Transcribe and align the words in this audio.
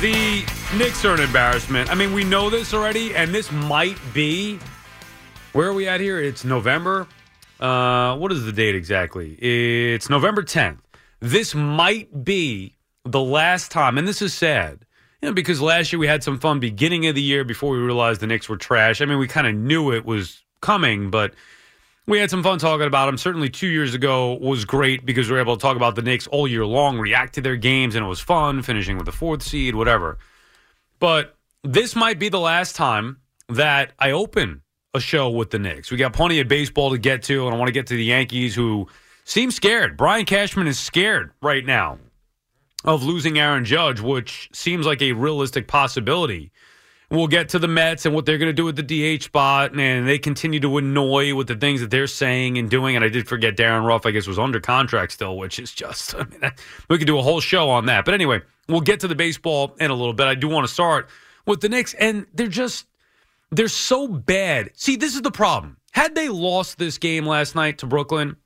The 0.00 0.46
Knicks 0.78 1.04
are 1.04 1.12
an 1.12 1.20
embarrassment. 1.20 1.90
I 1.90 1.94
mean, 1.94 2.14
we 2.14 2.24
know 2.24 2.48
this 2.48 2.72
already, 2.72 3.14
and 3.14 3.34
this 3.34 3.52
might 3.52 3.98
be. 4.14 4.58
Where 5.52 5.68
are 5.68 5.74
we 5.74 5.86
at 5.88 6.00
here? 6.00 6.18
It's 6.18 6.42
November. 6.42 7.06
Uh, 7.60 8.16
what 8.16 8.32
is 8.32 8.46
the 8.46 8.52
date 8.52 8.74
exactly? 8.74 9.34
It's 9.34 10.08
November 10.08 10.42
10th. 10.42 10.78
This 11.20 11.54
might 11.54 12.24
be 12.24 12.76
the 13.04 13.20
last 13.20 13.70
time, 13.70 13.98
and 13.98 14.08
this 14.08 14.22
is 14.22 14.32
sad, 14.32 14.86
you 15.20 15.28
know, 15.28 15.34
because 15.34 15.60
last 15.60 15.92
year 15.92 16.00
we 16.00 16.06
had 16.06 16.24
some 16.24 16.38
fun 16.38 16.60
beginning 16.60 17.06
of 17.06 17.14
the 17.14 17.20
year 17.20 17.44
before 17.44 17.72
we 17.72 17.78
realized 17.78 18.22
the 18.22 18.26
Knicks 18.26 18.48
were 18.48 18.56
trash. 18.56 19.02
I 19.02 19.04
mean, 19.04 19.18
we 19.18 19.28
kind 19.28 19.46
of 19.46 19.54
knew 19.54 19.92
it 19.92 20.06
was 20.06 20.42
coming, 20.62 21.10
but 21.10 21.34
we 22.10 22.18
had 22.18 22.28
some 22.28 22.42
fun 22.42 22.58
talking 22.58 22.88
about 22.88 23.06
them. 23.06 23.16
Certainly, 23.16 23.50
two 23.50 23.68
years 23.68 23.94
ago 23.94 24.34
was 24.34 24.64
great 24.64 25.06
because 25.06 25.28
we 25.28 25.34
were 25.34 25.40
able 25.40 25.56
to 25.56 25.62
talk 25.62 25.76
about 25.76 25.94
the 25.94 26.02
Knicks 26.02 26.26
all 26.26 26.48
year 26.48 26.66
long, 26.66 26.98
react 26.98 27.36
to 27.36 27.40
their 27.40 27.56
games, 27.56 27.94
and 27.94 28.04
it 28.04 28.08
was 28.08 28.18
fun, 28.18 28.62
finishing 28.62 28.96
with 28.96 29.06
the 29.06 29.12
fourth 29.12 29.42
seed, 29.42 29.76
whatever. 29.76 30.18
But 30.98 31.36
this 31.62 31.94
might 31.94 32.18
be 32.18 32.28
the 32.28 32.40
last 32.40 32.74
time 32.74 33.18
that 33.48 33.92
I 33.98 34.10
open 34.10 34.62
a 34.92 34.98
show 34.98 35.30
with 35.30 35.50
the 35.50 35.60
Knicks. 35.60 35.92
We 35.92 35.96
got 35.98 36.12
plenty 36.12 36.40
of 36.40 36.48
baseball 36.48 36.90
to 36.90 36.98
get 36.98 37.22
to, 37.24 37.46
and 37.46 37.54
I 37.54 37.58
want 37.58 37.68
to 37.68 37.72
get 37.72 37.86
to 37.86 37.94
the 37.94 38.04
Yankees 38.04 38.56
who 38.56 38.88
seem 39.24 39.52
scared. 39.52 39.96
Brian 39.96 40.26
Cashman 40.26 40.66
is 40.66 40.80
scared 40.80 41.30
right 41.40 41.64
now 41.64 41.98
of 42.84 43.04
losing 43.04 43.38
Aaron 43.38 43.64
Judge, 43.64 44.00
which 44.00 44.50
seems 44.52 44.84
like 44.84 45.00
a 45.00 45.12
realistic 45.12 45.68
possibility. 45.68 46.50
We'll 47.10 47.26
get 47.26 47.48
to 47.50 47.58
the 47.58 47.66
Mets 47.66 48.06
and 48.06 48.14
what 48.14 48.24
they're 48.24 48.38
going 48.38 48.50
to 48.50 48.52
do 48.52 48.64
with 48.64 48.76
the 48.76 49.16
DH 49.18 49.24
spot, 49.24 49.76
and 49.76 50.06
they 50.06 50.16
continue 50.16 50.60
to 50.60 50.78
annoy 50.78 51.34
with 51.34 51.48
the 51.48 51.56
things 51.56 51.80
that 51.80 51.90
they're 51.90 52.06
saying 52.06 52.56
and 52.56 52.70
doing. 52.70 52.94
And 52.94 53.04
I 53.04 53.08
did 53.08 53.26
forget 53.26 53.56
Darin 53.56 53.82
Ruf, 53.82 54.06
I 54.06 54.12
guess, 54.12 54.28
was 54.28 54.38
under 54.38 54.60
contract 54.60 55.10
still, 55.10 55.36
which 55.36 55.58
is 55.58 55.72
just, 55.72 56.14
I 56.18 56.18
mean, 56.24 56.52
we 56.88 56.98
could 56.98 57.08
do 57.08 57.18
a 57.18 57.22
whole 57.22 57.40
show 57.40 57.68
on 57.68 57.86
that. 57.86 58.04
But 58.04 58.14
anyway, 58.14 58.42
we'll 58.68 58.80
get 58.80 59.00
to 59.00 59.08
the 59.08 59.16
baseball 59.16 59.74
in 59.80 59.90
a 59.90 59.94
little 59.94 60.12
bit. 60.12 60.28
I 60.28 60.36
do 60.36 60.48
want 60.48 60.68
to 60.68 60.72
start 60.72 61.08
with 61.46 61.60
the 61.60 61.68
Knicks, 61.68 61.94
and 61.94 62.26
they're 62.32 62.46
just, 62.46 62.86
they're 63.50 63.66
so 63.66 64.06
bad. 64.06 64.70
See, 64.74 64.94
this 64.94 65.16
is 65.16 65.22
the 65.22 65.32
problem. 65.32 65.78
Had 65.90 66.14
they 66.14 66.28
lost 66.28 66.78
this 66.78 66.96
game 66.98 67.26
last 67.26 67.56
night 67.56 67.78
to 67.78 67.86
Brooklyn, 67.86 68.36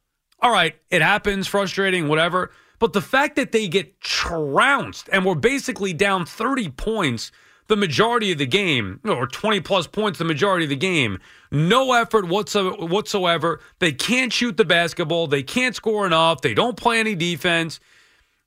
all 0.41 0.51
right, 0.51 0.75
it 0.89 1.03
happens, 1.03 1.47
frustrating, 1.47 2.09
whatever. 2.09 2.51
But 2.79 2.95
the 2.95 3.03
fact 3.03 3.37
that 3.37 3.53
they 3.53 3.69
get 3.69 4.01
trounced 4.01 5.09
and 5.13 5.25
we're 5.25 5.35
basically 5.35 5.93
down 5.93 6.25
30 6.27 6.71
points 6.71 7.31
the 7.67 7.77
majority 7.77 8.33
of 8.33 8.39
the 8.39 8.47
game, 8.47 9.01
or 9.05 9.27
20 9.27 9.61
plus 9.61 9.87
points 9.87 10.19
the 10.19 10.25
majority 10.25 10.65
of 10.65 10.71
the 10.71 10.77
game, 10.77 11.19
no 11.51 11.93
effort 11.93 12.27
whatsoever. 12.29 13.61
They 13.79 13.93
can't 13.93 14.33
shoot 14.33 14.57
the 14.57 14.65
basketball. 14.65 15.27
They 15.27 15.43
can't 15.43 15.75
score 15.75 16.07
enough. 16.07 16.41
They 16.43 16.55
don't 16.55 16.77
play 16.77 17.01
any 17.01 17.15
defense. 17.15 17.81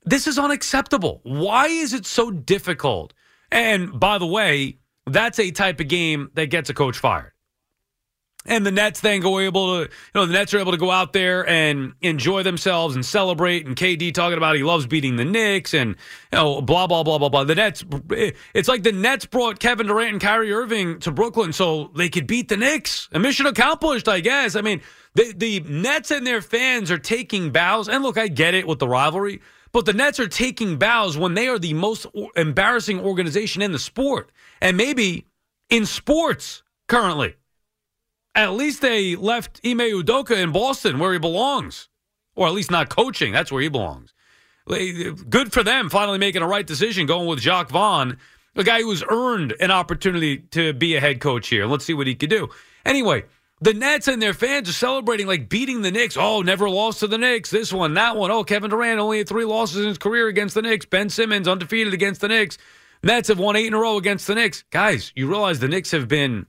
This 0.05 0.27
is 0.27 0.37
unacceptable. 0.37 1.21
Why 1.23 1.67
is 1.67 1.93
it 1.93 2.05
so 2.05 2.31
difficult? 2.31 3.13
And 3.51 3.99
by 3.99 4.17
the 4.17 4.27
way, 4.27 4.77
that's 5.05 5.39
a 5.39 5.51
type 5.51 5.79
of 5.79 5.87
game 5.87 6.31
that 6.35 6.47
gets 6.47 6.69
a 6.69 6.73
coach 6.73 6.97
fired. 6.97 7.31
And 8.47 8.65
the 8.65 8.71
Nets 8.71 9.01
then 9.01 9.19
go 9.19 9.39
able 9.39 9.75
to, 9.75 9.81
you 9.81 9.89
know, 10.15 10.25
the 10.25 10.33
Nets 10.33 10.53
are 10.53 10.59
able 10.59 10.71
to 10.71 10.77
go 10.77 10.89
out 10.89 11.11
there 11.11 11.47
and 11.47 11.93
enjoy 12.01 12.43
themselves 12.43 12.95
and 12.95 13.05
celebrate. 13.05 13.67
And 13.67 13.75
KD 13.75 14.13
talking 14.13 14.37
about 14.37 14.55
he 14.55 14.63
loves 14.63 14.87
beating 14.87 15.17
the 15.17 15.25
Knicks 15.25 15.73
and, 15.73 15.91
you 16.31 16.37
know, 16.37 16.61
blah, 16.61 16.87
blah, 16.87 17.03
blah, 17.03 17.17
blah, 17.17 17.29
blah. 17.29 17.43
The 17.43 17.55
Nets, 17.55 17.83
it's 18.53 18.69
like 18.69 18.83
the 18.83 18.93
Nets 18.93 19.25
brought 19.25 19.59
Kevin 19.59 19.87
Durant 19.87 20.13
and 20.13 20.21
Kyrie 20.21 20.53
Irving 20.53 20.99
to 21.01 21.11
Brooklyn 21.11 21.51
so 21.51 21.91
they 21.95 22.07
could 22.07 22.25
beat 22.25 22.47
the 22.47 22.57
Knicks. 22.57 23.09
A 23.11 23.19
mission 23.19 23.45
accomplished, 23.45 24.07
I 24.07 24.21
guess. 24.21 24.55
I 24.55 24.61
mean, 24.61 24.81
the, 25.13 25.33
the 25.35 25.59
Nets 25.61 26.11
and 26.11 26.25
their 26.25 26.41
fans 26.41 26.89
are 26.89 26.97
taking 26.97 27.51
bows. 27.51 27.89
And 27.89 28.01
look, 28.01 28.17
I 28.17 28.29
get 28.29 28.53
it 28.53 28.65
with 28.65 28.79
the 28.79 28.87
rivalry, 28.87 29.41
but 29.73 29.85
the 29.85 29.93
Nets 29.93 30.19
are 30.19 30.27
taking 30.27 30.77
bows 30.77 31.17
when 31.17 31.33
they 31.33 31.47
are 31.49 31.59
the 31.59 31.73
most 31.73 32.05
embarrassing 32.35 33.01
organization 33.01 33.61
in 33.61 33.73
the 33.73 33.79
sport 33.79 34.31
and 34.61 34.77
maybe 34.77 35.27
in 35.69 35.85
sports 35.85 36.63
currently. 36.87 37.35
At 38.37 38.53
least 38.53 38.81
they 38.81 39.15
left 39.15 39.59
Ime 39.65 39.79
Udoka 39.79 40.37
in 40.37 40.51
Boston 40.51 40.99
where 40.99 41.11
he 41.11 41.17
belongs, 41.17 41.89
or 42.35 42.45
at 42.45 42.53
least 42.53 42.69
not 42.69 42.87
coaching. 42.87 43.33
That's 43.33 43.51
where 43.51 43.63
he 43.63 43.67
belongs. 43.67 44.13
Good 44.67 45.51
for 45.51 45.63
them 45.63 45.89
finally 45.89 46.19
making 46.19 46.43
a 46.43 46.47
right 46.47 46.67
decision 46.67 47.07
going 47.07 47.27
with 47.27 47.39
Jacque 47.39 47.71
Vaughn, 47.71 48.17
a 48.55 48.63
guy 48.63 48.83
who's 48.83 49.03
earned 49.09 49.55
an 49.59 49.71
opportunity 49.71 50.37
to 50.51 50.71
be 50.73 50.95
a 50.95 50.99
head 50.99 51.19
coach 51.19 51.47
here. 51.47 51.65
Let's 51.65 51.83
see 51.83 51.95
what 51.95 52.05
he 52.05 52.13
could 52.13 52.29
do. 52.29 52.49
Anyway, 52.85 53.23
the 53.59 53.73
Nets 53.73 54.07
and 54.07 54.21
their 54.21 54.35
fans 54.35 54.69
are 54.69 54.73
celebrating 54.73 55.25
like 55.25 55.49
beating 55.49 55.81
the 55.81 55.89
Knicks. 55.89 56.15
Oh, 56.15 56.43
never 56.43 56.69
lost 56.69 56.99
to 56.99 57.07
the 57.07 57.17
Knicks. 57.17 57.49
This 57.49 57.73
one, 57.73 57.95
that 57.95 58.17
one. 58.17 58.29
Oh, 58.29 58.43
Kevin 58.43 58.69
Durant 58.69 58.99
only 58.99 59.17
had 59.17 59.27
three 59.27 59.45
losses 59.45 59.77
in 59.77 59.87
his 59.87 59.97
career 59.97 60.27
against 60.27 60.53
the 60.53 60.61
Knicks. 60.61 60.85
Ben 60.85 61.09
Simmons 61.09 61.47
undefeated 61.47 61.95
against 61.95 62.21
the 62.21 62.27
Knicks. 62.27 62.59
Nets 63.01 63.29
have 63.29 63.39
won 63.39 63.55
eight 63.55 63.65
in 63.65 63.73
a 63.73 63.79
row 63.79 63.97
against 63.97 64.27
the 64.27 64.35
Knicks. 64.35 64.63
Guys, 64.69 65.11
you 65.15 65.27
realize 65.27 65.57
the 65.57 65.67
Knicks 65.67 65.89
have 65.89 66.07
been 66.07 66.45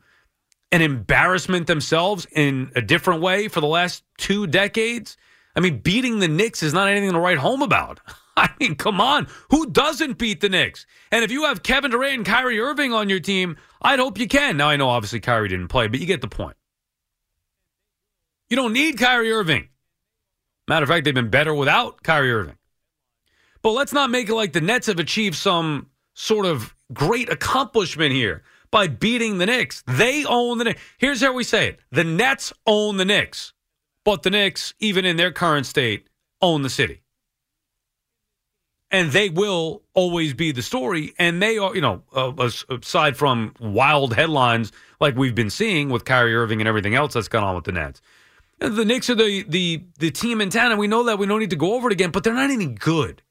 an 0.71 0.83
embarrassment 0.83 1.67
themselves 1.67 2.27
in 2.33 2.71
a 2.77 2.83
different 2.83 3.23
way 3.23 3.49
for 3.49 3.61
the 3.61 3.67
last 3.67 4.03
two 4.19 4.47
decades. 4.47 5.17
I 5.57 5.61
mean, 5.61 5.79
beating 5.79 6.19
the 6.19 6.29
Knicks 6.29 6.63
is 6.63 6.75
not 6.75 6.89
anything 6.89 7.13
to 7.13 7.19
write 7.19 7.39
home 7.39 7.63
about. 7.63 8.01
I 8.37 8.51
mean, 8.61 8.77
come 8.77 9.01
on. 9.01 9.27
Who 9.51 9.69
doesn't 9.71 10.19
beat 10.19 10.41
the 10.41 10.49
Knicks? 10.49 10.87
And 11.11 11.25
if 11.25 11.31
you 11.33 11.45
have 11.45 11.63
Kevin 11.63 11.91
Durant 11.91 12.15
and 12.15 12.27
Kyrie 12.27 12.61
Irving 12.61 12.93
on 12.93 13.09
your 13.09 13.19
team, 13.19 13.57
I'd 13.83 13.99
hope 13.99 14.19
you 14.19 14.29
can. 14.29 14.57
Now, 14.57 14.69
I 14.69 14.77
know 14.77 14.89
obviously 14.89 15.21
Kyrie 15.21 15.49
didn't 15.49 15.69
play, 15.69 15.89
but 15.89 15.99
you 15.99 16.07
get 16.07 16.21
the 16.21 16.29
point. 16.29 16.57
You 18.49 18.57
don't 18.57 18.73
need 18.73 18.99
Kyrie 18.99 19.33
Irving. 19.33 19.69
Matter 20.69 20.85
of 20.85 20.89
fact, 20.89 21.05
they've 21.05 21.15
been 21.15 21.31
better 21.31 21.53
without 21.53 22.03
Kyrie 22.03 22.33
Irving. 22.33 22.59
But 23.63 23.73
let's 23.73 23.93
not 23.93 24.11
make 24.11 24.29
it 24.29 24.35
like 24.35 24.53
the 24.53 24.61
Nets 24.61 24.87
have 24.87 25.01
achieved 25.01 25.35
some 25.35 25.89
sort 26.15 26.47
of 26.47 26.75
great 26.93 27.29
accomplishment 27.29 28.13
here 28.13 28.43
by 28.71 28.87
beating 28.87 29.39
the 29.39 29.47
Knicks. 29.47 29.83
They 29.87 30.25
own 30.25 30.59
the 30.59 30.65
Knicks. 30.65 30.81
Here's 30.99 31.21
how 31.21 31.33
we 31.33 31.45
say 31.45 31.69
it 31.69 31.81
the 31.91 32.05
Nets 32.05 32.53
own 32.67 32.97
the 32.97 33.05
Knicks, 33.05 33.53
but 34.05 34.23
the 34.23 34.31
Knicks, 34.31 34.75
even 34.79 35.05
in 35.05 35.17
their 35.17 35.33
current 35.33 35.67
state, 35.67 36.09
own 36.41 36.63
the 36.63 36.71
city. 36.71 37.03
And 38.91 39.13
they 39.13 39.29
will 39.29 39.83
always 39.93 40.33
be 40.33 40.51
the 40.51 40.63
story. 40.63 41.13
And 41.19 41.43
they 41.43 41.59
are, 41.59 41.75
you 41.75 41.83
know, 41.83 42.03
uh, 42.15 42.33
aside 42.71 43.19
from 43.19 43.53
wild 43.61 44.15
headlines 44.15 44.73
like 44.99 45.15
we've 45.15 45.35
been 45.35 45.51
seeing 45.51 45.91
with 45.91 46.07
Kyrie 46.07 46.35
Irving 46.35 46.63
and 46.63 46.69
everything 46.69 46.95
else 46.95 47.13
that's 47.13 47.29
gone 47.29 47.45
on 47.45 47.55
with 47.55 47.65
the 47.65 47.73
Nets. 47.73 48.01
The 48.61 48.85
Knicks 48.85 49.11
are 49.11 49.15
the, 49.15 49.45
the, 49.47 49.85
the 49.99 50.11
team 50.11 50.41
in 50.41 50.51
town, 50.51 50.73
and 50.73 50.81
we 50.81 50.89
know 50.89 51.05
that. 51.05 51.19
We 51.19 51.27
don't 51.27 51.39
need 51.39 51.51
to 51.51 51.57
go 51.57 51.75
over 51.75 51.89
it 51.89 51.93
again, 51.93 52.11
but 52.11 52.25
they're 52.25 52.35
not 52.35 52.51
any 52.51 52.67
good. 52.67 53.23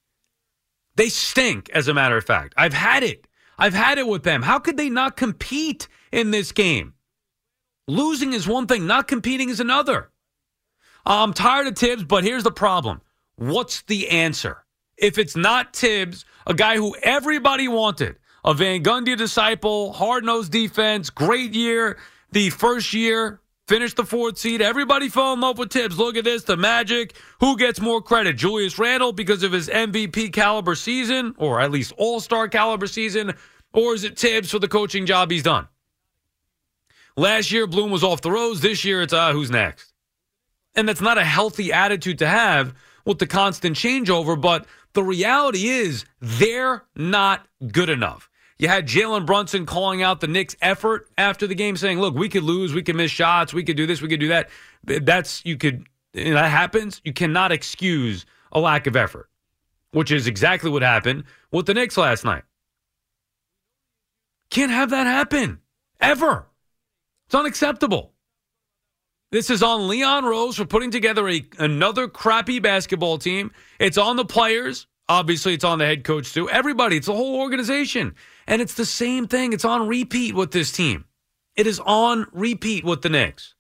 They 0.96 1.10
stink, 1.10 1.70
as 1.72 1.88
a 1.88 1.94
matter 1.94 2.18
of 2.18 2.24
fact. 2.24 2.54
I've 2.56 2.74
had 2.74 3.04
it. 3.04 3.27
I've 3.58 3.74
had 3.74 3.98
it 3.98 4.08
with 4.08 4.24
them. 4.24 4.44
How 4.44 4.60
could 4.60 4.78
they 4.78 4.90
not 4.90 5.18
compete 5.18 5.88
in 6.12 6.32
this 6.32 6.52
game? 6.52 6.94
Losing 7.88 8.34
is 8.34 8.48
one 8.48 8.68
thing, 8.68 8.86
not 8.86 9.08
competing 9.08 9.50
is 9.50 9.60
another. 9.60 10.12
I'm 11.06 11.34
tired 11.34 11.68
of 11.68 11.78
Thibs, 11.78 12.04
but 12.04 12.24
here's 12.24 12.44
the 12.44 12.52
problem. 12.52 13.02
What's 13.38 13.82
the 13.84 14.10
answer? 14.10 14.66
If 14.98 15.18
it's 15.18 15.36
not 15.36 15.76
Thibs, 15.76 16.26
a 16.46 16.54
guy 16.54 16.76
who 16.76 16.96
everybody 17.02 17.68
wanted, 17.68 18.18
a 18.44 18.54
Van 18.54 18.84
Gundy 18.84 19.18
disciple, 19.18 19.94
hard 19.94 20.26
nosed 20.26 20.52
defense, 20.52 21.10
great 21.10 21.54
year, 21.54 21.98
the 22.32 22.50
first 22.50 22.94
year, 22.94 23.40
finished 23.68 23.98
the 23.98 24.06
fourth 24.06 24.38
seed. 24.38 24.62
Everybody 24.62 25.10
fell 25.10 25.34
in 25.34 25.42
love 25.42 25.58
with 25.58 25.72
Thibs. 25.72 25.98
Look 25.98 26.16
at 26.16 26.24
this, 26.24 26.44
the 26.44 26.58
Magic. 26.58 27.16
Who 27.40 27.58
gets 27.58 27.80
more 27.80 28.02
credit? 28.02 28.38
Julius 28.38 28.80
Randle 28.80 29.12
because 29.12 29.44
of 29.44 29.52
his 29.52 29.68
MVP 29.70 30.32
caliber 30.34 30.76
season, 30.76 31.36
or 31.38 31.60
at 31.60 31.72
least 31.72 31.94
All 31.98 32.20
Star 32.20 32.48
caliber 32.48 32.88
season, 32.88 33.34
or 33.74 33.94
is 33.94 34.04
it 34.04 34.18
Thibs 34.18 34.52
for 34.52 34.60
the 34.60 34.68
coaching 34.68 35.06
job 35.06 35.30
he's 35.30 35.44
done? 35.44 35.68
Last 37.16 37.52
year, 37.52 37.68
Bloom 37.68 37.92
was 37.92 38.04
off 38.04 38.22
the 38.22 38.32
rose. 38.32 38.62
This 38.62 38.86
year, 38.86 39.02
it's 39.02 39.14
ah, 39.14 39.34
who's 39.34 39.52
next? 39.52 39.94
And 40.76 40.88
that's 40.88 41.02
not 41.02 41.18
a 41.18 41.24
healthy 41.24 41.74
attitude 41.74 42.20
to 42.20 42.28
have 42.28 42.76
with 43.06 43.18
the 43.18 43.26
constant 43.26 43.76
changeover. 43.76 44.40
But 44.40 44.68
the 44.94 45.04
reality 45.04 45.68
is, 45.68 46.06
they're 46.22 46.84
not 46.96 47.48
good 47.72 47.90
enough. 47.90 48.30
You 48.60 48.68
had 48.68 48.88
Jalen 48.88 49.26
Brunson 49.26 49.66
calling 49.66 50.02
out 50.02 50.20
the 50.20 50.28
Knicks' 50.28 50.56
effort 50.62 51.10
after 51.18 51.46
the 51.46 51.56
game, 51.56 51.78
saying, 51.78 52.00
"Look, 52.00 52.16
we 52.16 52.28
could 52.30 52.44
lose, 52.44 52.74
we 52.74 52.82
could 52.82 52.96
miss 52.96 53.12
shots, 53.12 53.54
we 53.54 53.64
could 53.64 53.78
do 53.78 53.86
this, 53.86 54.02
we 54.02 54.08
could 54.08 54.20
do 54.20 54.30
that." 54.30 54.50
That's 54.84 55.46
you 55.46 55.58
could 55.58 55.88
that 56.14 56.50
happens, 56.50 57.02
you 57.04 57.14
cannot 57.14 57.52
excuse 57.52 58.26
a 58.52 58.60
lack 58.60 58.88
of 58.88 58.96
effort, 58.96 59.30
which 59.92 60.12
is 60.12 60.26
exactly 60.26 60.72
what 60.72 60.82
happened 60.82 61.26
with 61.52 61.68
the 61.68 61.74
Knicks 61.74 61.98
last 61.98 62.26
night. 62.26 62.44
Can't 64.50 64.72
have 64.72 64.90
that 64.90 65.06
happen 65.06 65.60
ever. 66.00 66.48
It's 67.28 67.36
unacceptable. 67.36 68.14
This 69.32 69.50
is 69.50 69.62
on 69.62 69.90
Leon 69.90 70.24
Rose 70.24 70.56
for 70.56 70.66
putting 70.66 70.90
together 70.90 71.28
a, 71.28 71.46
another 71.60 72.08
crappy 72.08 72.60
basketball 72.60 73.18
team. 73.18 73.52
It's 73.78 73.98
on 73.98 74.16
the 74.16 74.24
players. 74.24 74.88
Obviously, 75.10 75.54
it's 75.54 75.66
on 75.66 75.80
the 75.80 75.86
head 75.86 76.06
coach, 76.06 76.34
too. 76.34 76.50
Everybody, 76.50 76.98
it's 76.98 77.08
the 77.08 77.14
whole 77.14 77.42
organization. 77.42 78.16
And 78.48 78.62
it's 78.62 78.74
the 78.76 78.86
same 78.86 79.28
thing. 79.28 79.54
It's 79.54 79.66
on 79.66 79.88
repeat 79.88 80.34
with 80.34 80.52
this 80.52 80.72
team. 80.72 81.06
It 81.56 81.68
is 81.68 81.80
on 81.80 82.28
repeat 82.32 82.86
with 82.86 83.02
the 83.02 83.10
Knicks. 83.10 83.56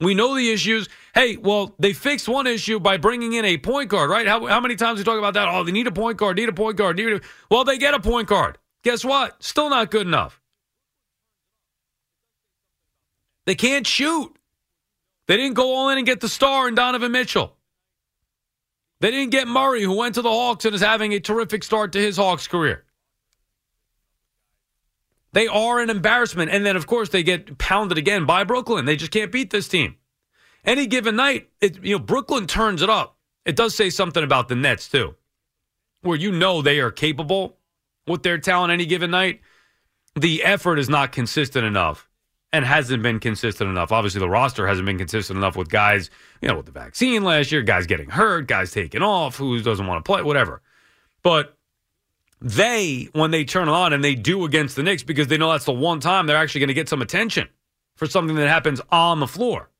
We 0.00 0.14
know 0.14 0.34
the 0.34 0.50
issues. 0.50 0.88
Hey, 1.14 1.36
well, 1.36 1.74
they 1.78 1.92
fixed 1.92 2.28
one 2.28 2.46
issue 2.46 2.80
by 2.80 2.96
bringing 2.96 3.32
in 3.32 3.44
a 3.44 3.56
point 3.58 3.88
guard, 3.88 4.10
right? 4.10 4.26
How, 4.26 4.44
how 4.46 4.60
many 4.60 4.76
times 4.76 4.98
we 4.98 5.04
talk 5.04 5.18
about 5.18 5.34
that? 5.34 5.48
Oh, 5.48 5.62
they 5.62 5.72
need 5.72 5.86
a 5.86 5.92
point 5.92 6.18
guard, 6.18 6.36
need 6.36 6.48
a 6.48 6.52
point 6.52 6.76
guard, 6.76 6.96
need 6.96 7.12
a. 7.12 7.20
Well, 7.50 7.64
they 7.64 7.78
get 7.78 7.94
a 7.94 8.00
point 8.00 8.28
guard. 8.28 8.58
Guess 8.82 9.04
what? 9.04 9.42
Still 9.42 9.70
not 9.70 9.90
good 9.90 10.06
enough. 10.06 10.40
They 13.46 13.54
can't 13.54 13.86
shoot. 13.86 14.36
They 15.26 15.36
didn't 15.36 15.54
go 15.54 15.74
all 15.74 15.88
in 15.90 15.98
and 15.98 16.06
get 16.06 16.20
the 16.20 16.28
star 16.28 16.68
in 16.68 16.74
Donovan 16.74 17.12
Mitchell. 17.12 17.56
They 19.00 19.10
didn't 19.10 19.30
get 19.30 19.48
Murray, 19.48 19.82
who 19.82 19.96
went 19.96 20.16
to 20.16 20.22
the 20.22 20.30
Hawks 20.30 20.64
and 20.64 20.74
is 20.74 20.80
having 20.80 21.12
a 21.12 21.20
terrific 21.20 21.62
start 21.62 21.92
to 21.92 21.98
his 21.98 22.16
Hawks 22.16 22.46
career. 22.48 22.83
They 25.34 25.48
are 25.48 25.80
an 25.80 25.90
embarrassment. 25.90 26.52
And 26.52 26.64
then, 26.64 26.76
of 26.76 26.86
course, 26.86 27.08
they 27.08 27.24
get 27.24 27.58
pounded 27.58 27.98
again 27.98 28.24
by 28.24 28.44
Brooklyn. 28.44 28.84
They 28.84 28.94
just 28.94 29.10
can't 29.10 29.32
beat 29.32 29.50
this 29.50 29.66
team. 29.66 29.96
Any 30.64 30.86
given 30.86 31.16
night, 31.16 31.50
it, 31.60 31.82
you 31.82 31.96
know, 31.96 31.98
Brooklyn 31.98 32.46
turns 32.46 32.82
it 32.82 32.88
up. 32.88 33.18
It 33.44 33.56
does 33.56 33.74
say 33.74 33.90
something 33.90 34.22
about 34.22 34.48
the 34.48 34.54
Nets, 34.54 34.88
too, 34.88 35.16
where 36.02 36.16
you 36.16 36.30
know 36.30 36.62
they 36.62 36.78
are 36.78 36.92
capable 36.92 37.58
with 38.06 38.22
their 38.22 38.38
talent 38.38 38.72
any 38.72 38.86
given 38.86 39.10
night. 39.10 39.40
The 40.14 40.44
effort 40.44 40.78
is 40.78 40.88
not 40.88 41.10
consistent 41.10 41.66
enough 41.66 42.08
and 42.52 42.64
hasn't 42.64 43.02
been 43.02 43.18
consistent 43.18 43.68
enough. 43.68 43.90
Obviously, 43.90 44.20
the 44.20 44.28
roster 44.28 44.68
hasn't 44.68 44.86
been 44.86 44.98
consistent 44.98 45.36
enough 45.36 45.56
with 45.56 45.68
guys, 45.68 46.10
you 46.40 46.48
know, 46.48 46.54
with 46.54 46.66
the 46.66 46.72
vaccine 46.72 47.24
last 47.24 47.50
year, 47.50 47.62
guys 47.62 47.86
getting 47.86 48.08
hurt, 48.08 48.46
guys 48.46 48.70
taking 48.70 49.02
off, 49.02 49.36
who 49.36 49.60
doesn't 49.60 49.88
want 49.88 50.02
to 50.02 50.08
play, 50.08 50.22
whatever. 50.22 50.62
But 51.24 51.53
they, 52.40 53.08
when 53.12 53.30
they 53.30 53.44
turn 53.44 53.68
on 53.68 53.92
and 53.92 54.04
they 54.04 54.14
do 54.14 54.44
against 54.44 54.76
the 54.76 54.82
Knicks, 54.82 55.02
because 55.02 55.28
they 55.28 55.38
know 55.38 55.50
that's 55.52 55.64
the 55.64 55.72
one 55.72 56.00
time 56.00 56.26
they're 56.26 56.36
actually 56.36 56.60
going 56.60 56.68
to 56.68 56.74
get 56.74 56.88
some 56.88 57.02
attention 57.02 57.48
for 57.96 58.06
something 58.06 58.36
that 58.36 58.48
happens 58.48 58.80
on 58.90 59.20
the 59.20 59.26
floor. 59.26 59.70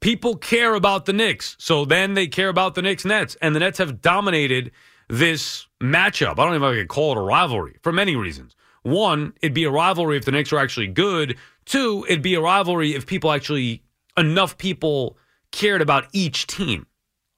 People 0.00 0.36
care 0.36 0.74
about 0.74 1.06
the 1.06 1.12
Knicks, 1.12 1.56
so 1.58 1.84
then 1.84 2.14
they 2.14 2.26
care 2.26 2.48
about 2.48 2.74
the 2.74 2.82
Knicks 2.82 3.04
Nets, 3.04 3.36
and 3.40 3.54
the 3.54 3.60
Nets 3.60 3.78
have 3.78 4.02
dominated 4.02 4.72
this 5.08 5.68
matchup. 5.80 6.32
I 6.32 6.34
don't 6.44 6.48
even 6.48 6.62
know 6.62 6.70
if 6.70 6.74
I 6.74 6.80
could 6.80 6.88
call 6.88 7.12
it 7.12 7.18
a 7.18 7.22
rivalry 7.22 7.76
for 7.82 7.92
many 7.92 8.16
reasons. 8.16 8.56
One, 8.82 9.32
it'd 9.40 9.54
be 9.54 9.64
a 9.64 9.70
rivalry 9.70 10.16
if 10.16 10.24
the 10.24 10.32
Knicks 10.32 10.52
are 10.52 10.58
actually 10.58 10.88
good. 10.88 11.36
Two, 11.64 12.04
it'd 12.08 12.22
be 12.22 12.34
a 12.34 12.40
rivalry 12.40 12.94
if 12.94 13.06
people 13.06 13.30
actually, 13.30 13.82
enough 14.16 14.58
people 14.58 15.16
cared 15.52 15.82
about 15.82 16.06
each 16.12 16.48
team, 16.48 16.86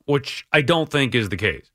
which 0.06 0.46
I 0.52 0.62
don't 0.62 0.90
think 0.90 1.14
is 1.14 1.28
the 1.28 1.36
case. 1.36 1.70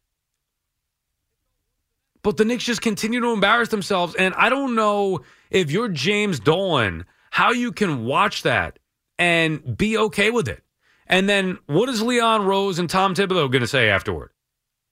But 2.22 2.38
the 2.38 2.46
Knicks 2.46 2.66
just 2.66 2.82
continue 2.82 3.22
to 3.22 3.32
embarrass 3.32 3.70
themselves. 3.70 4.16
And 4.16 4.34
I 4.36 4.50
don't 4.50 4.76
know 4.76 5.22
if 5.50 5.72
you're 5.72 5.88
James 5.88 6.40
Dolan, 6.40 7.06
how 7.32 7.52
you 7.52 7.72
can 7.72 8.06
watch 8.06 8.44
that 8.44 8.80
and 9.18 9.78
be 9.78 9.98
okay 9.98 10.30
with 10.30 10.48
it. 10.48 10.64
And 11.08 11.30
then 11.30 11.58
what 11.66 11.90
is 11.90 12.02
Leon 12.02 12.46
Rose 12.46 12.78
and 12.78 12.90
Tom 12.90 13.16
Thibodeau 13.16 13.52
going 13.52 13.62
to 13.62 13.68
say 13.68 13.90
afterward? 13.90 14.32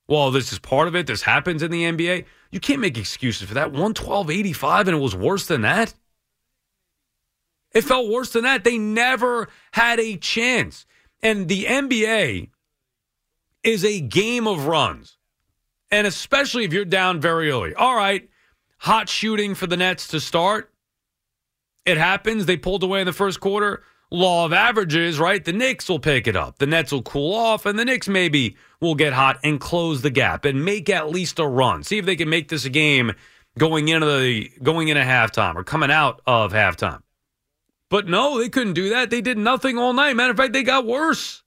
Well, 0.08 0.30
this 0.30 0.52
is 0.52 0.58
part 0.58 0.88
of 0.88 0.96
it. 0.96 1.06
This 1.06 1.22
happens 1.22 1.62
in 1.62 1.70
the 1.70 1.84
NBA. 1.84 2.24
You 2.50 2.60
can't 2.60 2.80
make 2.80 2.96
excuses 2.96 3.46
for 3.46 3.54
that. 3.54 3.72
112.85, 3.72 4.80
and 4.80 4.88
it 4.90 5.00
was 5.00 5.14
worse 5.14 5.46
than 5.46 5.60
that. 5.60 5.92
It 7.72 7.82
felt 7.82 8.10
worse 8.10 8.32
than 8.32 8.44
that. 8.44 8.64
They 8.64 8.78
never 8.78 9.48
had 9.72 10.00
a 10.00 10.16
chance. 10.16 10.86
And 11.22 11.48
the 11.48 11.64
NBA 11.66 12.48
is 13.62 13.84
a 13.84 14.00
game 14.00 14.46
of 14.46 14.66
runs. 14.66 15.17
And 15.90 16.06
especially 16.06 16.64
if 16.64 16.72
you're 16.72 16.84
down 16.84 17.20
very 17.20 17.50
early. 17.50 17.74
All 17.74 17.96
right, 17.96 18.28
hot 18.78 19.08
shooting 19.08 19.54
for 19.54 19.66
the 19.66 19.76
Nets 19.76 20.08
to 20.08 20.20
start. 20.20 20.72
It 21.86 21.96
happens. 21.96 22.46
They 22.46 22.56
pulled 22.56 22.82
away 22.82 23.00
in 23.00 23.06
the 23.06 23.12
first 23.12 23.40
quarter. 23.40 23.82
Law 24.10 24.46
of 24.46 24.52
averages, 24.52 25.18
right? 25.18 25.44
The 25.44 25.52
Knicks 25.52 25.88
will 25.88 25.98
pick 25.98 26.26
it 26.26 26.36
up. 26.36 26.58
The 26.58 26.66
Nets 26.66 26.92
will 26.92 27.02
cool 27.02 27.34
off, 27.34 27.66
and 27.66 27.78
the 27.78 27.84
Knicks 27.84 28.08
maybe 28.08 28.56
will 28.80 28.94
get 28.94 29.12
hot 29.12 29.38
and 29.44 29.60
close 29.60 30.00
the 30.00 30.10
gap 30.10 30.44
and 30.44 30.64
make 30.64 30.88
at 30.88 31.10
least 31.10 31.38
a 31.38 31.46
run. 31.46 31.82
See 31.82 31.98
if 31.98 32.06
they 32.06 32.16
can 32.16 32.28
make 32.28 32.48
this 32.48 32.64
a 32.64 32.70
game 32.70 33.12
going 33.58 33.88
into 33.88 34.06
the 34.06 34.50
going 34.62 34.88
into 34.88 35.02
halftime 35.02 35.56
or 35.56 35.64
coming 35.64 35.90
out 35.90 36.22
of 36.26 36.52
halftime. 36.52 37.02
But 37.90 38.06
no, 38.06 38.38
they 38.38 38.48
couldn't 38.48 38.74
do 38.74 38.90
that. 38.90 39.10
They 39.10 39.20
did 39.20 39.38
nothing 39.38 39.78
all 39.78 39.92
night. 39.92 40.14
Matter 40.14 40.30
of 40.30 40.36
fact, 40.36 40.52
they 40.52 40.62
got 40.62 40.86
worse. 40.86 41.42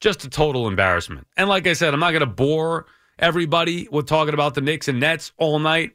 Just 0.00 0.24
a 0.24 0.30
total 0.30 0.68
embarrassment. 0.68 1.26
And 1.36 1.48
like 1.48 1.66
I 1.66 1.72
said, 1.72 1.92
I'm 1.92 2.00
not 2.00 2.12
going 2.12 2.20
to 2.20 2.26
bore 2.26 2.86
everybody 3.18 3.88
with 3.90 4.06
talking 4.06 4.34
about 4.34 4.54
the 4.54 4.60
Knicks 4.60 4.88
and 4.88 5.00
Nets 5.00 5.32
all 5.36 5.58
night, 5.58 5.92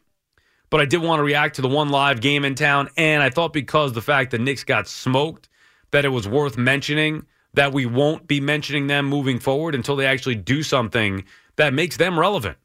but 0.70 0.82
I 0.82 0.86
did 0.86 1.02
want 1.02 1.20
to 1.20 1.24
react 1.24 1.56
to 1.56 1.62
the 1.62 1.70
one 1.70 1.90
live 1.90 2.20
game 2.20 2.44
in 2.44 2.56
town. 2.56 2.90
And 2.98 3.24
I 3.24 3.30
thought 3.30 3.54
because 3.54 3.94
the 3.94 4.02
fact 4.02 4.32
the 4.32 4.40
Knicks 4.40 4.64
got 4.64 4.88
smoked, 4.88 5.48
that 5.92 6.06
it 6.06 6.10
was 6.10 6.28
worth 6.28 6.58
mentioning 6.58 7.26
that 7.54 7.72
we 7.72 7.86
won't 7.86 8.28
be 8.28 8.42
mentioning 8.42 8.88
them 8.88 9.06
moving 9.06 9.40
forward 9.40 9.76
until 9.76 9.96
they 9.96 10.08
actually 10.08 10.36
do 10.36 10.64
something 10.64 11.24
that 11.56 11.74
makes 11.74 11.98
them 11.98 12.20
relevant. 12.20 12.58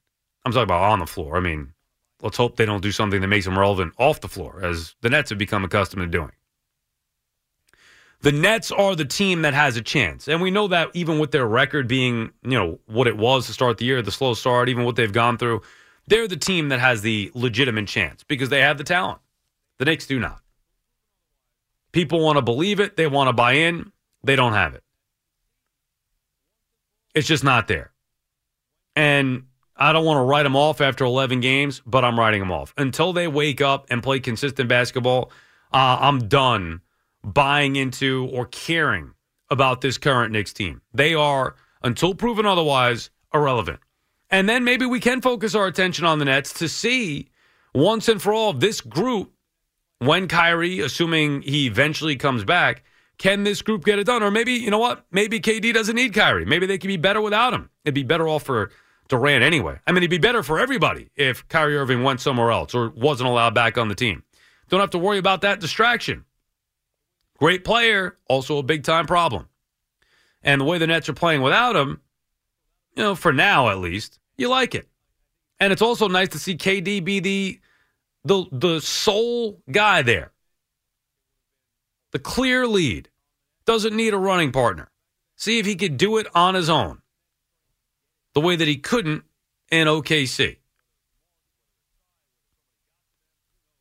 I'm 0.44 0.52
talking 0.52 0.64
about 0.64 0.82
on 0.82 0.99
the 0.99 1.06
floor. 1.06 1.37
I 1.37 1.41
mean, 1.41 1.75
let's 2.23 2.38
hope 2.38 2.56
they 2.56 2.64
don't 2.64 2.82
do 2.82 2.91
something 2.91 3.20
that 3.20 3.29
makes 3.29 3.44
them 3.44 3.58
relevant 3.58 3.93
off 3.99 4.20
the 4.23 4.29
floor, 4.29 4.61
as 4.62 4.94
the 5.02 5.11
Nets 5.11 5.29
have 5.29 5.38
become 5.38 5.62
accustomed 5.62 6.00
to 6.00 6.06
doing. 6.06 6.32
The 8.20 8.32
Nets 8.32 8.73
are 8.73 8.97
the 8.97 9.05
team 9.05 9.43
that 9.43 9.55
has 9.55 9.76
a 9.76 9.82
chance. 9.82 10.26
And 10.26 10.43
we 10.43 10.50
know 10.50 10.69
that 10.69 10.91
even 10.94 11.20
with 11.20 11.31
their 11.31 11.47
record 11.47 11.87
being, 11.87 12.32
you 12.43 12.59
know, 12.59 12.81
what 12.87 13.06
it 13.06 13.17
was 13.17 13.47
to 13.47 13.53
start 13.53 13.79
the 13.79 13.85
year, 13.85 14.03
the 14.03 14.11
slow 14.11 14.35
start, 14.35 14.69
even 14.69 14.85
what 14.85 14.97
they've 14.97 15.12
gone 15.12 15.38
through, 15.38 15.62
they're 16.09 16.26
the 16.26 16.37
team 16.37 16.70
that 16.70 16.81
has 16.81 17.03
the 17.03 17.31
legitimate 17.35 17.87
chance 17.87 18.25
because 18.25 18.49
they 18.49 18.61
have 18.61 18.76
the 18.76 18.85
talent. 18.85 19.20
The 19.79 19.85
Knicks 19.85 20.06
do 20.06 20.19
not. 20.19 20.41
People 21.93 22.20
want 22.20 22.37
to 22.37 22.43
believe 22.43 22.81
it, 22.81 22.97
they 22.97 23.06
want 23.06 23.29
to 23.29 23.32
buy 23.32 23.53
in, 23.53 23.93
they 24.25 24.37
don't 24.37 24.53
have 24.53 24.75
it. 24.75 24.82
It's 27.15 27.27
just 27.27 27.44
not 27.44 27.69
there. 27.69 27.93
And 28.96 29.44
I 29.77 29.93
don't 29.93 30.05
want 30.05 30.19
to 30.19 30.22
write 30.22 30.43
them 30.43 30.56
off 30.56 30.81
after 30.81 31.05
11 31.05 31.41
games, 31.41 31.81
but 31.87 32.05
I'm 32.05 32.19
writing 32.19 32.41
them 32.41 32.51
off. 32.51 32.75
Until 32.77 33.13
they 33.13 33.29
wake 33.29 33.60
up 33.60 33.87
and 33.91 34.03
play 34.03 34.19
consistent 34.19 34.69
basketball, 34.69 35.31
uh, 35.72 35.98
I'm 36.01 36.27
done 36.27 36.81
buying 37.32 37.77
into 37.77 38.29
or 38.32 38.47
caring 38.47 39.13
about 39.51 39.81
this 39.81 39.99
current 39.99 40.32
Knicks 40.32 40.53
team. 40.53 40.82
They 40.93 41.15
are, 41.15 41.55
until 41.82 42.15
proven 42.15 42.47
otherwise, 42.47 43.11
irrelevant. 43.32 43.81
And 44.31 44.49
then 44.49 44.65
maybe 44.65 44.85
we 44.85 45.01
can 45.01 45.20
focus 45.20 45.55
our 45.55 45.67
attention 45.67 46.05
on 46.05 46.19
the 46.19 46.27
Nets 46.27 46.53
to 46.55 46.69
see 46.69 47.29
once 47.75 48.08
and 48.08 48.20
for 48.20 48.32
all 48.32 48.53
this 48.53 48.81
group, 48.81 49.32
when 50.01 50.29
Kyrie, 50.29 50.81
assuming 50.81 51.43
he 51.43 51.67
eventually 51.67 52.17
comes 52.17 52.44
back, 52.44 52.85
can 53.19 53.43
this 53.43 53.63
group 53.63 53.85
get 53.85 53.99
it 53.99 54.05
done? 54.05 54.23
Or 54.23 54.31
maybe, 54.31 54.53
you 54.53 54.70
know 54.70 54.79
what? 54.79 55.05
Maybe 55.11 55.41
KD 55.41 55.75
doesn't 55.75 55.97
need 55.97 56.15
Kyrie. 56.15 56.44
Maybe 56.44 56.67
they 56.67 56.79
could 56.79 56.89
be 56.89 56.97
better 56.97 57.20
without 57.20 57.53
him. 57.53 57.69
It'd 57.85 57.94
be 57.94 58.05
better 58.05 58.29
off 58.29 58.44
for 58.44 58.70
Durant 59.08 59.43
anyway. 59.43 59.81
I 59.87 59.93
mean, 59.93 59.99
it'd 59.99 60.11
be 60.11 60.19
better 60.19 60.43
for 60.43 60.61
everybody 60.61 61.11
if 61.17 61.47
Kyrie 61.49 61.77
Irving 61.77 62.05
went 62.05 62.20
somewhere 62.20 62.53
else 62.53 62.75
or 62.75 62.91
wasn't 62.91 63.29
allowed 63.29 63.55
back 63.55 63.77
on 63.77 63.89
the 63.89 63.94
team. 63.94 64.23
Don't 64.69 64.81
have 64.81 64.91
to 64.91 64.99
worry 64.99 65.19
about 65.19 65.41
that 65.41 65.61
distraction. 65.61 66.25
Great 67.38 67.64
player, 67.64 68.18
also 68.28 68.58
a 68.58 68.62
big 68.62 68.82
time 68.84 69.06
problem. 69.06 69.48
And 70.42 70.60
the 70.60 70.64
way 70.64 70.78
the 70.78 70.86
Nets 70.86 71.08
are 71.08 71.14
playing 71.14 71.40
without 71.42 71.76
him, 71.76 72.00
you 72.96 73.02
know, 73.02 73.14
for 73.14 73.32
now 73.32 73.68
at 73.68 73.78
least, 73.78 74.18
you 74.36 74.48
like 74.48 74.74
it. 74.74 74.88
And 75.60 75.72
it's 75.72 75.82
also 75.82 76.08
nice 76.08 76.28
to 76.30 76.38
see 76.38 76.56
KD 76.56 77.04
be 77.04 77.20
the 77.20 77.60
the 78.24 78.44
the 78.52 78.80
sole 78.80 79.60
guy 79.70 80.02
there. 80.02 80.32
The 82.12 82.18
clear 82.18 82.66
lead. 82.66 83.08
Doesn't 83.64 83.94
need 83.94 84.14
a 84.14 84.18
running 84.18 84.50
partner. 84.50 84.90
See 85.36 85.58
if 85.58 85.66
he 85.66 85.76
could 85.76 85.96
do 85.98 86.16
it 86.16 86.26
on 86.34 86.54
his 86.54 86.70
own. 86.70 87.02
The 88.34 88.40
way 88.40 88.56
that 88.56 88.66
he 88.66 88.76
couldn't 88.76 89.24
in 89.70 89.86
OKC. 89.86 90.56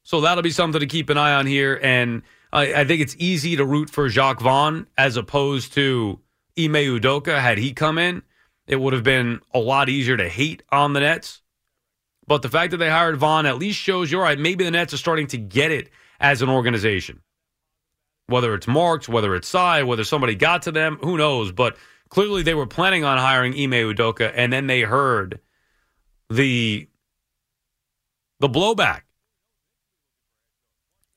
So 0.04 0.22
that'll 0.22 0.44
be 0.44 0.52
something 0.52 0.80
to 0.80 0.88
keep 0.88 1.10
an 1.10 1.18
eye 1.18 1.34
on 1.34 1.46
here. 1.46 1.80
And 1.82 2.24
I, 2.52 2.82
I 2.82 2.86
think 2.86 3.02
it's 3.02 3.16
easy 3.20 3.56
to 3.56 3.66
root 3.66 3.90
for 3.90 4.08
Jacque 4.10 4.42
Vaughn 4.42 4.88
as 4.98 5.18
opposed 5.18 5.74
to 5.74 6.20
Ime 6.58 6.74
Udoka. 6.74 7.40
Had 7.40 7.58
he 7.58 7.74
come 7.74 7.98
in, 7.98 8.24
it 8.68 8.78
would 8.78 8.94
have 8.94 9.04
been 9.04 9.42
a 9.54 9.60
lot 9.60 9.90
easier 9.90 10.18
to 10.18 10.30
hate 10.30 10.64
on 10.72 10.94
the 10.94 11.02
Nets. 11.02 11.42
But 12.26 12.42
the 12.42 12.50
fact 12.50 12.72
that 12.72 12.78
they 12.78 12.90
hired 12.90 13.18
Vaughn 13.18 13.46
at 13.46 13.58
least 13.58 13.80
shows 13.80 14.12
you're 14.12 14.22
right. 14.22 14.38
Maybe 14.38 14.66
the 14.66 14.72
Nets 14.72 14.94
are 14.94 14.98
starting 14.98 15.28
to 15.28 15.38
get 15.38 15.72
it 15.72 15.90
as 16.20 16.42
an 16.42 16.50
organization. 16.50 17.22
Whether 18.28 18.54
it's 18.54 18.68
Marks, 18.68 19.08
whether 19.08 19.34
it's 19.36 19.48
Tsai, 19.48 19.84
whether 19.84 20.04
somebody 20.04 20.36
got 20.36 20.64
to 20.64 20.72
them, 20.72 20.98
who 21.02 21.18
knows? 21.18 21.54
But 21.54 21.78
clearly 22.10 22.44
they 22.44 22.54
were 22.54 22.68
planning 22.68 23.06
on 23.06 23.18
hiring 23.18 23.54
Ime 23.54 23.94
Udoka, 23.94 24.32
and 24.36 24.52
then 24.52 24.68
they 24.68 24.82
heard 24.82 25.40
the 26.30 26.90
the 28.40 28.50
blowback 28.50 29.02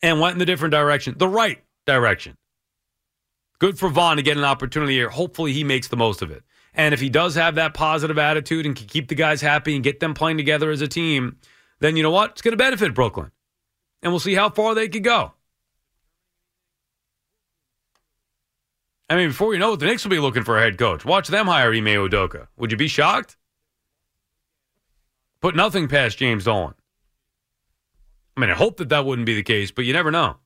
and 0.02 0.20
went 0.20 0.34
in 0.34 0.38
the 0.38 0.46
different 0.46 0.72
direction, 0.72 1.14
the 1.16 1.28
right 1.28 1.62
direction. 1.86 2.36
Good 3.58 3.78
for 3.78 3.88
Vaughn 3.88 4.16
to 4.16 4.22
get 4.22 4.38
an 4.38 4.44
opportunity 4.44 4.94
here. 4.94 5.10
Hopefully 5.10 5.52
he 5.52 5.64
makes 5.64 5.88
the 5.88 5.96
most 5.96 6.22
of 6.22 6.30
it. 6.30 6.42
And 6.72 6.94
if 6.94 7.00
he 7.00 7.10
does 7.10 7.34
have 7.34 7.56
that 7.56 7.74
positive 7.74 8.16
attitude 8.16 8.64
and 8.64 8.74
can 8.74 8.86
keep 8.86 9.08
the 9.08 9.14
guys 9.14 9.40
happy 9.40 9.74
and 9.74 9.84
get 9.84 10.00
them 10.00 10.14
playing 10.14 10.36
together 10.36 10.70
as 10.70 10.80
a 10.80 10.88
team, 10.88 11.36
then 11.80 11.96
you 11.96 12.02
know 12.02 12.10
what? 12.10 12.30
It's 12.30 12.42
going 12.42 12.52
to 12.52 12.56
benefit 12.56 12.94
Brooklyn. 12.94 13.30
And 14.02 14.12
we'll 14.12 14.20
see 14.20 14.34
how 14.34 14.48
far 14.50 14.74
they 14.74 14.88
could 14.88 15.04
go. 15.04 15.34
I 19.10 19.16
mean, 19.16 19.28
before 19.28 19.52
you 19.52 19.58
know 19.58 19.72
it, 19.72 19.80
the 19.80 19.86
Knicks 19.86 20.04
will 20.04 20.10
be 20.10 20.20
looking 20.20 20.44
for 20.44 20.56
a 20.56 20.62
head 20.62 20.78
coach. 20.78 21.04
Watch 21.04 21.28
them 21.28 21.46
hire 21.46 21.74
Ime. 21.74 22.08
Would 22.56 22.70
you 22.70 22.78
be 22.78 22.88
shocked? 22.88 23.36
Put 25.42 25.56
nothing 25.56 25.88
past 25.88 26.16
James 26.16 26.44
Dolan. 26.44 26.74
I 28.36 28.40
mean, 28.40 28.50
I 28.50 28.54
hope 28.54 28.76
that 28.78 28.88
that 28.88 29.04
wouldn't 29.04 29.26
be 29.26 29.34
the 29.34 29.42
case, 29.42 29.70
but 29.70 29.84
you 29.84 29.92
never 29.92 30.10
know. 30.10 30.36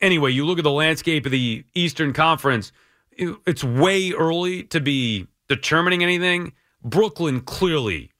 Anyway, 0.00 0.32
you 0.32 0.46
look 0.46 0.58
at 0.58 0.64
the 0.64 0.70
landscape 0.70 1.26
of 1.26 1.32
the 1.32 1.64
Eastern 1.74 2.12
Conference, 2.12 2.72
it's 3.12 3.64
way 3.64 4.12
early 4.12 4.62
to 4.64 4.80
be 4.80 5.26
determining 5.48 6.02
anything. 6.02 6.52
Brooklyn 6.82 7.40
clearly 7.40 8.12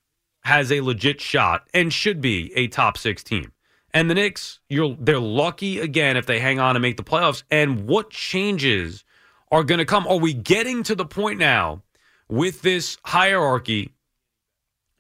has 0.43 0.71
a 0.71 0.81
legit 0.81 1.21
shot 1.21 1.69
and 1.73 1.93
should 1.93 2.21
be 2.21 2.53
a 2.57 2.69
top 2.69 2.99
six 2.99 3.23
team. 3.23 3.53
And 3.93 4.09
the 4.09 4.15
Knicks, 4.15 4.61
you're 4.69 4.97
they're 5.01 5.19
lucky 5.19 5.81
again 5.81 6.17
if 6.17 6.27
they 6.27 6.39
hang 6.39 6.61
on 6.61 6.77
and 6.77 6.83
make 6.83 6.97
the 6.97 7.03
playoffs. 7.03 7.43
And 7.51 7.87
what 7.87 8.11
changes 8.11 9.05
are 9.51 9.65
going 9.65 9.79
to 9.79 9.85
come? 9.85 10.07
Are 10.07 10.19
we 10.19 10.33
getting 10.33 10.83
to 10.85 10.95
the 10.95 11.05
point 11.05 11.39
now 11.39 11.83
with 12.29 12.63
this 12.63 12.99
hierarchy, 13.05 13.95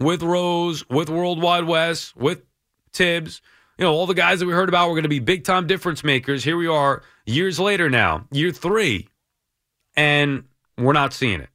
with 0.00 0.22
Rose, 0.22 0.88
with 0.88 1.08
World 1.08 1.40
Wide 1.40 1.64
Wes, 1.64 2.14
with 2.16 2.42
Thibs, 2.92 3.40
you 3.78 3.84
know, 3.84 3.92
all 3.92 4.06
the 4.06 4.14
guys 4.14 4.40
that 4.40 4.46
we 4.46 4.52
heard 4.52 4.68
about 4.68 4.88
were 4.88 4.94
going 4.94 5.04
to 5.04 5.08
be 5.08 5.20
big 5.20 5.44
time 5.44 5.66
difference 5.66 6.04
makers. 6.04 6.44
Here 6.44 6.56
we 6.56 6.66
are 6.66 7.02
years 7.24 7.58
later 7.58 7.88
now, 7.88 8.26
year 8.30 8.52
three, 8.52 9.08
and 9.96 10.44
we're 10.76 10.92
not 10.92 11.12
seeing 11.12 11.40
it. 11.40 11.48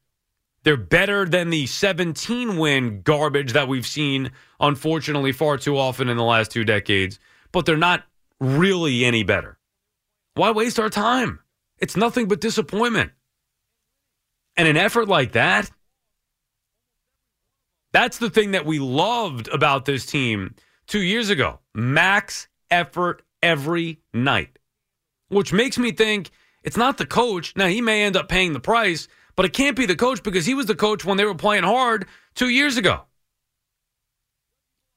They're 0.63 0.77
better 0.77 1.25
than 1.25 1.51
the 1.51 1.67
17 1.67 2.57
win 2.57 3.01
garbage 3.03 3.53
that 3.53 3.67
we've 3.67 3.85
seen, 3.85 4.31
unfortunately, 4.59 5.31
far 5.31 5.57
too 5.57 5.77
often 5.77 6.09
in 6.09 6.17
the 6.17 6.23
last 6.23 6.49
two 6.49 6.63
decades, 6.63 7.19
but 7.51 7.67
they're 7.67 7.77
not 7.77 8.03
really 8.39 9.05
any 9.05 9.23
better. 9.23 9.59
Why 10.33 10.49
waste 10.51 10.79
our 10.79 10.89
time? 10.89 11.39
It's 11.77 11.95
nothing 11.95 12.27
but 12.27 12.41
disappointment. 12.41 13.11
And 14.57 14.67
an 14.67 14.77
effort 14.77 15.07
like 15.07 15.33
that, 15.33 15.69
that's 17.91 18.17
the 18.17 18.29
thing 18.29 18.51
that 18.51 18.65
we 18.65 18.79
loved 18.79 19.47
about 19.49 19.85
this 19.85 20.05
team 20.05 20.55
two 20.87 21.01
years 21.01 21.29
ago. 21.29 21.59
Max 21.73 22.47
effort 22.71 23.23
every 23.41 24.01
night, 24.13 24.59
which 25.29 25.53
makes 25.53 25.77
me 25.77 25.91
think 25.91 26.31
it's 26.63 26.77
not 26.77 26.97
the 26.97 27.05
coach. 27.05 27.55
Now, 27.55 27.67
he 27.67 27.81
may 27.81 28.03
end 28.03 28.15
up 28.15 28.29
paying 28.29 28.53
the 28.53 28.59
price, 28.59 29.07
but 29.35 29.45
it 29.45 29.53
can't 29.53 29.77
be 29.77 29.85
the 29.85 29.95
coach 29.95 30.23
because 30.23 30.45
he 30.45 30.53
was 30.53 30.65
the 30.65 30.75
coach 30.75 31.05
when 31.05 31.17
they 31.17 31.25
were 31.25 31.35
playing 31.35 31.63
hard 31.63 32.07
two 32.33 32.49
years 32.49 32.77
ago 32.77 33.03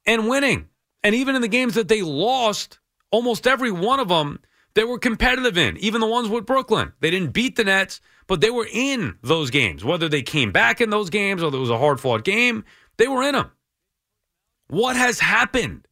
and 0.06 0.28
winning. 0.28 0.68
And 1.04 1.14
even 1.14 1.36
in 1.36 1.42
the 1.42 1.48
games 1.48 1.74
that 1.74 1.88
they 1.88 2.02
lost, 2.02 2.80
almost 3.10 3.46
every 3.46 3.70
one 3.70 4.00
of 4.00 4.08
them 4.08 4.40
they 4.74 4.84
were 4.84 4.98
competitive 4.98 5.58
in, 5.58 5.76
even 5.78 6.00
the 6.00 6.06
ones 6.06 6.28
with 6.28 6.46
Brooklyn. 6.46 6.92
They 7.00 7.10
didn't 7.10 7.32
beat 7.32 7.56
the 7.56 7.64
Nets, 7.64 8.00
but 8.28 8.40
they 8.40 8.50
were 8.50 8.68
in 8.72 9.18
those 9.22 9.50
games. 9.50 9.84
Whether 9.84 10.08
they 10.08 10.22
came 10.22 10.52
back 10.52 10.80
in 10.80 10.90
those 10.90 11.10
games 11.10 11.42
or 11.42 11.52
it 11.52 11.58
was 11.58 11.70
a 11.70 11.78
hard 11.78 11.98
fought 11.98 12.22
game, 12.22 12.64
they 12.96 13.08
were 13.08 13.24
in 13.24 13.32
them. 13.32 13.50
What 14.68 14.96
has 14.96 15.18
happened? 15.18 15.88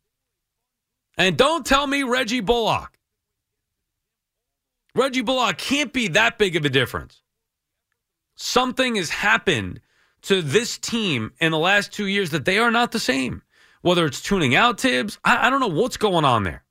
And 1.18 1.36
don't 1.36 1.64
tell 1.64 1.86
me 1.86 2.02
Reggie 2.02 2.40
Bullock. 2.40 2.98
Reggie 4.94 5.22
Bullock 5.22 5.58
can't 5.58 5.92
be 5.92 6.08
that 6.08 6.38
big 6.38 6.56
of 6.56 6.64
a 6.64 6.70
difference. 6.70 7.22
Something 8.36 8.96
has 8.96 9.10
happened 9.10 9.80
to 10.22 10.42
this 10.42 10.78
team 10.78 11.32
in 11.40 11.52
the 11.52 11.58
last 11.58 11.92
two 11.92 12.06
years 12.06 12.30
that 12.30 12.44
they 12.44 12.58
are 12.58 12.70
not 12.70 12.92
the 12.92 13.00
same. 13.00 13.42
Whether 13.82 14.04
it's 14.04 14.20
tuning 14.20 14.54
out 14.54 14.80
Thibs, 14.80 15.18
I, 15.24 15.46
I 15.46 15.50
don't 15.50 15.60
know 15.60 15.68
what's 15.68 15.96
going 15.96 16.24
on 16.24 16.42
there. 16.42 16.64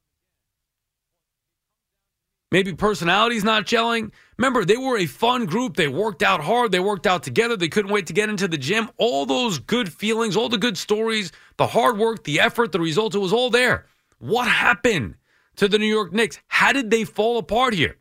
Maybe 2.51 2.74
personality's 2.74 3.43
not 3.43 3.65
gelling. 3.65 4.12
Remember, 4.37 4.65
they 4.65 4.77
were 4.77 4.97
a 4.97 5.05
fun 5.05 5.45
group. 5.45 5.77
They 5.77 5.87
worked 5.87 6.21
out 6.21 6.41
hard. 6.41 6.71
They 6.71 6.79
worked 6.79 7.07
out 7.07 7.23
together. 7.23 7.55
They 7.55 7.69
couldn't 7.69 7.91
wait 7.91 8.07
to 8.07 8.13
get 8.13 8.29
into 8.29 8.47
the 8.47 8.57
gym. 8.57 8.89
All 8.97 9.25
those 9.25 9.59
good 9.59 9.91
feelings, 9.91 10.35
all 10.35 10.49
the 10.49 10.57
good 10.57 10.77
stories, 10.77 11.31
the 11.57 11.67
hard 11.67 11.97
work, 11.97 12.23
the 12.25 12.39
effort, 12.39 12.71
the 12.71 12.79
results, 12.79 13.15
it 13.15 13.19
was 13.19 13.33
all 13.33 13.49
there. 13.49 13.85
What 14.19 14.47
happened 14.47 15.15
to 15.55 15.67
the 15.67 15.79
New 15.79 15.87
York 15.87 16.11
Knicks? 16.11 16.39
How 16.47 16.73
did 16.73 16.89
they 16.91 17.05
fall 17.05 17.37
apart 17.37 17.73
here? 17.73 17.97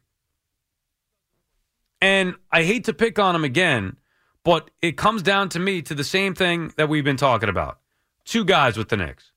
And 2.00 2.34
I 2.50 2.64
hate 2.64 2.84
to 2.84 2.92
pick 2.92 3.18
on 3.18 3.32
them 3.32 3.44
again, 3.44 3.96
but 4.42 4.70
it 4.82 4.96
comes 4.96 5.22
down 5.22 5.48
to 5.50 5.58
me 5.58 5.82
to 5.82 5.94
the 5.94 6.04
same 6.04 6.34
thing 6.34 6.72
that 6.76 6.88
we've 6.88 7.04
been 7.04 7.16
talking 7.16 7.48
about. 7.48 7.78
Two 8.24 8.44
guys 8.44 8.76
with 8.76 8.88
the 8.88 8.96
Knicks 8.96 9.32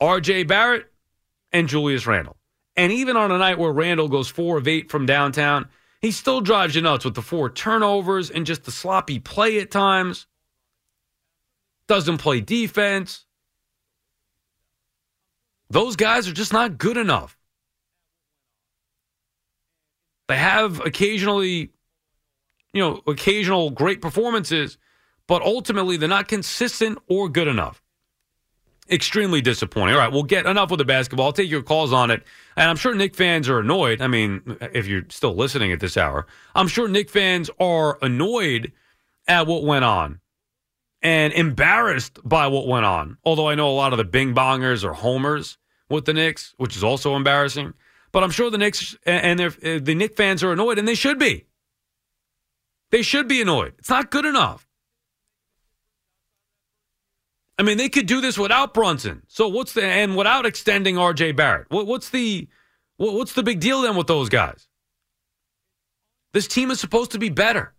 RJ 0.00 0.48
Barrett 0.48 0.86
and 1.52 1.68
Julius 1.68 2.06
Randle. 2.06 2.36
And 2.76 2.92
even 2.92 3.16
on 3.16 3.32
a 3.32 3.38
night 3.38 3.58
where 3.58 3.72
Randle 3.72 4.08
goes 4.08 4.28
four 4.28 4.58
of 4.58 4.68
eight 4.68 4.90
from 4.90 5.06
downtown, 5.06 5.68
he 6.02 6.10
still 6.10 6.40
drives 6.40 6.74
you 6.74 6.82
nuts 6.82 7.04
with 7.04 7.14
the 7.14 7.22
four 7.22 7.48
turnovers 7.48 8.30
and 8.30 8.44
just 8.44 8.64
the 8.64 8.70
sloppy 8.70 9.18
play 9.18 9.58
at 9.60 9.70
times. 9.70 10.26
Doesn't 11.88 12.18
play 12.18 12.40
defense. 12.40 13.24
Those 15.70 15.96
guys 15.96 16.28
are 16.28 16.32
just 16.32 16.52
not 16.52 16.78
good 16.78 16.96
enough. 16.96 17.36
They 20.28 20.36
have 20.36 20.84
occasionally, 20.84 21.70
you 22.72 22.82
know, 22.82 23.00
occasional 23.06 23.70
great 23.70 24.02
performances, 24.02 24.76
but 25.26 25.42
ultimately 25.42 25.96
they're 25.96 26.08
not 26.08 26.28
consistent 26.28 26.98
or 27.08 27.28
good 27.28 27.48
enough. 27.48 27.82
Extremely 28.88 29.40
disappointing. 29.40 29.94
All 29.94 30.00
right, 30.00 30.12
we'll 30.12 30.22
get 30.22 30.46
enough 30.46 30.70
with 30.70 30.78
the 30.78 30.84
basketball. 30.84 31.26
I'll 31.26 31.32
take 31.32 31.50
your 31.50 31.62
calls 31.62 31.92
on 31.92 32.10
it. 32.10 32.22
And 32.56 32.70
I'm 32.70 32.76
sure 32.76 32.94
Knick 32.94 33.16
fans 33.16 33.48
are 33.48 33.58
annoyed. 33.58 34.00
I 34.00 34.06
mean, 34.06 34.56
if 34.60 34.86
you're 34.86 35.02
still 35.08 35.34
listening 35.34 35.72
at 35.72 35.80
this 35.80 35.96
hour, 35.96 36.26
I'm 36.54 36.68
sure 36.68 36.86
Knick 36.86 37.10
fans 37.10 37.50
are 37.58 37.98
annoyed 38.00 38.72
at 39.26 39.46
what 39.48 39.64
went 39.64 39.84
on 39.84 40.20
and 41.02 41.32
embarrassed 41.32 42.20
by 42.24 42.46
what 42.46 42.68
went 42.68 42.86
on. 42.86 43.18
Although 43.24 43.48
I 43.48 43.56
know 43.56 43.68
a 43.68 43.74
lot 43.74 43.92
of 43.92 43.96
the 43.96 44.04
bing 44.04 44.34
bongers 44.34 44.84
are 44.84 44.92
homers 44.92 45.58
with 45.88 46.04
the 46.04 46.14
Knicks, 46.14 46.54
which 46.56 46.76
is 46.76 46.84
also 46.84 47.16
embarrassing. 47.16 47.74
But 48.12 48.22
I'm 48.22 48.30
sure 48.30 48.50
the 48.50 48.58
Knicks 48.58 48.96
and 49.04 49.40
the 49.40 49.94
Knick 49.94 50.16
fans 50.16 50.42
are 50.42 50.52
annoyed, 50.52 50.78
and 50.78 50.86
they 50.86 50.94
should 50.94 51.18
be. 51.18 51.46
They 52.90 53.02
should 53.02 53.28
be 53.28 53.42
annoyed. 53.42 53.74
It's 53.78 53.90
not 53.90 54.10
good 54.10 54.24
enough. 54.24 54.65
I 57.58 57.62
mean, 57.62 57.78
they 57.78 57.88
could 57.88 58.06
do 58.06 58.20
this 58.20 58.38
without 58.38 58.74
Brunson. 58.74 59.22
So 59.28 59.48
what's 59.48 59.72
the 59.72 59.84
and 59.84 60.16
without 60.16 60.44
extending 60.44 60.98
R.J. 60.98 61.32
Barrett? 61.32 61.70
What, 61.70 61.86
what's 61.86 62.10
the 62.10 62.48
what, 62.96 63.14
what's 63.14 63.32
the 63.32 63.42
big 63.42 63.60
deal 63.60 63.82
then 63.82 63.96
with 63.96 64.06
those 64.06 64.28
guys? 64.28 64.68
This 66.32 66.46
team 66.46 66.70
is 66.70 66.80
supposed 66.80 67.12
to 67.12 67.18
be 67.18 67.30
better. 67.30 67.74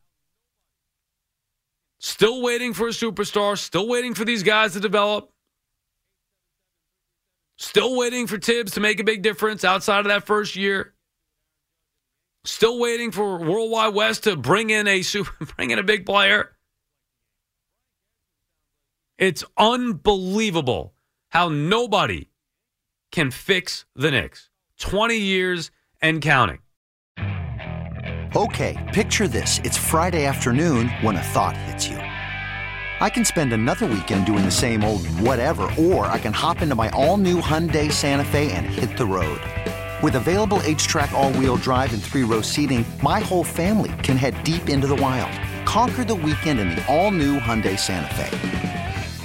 Still 1.99 2.41
waiting 2.41 2.73
for 2.73 2.87
a 2.87 2.91
superstar. 2.91 3.57
Still 3.57 3.87
waiting 3.87 4.13
for 4.13 4.25
these 4.25 4.43
guys 4.43 4.73
to 4.73 4.79
develop. 4.79 5.31
Still 7.57 7.97
waiting 7.97 8.27
for 8.27 8.37
Thibs 8.37 8.73
to 8.73 8.79
make 8.79 8.99
a 8.99 9.03
big 9.03 9.23
difference 9.23 9.63
outside 9.63 9.99
of 9.99 10.05
that 10.07 10.25
first 10.25 10.55
year. 10.55 10.93
Still 12.45 12.79
waiting 12.79 13.11
for 13.11 13.39
World 13.39 13.71
Wide 13.71 13.93
Wes 13.93 14.19
to 14.21 14.35
bring 14.35 14.69
in 14.69 14.87
a 14.87 15.01
super, 15.01 15.45
bring 15.57 15.71
in 15.71 15.79
a 15.79 15.83
big 15.83 16.05
player. 16.05 16.56
It's 19.17 19.43
unbelievable 19.57 20.93
how 21.29 21.49
nobody 21.49 22.27
can 23.11 23.31
fix 23.31 23.85
the 23.95 24.11
Knicks. 24.11 24.51
20 24.79 25.17
years 25.17 25.71
and 26.03 26.21
counting. 26.21 26.59
Okay, 28.35 28.77
picture 28.93 29.27
this. 29.27 29.59
It's 29.63 29.77
Friday 29.77 30.25
afternoon 30.25 30.89
when 31.01 31.15
a 31.15 31.23
thought 31.23 31.57
hits 31.57 31.87
you. 31.87 31.97
I 31.97 33.09
can 33.09 33.25
spend 33.25 33.53
another 33.53 33.87
weekend 33.87 34.27
doing 34.27 34.45
the 34.45 34.51
same 34.51 34.83
old 34.83 35.07
whatever, 35.19 35.63
or 35.79 36.05
I 36.05 36.19
can 36.19 36.33
hop 36.33 36.61
into 36.61 36.75
my 36.75 36.89
all 36.89 37.17
new 37.17 37.41
Hyundai 37.41 37.91
Santa 37.91 38.25
Fe 38.25 38.51
and 38.51 38.67
hit 38.67 38.97
the 38.97 39.05
road. 39.05 39.41
With 40.03 40.15
available 40.15 40.59
HTRAC, 40.59 41.11
all 41.13 41.33
wheel 41.33 41.55
drive, 41.57 41.91
and 41.91 42.03
three 42.03 42.23
row 42.23 42.41
seating, 42.41 42.85
my 43.01 43.19
whole 43.19 43.43
family 43.43 43.91
can 44.03 44.15
head 44.15 44.43
deep 44.43 44.69
into 44.69 44.85
the 44.85 44.95
wild. 44.97 45.31
Conquer 45.65 46.03
the 46.03 46.13
weekend 46.13 46.59
in 46.59 46.69
the 46.69 46.85
all 46.85 47.09
new 47.09 47.39
Hyundai 47.39 47.79
Santa 47.79 48.13
Fe. 48.13 48.66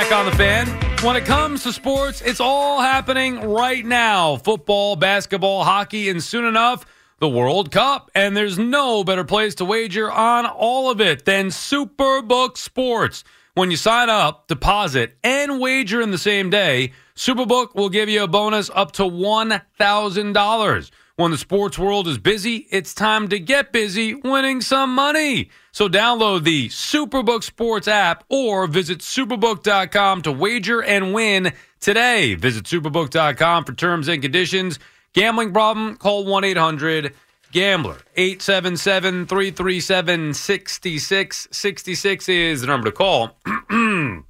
back 0.09 0.19
on 0.19 0.25
the 0.25 0.37
fan. 0.37 0.67
When 1.03 1.15
it 1.15 1.25
comes 1.25 1.63
to 1.63 1.73
sports, 1.73 2.21
it's 2.21 2.39
all 2.39 2.79
happening 2.79 3.39
right 3.41 3.83
now 3.83 4.35
football, 4.37 4.95
basketball, 4.95 5.63
hockey, 5.63 6.09
and 6.09 6.23
soon 6.23 6.45
enough, 6.45 6.85
the 7.19 7.29
World 7.29 7.71
Cup. 7.71 8.11
And 8.13 8.37
there's 8.37 8.59
no 8.59 9.03
better 9.03 9.23
place 9.23 9.55
to 9.55 9.65
wager 9.65 10.11
on 10.11 10.45
all 10.45 10.91
of 10.91 11.01
it 11.01 11.25
than 11.25 11.47
Superbook 11.47 12.57
Sports. 12.57 13.23
When 13.55 13.71
you 13.71 13.77
sign 13.77 14.09
up, 14.09 14.47
deposit, 14.47 15.17
and 15.23 15.59
wager 15.59 16.01
in 16.01 16.11
the 16.11 16.17
same 16.19 16.49
day, 16.51 16.91
Superbook 17.15 17.73
will 17.73 17.89
give 17.89 18.09
you 18.09 18.23
a 18.23 18.27
bonus 18.27 18.69
up 18.75 18.91
to 18.93 19.03
$1,000. 19.03 20.91
When 21.17 21.31
the 21.31 21.37
sports 21.37 21.79
world 21.79 22.09
is 22.09 22.17
busy, 22.17 22.67
it's 22.71 22.93
time 22.93 23.29
to 23.29 23.39
get 23.39 23.71
busy 23.71 24.13
winning 24.13 24.59
some 24.59 24.93
money. 24.93 25.49
So 25.71 25.87
download 25.87 26.43
the 26.43 26.67
Superbook 26.67 27.43
Sports 27.43 27.87
app 27.87 28.25
or 28.27 28.67
visit 28.67 28.99
superbook.com 28.99 30.23
to 30.23 30.33
wager 30.33 30.83
and 30.83 31.13
win 31.13 31.53
today. 31.79 32.35
Visit 32.35 32.65
superbook.com 32.65 33.63
for 33.63 33.71
terms 33.71 34.09
and 34.09 34.21
conditions. 34.21 34.77
Gambling 35.13 35.53
problem? 35.53 35.95
Call 35.95 36.25
1 36.25 36.43
800 36.43 37.13
Gambler. 37.53 37.99
877 38.17 39.25
337 39.27 40.33
6666 40.33 42.27
is 42.27 42.59
the 42.59 42.67
number 42.67 42.91
to 42.91 42.91
call. 42.91 43.37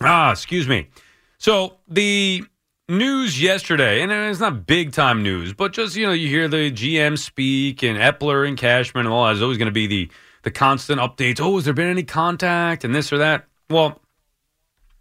ah, 0.00 0.32
excuse 0.32 0.66
me. 0.66 0.88
So 1.36 1.76
the 1.86 2.46
news 2.88 3.40
yesterday, 3.40 4.02
and 4.02 4.12
it's 4.12 4.40
not 4.40 4.66
big 4.66 4.92
time 4.92 5.22
news, 5.22 5.52
but 5.52 5.72
just 5.72 5.96
you 5.96 6.06
know, 6.06 6.12
you 6.12 6.28
hear 6.28 6.48
the 6.48 6.70
GM 6.70 7.18
speak 7.18 7.82
and 7.82 7.98
Eppler 7.98 8.46
and 8.46 8.56
Cashman 8.56 9.06
and 9.06 9.14
all 9.14 9.26
that 9.26 9.36
is 9.36 9.42
always 9.42 9.58
going 9.58 9.66
to 9.66 9.72
be 9.72 9.86
the 9.86 10.10
the 10.42 10.50
constant 10.50 11.00
updates. 11.00 11.40
Oh, 11.40 11.56
has 11.56 11.64
there 11.64 11.74
been 11.74 11.88
any 11.88 12.02
contact 12.02 12.84
and 12.84 12.94
this 12.94 13.12
or 13.12 13.18
that? 13.18 13.46
Well, 13.70 14.00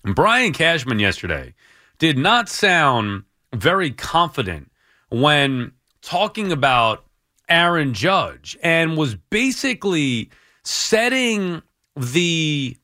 Brian 0.04 0.54
Cashman 0.54 1.00
yesterday 1.00 1.54
did 2.00 2.18
not 2.18 2.50
sound 2.50 3.24
very 3.54 3.92
confident 3.92 4.72
when 5.10 5.72
talking 6.02 6.52
about 6.52 7.06
Aaron 7.50 7.94
Judge 7.94 8.58
and 8.64 8.98
was 8.98 9.16
basically 9.16 10.30
setting 10.64 11.62
the 11.96 12.78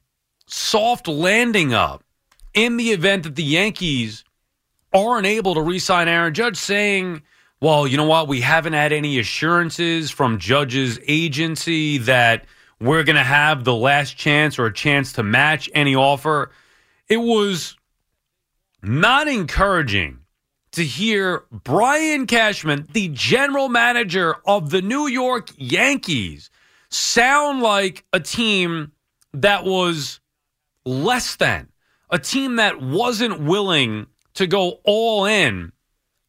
soft 0.48 1.08
landing 1.08 1.74
up 1.74 2.04
in 2.54 2.78
the 2.78 2.92
event 2.92 3.24
that 3.24 3.36
the 3.36 3.44
Yankees 3.44 4.24
aren't 4.94 5.28
able 5.28 5.56
to 5.56 5.62
re 5.62 5.80
sign 5.80 6.08
Aaron 6.08 6.34
Judge, 6.34 6.58
saying, 6.58 7.22
well, 7.62 7.86
you 7.86 7.98
know 7.98 8.06
what? 8.06 8.28
We 8.28 8.42
haven't 8.42 8.74
had 8.74 8.94
any 8.94 9.20
assurances 9.20 10.12
from 10.12 10.40
Judge's 10.40 11.00
agency 11.08 11.98
that 12.00 12.46
we're 12.80 13.04
going 13.04 13.18
to 13.18 13.24
have 13.24 13.64
the 13.64 13.76
last 13.76 14.16
chance 14.18 14.58
or 14.58 14.66
a 14.66 14.74
chance 14.74 15.14
to 15.14 15.24
match 15.24 15.70
any 15.74 15.96
offer. 15.96 16.52
It 17.10 17.18
was 17.18 17.76
not 18.82 19.28
encouraging 19.28 20.20
to 20.72 20.86
hear 20.86 21.44
Brian 21.52 22.28
Cashman, 22.28 22.88
the 22.94 23.10
general 23.10 23.70
manager 23.70 24.36
of 24.46 24.70
the 24.70 24.82
New 24.82 25.08
York 25.08 25.50
Yankees, 25.58 26.50
sound 26.90 27.62
like 27.62 28.06
a 28.14 28.20
team 28.20 28.92
that 29.34 29.66
was 29.66 30.20
less 30.86 31.36
than, 31.36 31.70
a 32.10 32.20
team 32.20 32.58
that 32.58 32.82
wasn't 32.82 33.42
willing 33.42 34.08
to 34.36 34.48
go 34.48 34.80
all 34.84 35.26
in 35.26 35.72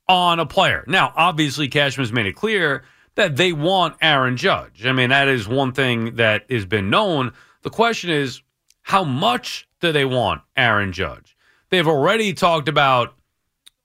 on 0.08 0.40
a 0.40 0.46
player. 0.46 0.84
Now, 0.86 1.12
obviously, 1.14 1.68
Cashman's 1.68 2.12
made 2.12 2.26
it 2.26 2.34
clear 2.34 2.82
that 3.14 3.36
they 3.36 3.52
want 3.52 3.96
Aaron 4.00 4.36
Judge. 4.36 4.86
I 4.86 4.92
mean, 4.92 5.10
that 5.10 5.28
is 5.28 5.46
one 5.46 5.72
thing 5.72 6.16
that 6.16 6.50
has 6.50 6.64
been 6.64 6.90
known. 6.90 7.32
The 7.62 7.70
question 7.70 8.10
is, 8.10 8.42
how 8.82 9.04
much 9.04 9.68
do 9.80 9.92
they 9.92 10.04
want 10.04 10.42
Aaron 10.56 10.92
Judge? 10.92 11.36
They've 11.68 11.86
already 11.86 12.32
talked 12.32 12.68
about, 12.68 13.14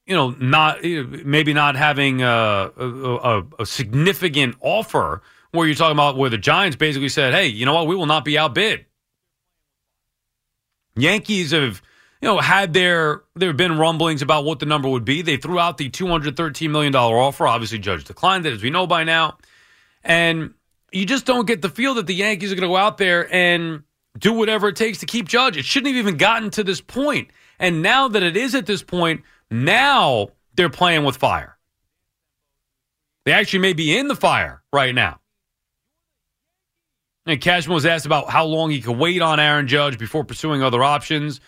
you 0.07 0.15
know, 0.15 0.31
not 0.31 0.83
maybe 0.83 1.53
not 1.53 1.75
having 1.75 2.21
a, 2.21 2.71
a, 2.75 3.43
a 3.59 3.65
significant 3.65 4.55
offer 4.61 5.21
where 5.51 5.67
you're 5.67 5.75
talking 5.75 5.95
about 5.95 6.17
where 6.17 6.29
the 6.29 6.37
Giants 6.37 6.75
basically 6.75 7.09
said, 7.09 7.33
hey, 7.33 7.47
you 7.47 7.65
know 7.65 7.73
what, 7.73 7.87
we 7.87 7.95
will 7.95 8.05
not 8.05 8.25
be 8.25 8.37
outbid. 8.37 8.85
Yankees 10.95 11.51
have 11.51 11.81
you 12.21 12.27
know, 12.27 12.39
had 12.39 12.73
there 12.73 13.23
there 13.35 13.53
been 13.53 13.77
rumblings 13.77 14.21
about 14.21 14.45
what 14.45 14.59
the 14.59 14.65
number 14.65 14.89
would 14.89 15.05
be. 15.05 15.21
They 15.21 15.37
threw 15.37 15.59
out 15.59 15.77
the 15.77 15.89
two 15.89 16.07
hundred 16.07 16.37
thirteen 16.37 16.71
million 16.71 16.91
dollar 16.93 17.17
offer. 17.17 17.45
Obviously, 17.47 17.79
Judge 17.79 18.03
declined 18.05 18.45
it, 18.45 18.53
as 18.53 18.63
we 18.63 18.69
know 18.69 18.87
by 18.87 19.03
now. 19.03 19.37
And 20.03 20.53
you 20.91 21.05
just 21.05 21.25
don't 21.25 21.45
get 21.45 21.61
the 21.61 21.69
feel 21.69 21.95
that 21.95 22.07
the 22.07 22.15
Yankees 22.15 22.51
are 22.51 22.55
going 22.55 22.61
to 22.61 22.67
go 22.69 22.77
out 22.77 22.97
there 22.97 23.31
and 23.33 23.83
do 24.17 24.33
whatever 24.33 24.69
it 24.69 24.75
takes 24.75 24.99
to 24.99 25.05
keep 25.05 25.27
Judge. 25.27 25.57
It 25.57 25.65
shouldn't 25.65 25.93
have 25.93 25.99
even 25.99 26.17
gotten 26.17 26.49
to 26.51 26.63
this 26.63 26.79
point. 26.79 27.29
And 27.59 27.81
now 27.81 28.07
that 28.07 28.23
it 28.23 28.37
is 28.37 28.55
at 28.55 28.65
this 28.65 28.81
point, 28.81 29.23
now 29.51 30.29
they're 30.55 30.69
playing 30.69 31.03
with 31.03 31.17
fire. 31.17 31.57
They 33.25 33.31
actually 33.33 33.59
may 33.59 33.73
be 33.73 33.97
in 33.97 34.07
the 34.07 34.15
fire 34.15 34.61
right 34.71 34.93
now. 34.93 35.19
And 37.25 37.41
Cashman 37.41 37.73
was 37.73 37.85
asked 37.85 38.05
about 38.05 38.29
how 38.29 38.45
long 38.45 38.69
he 38.69 38.81
could 38.81 38.97
wait 38.97 39.21
on 39.21 39.39
Aaron 39.39 39.67
Judge 39.67 39.97
before 39.97 40.23
pursuing 40.23 40.61
other 40.61 40.83
options. 40.83 41.41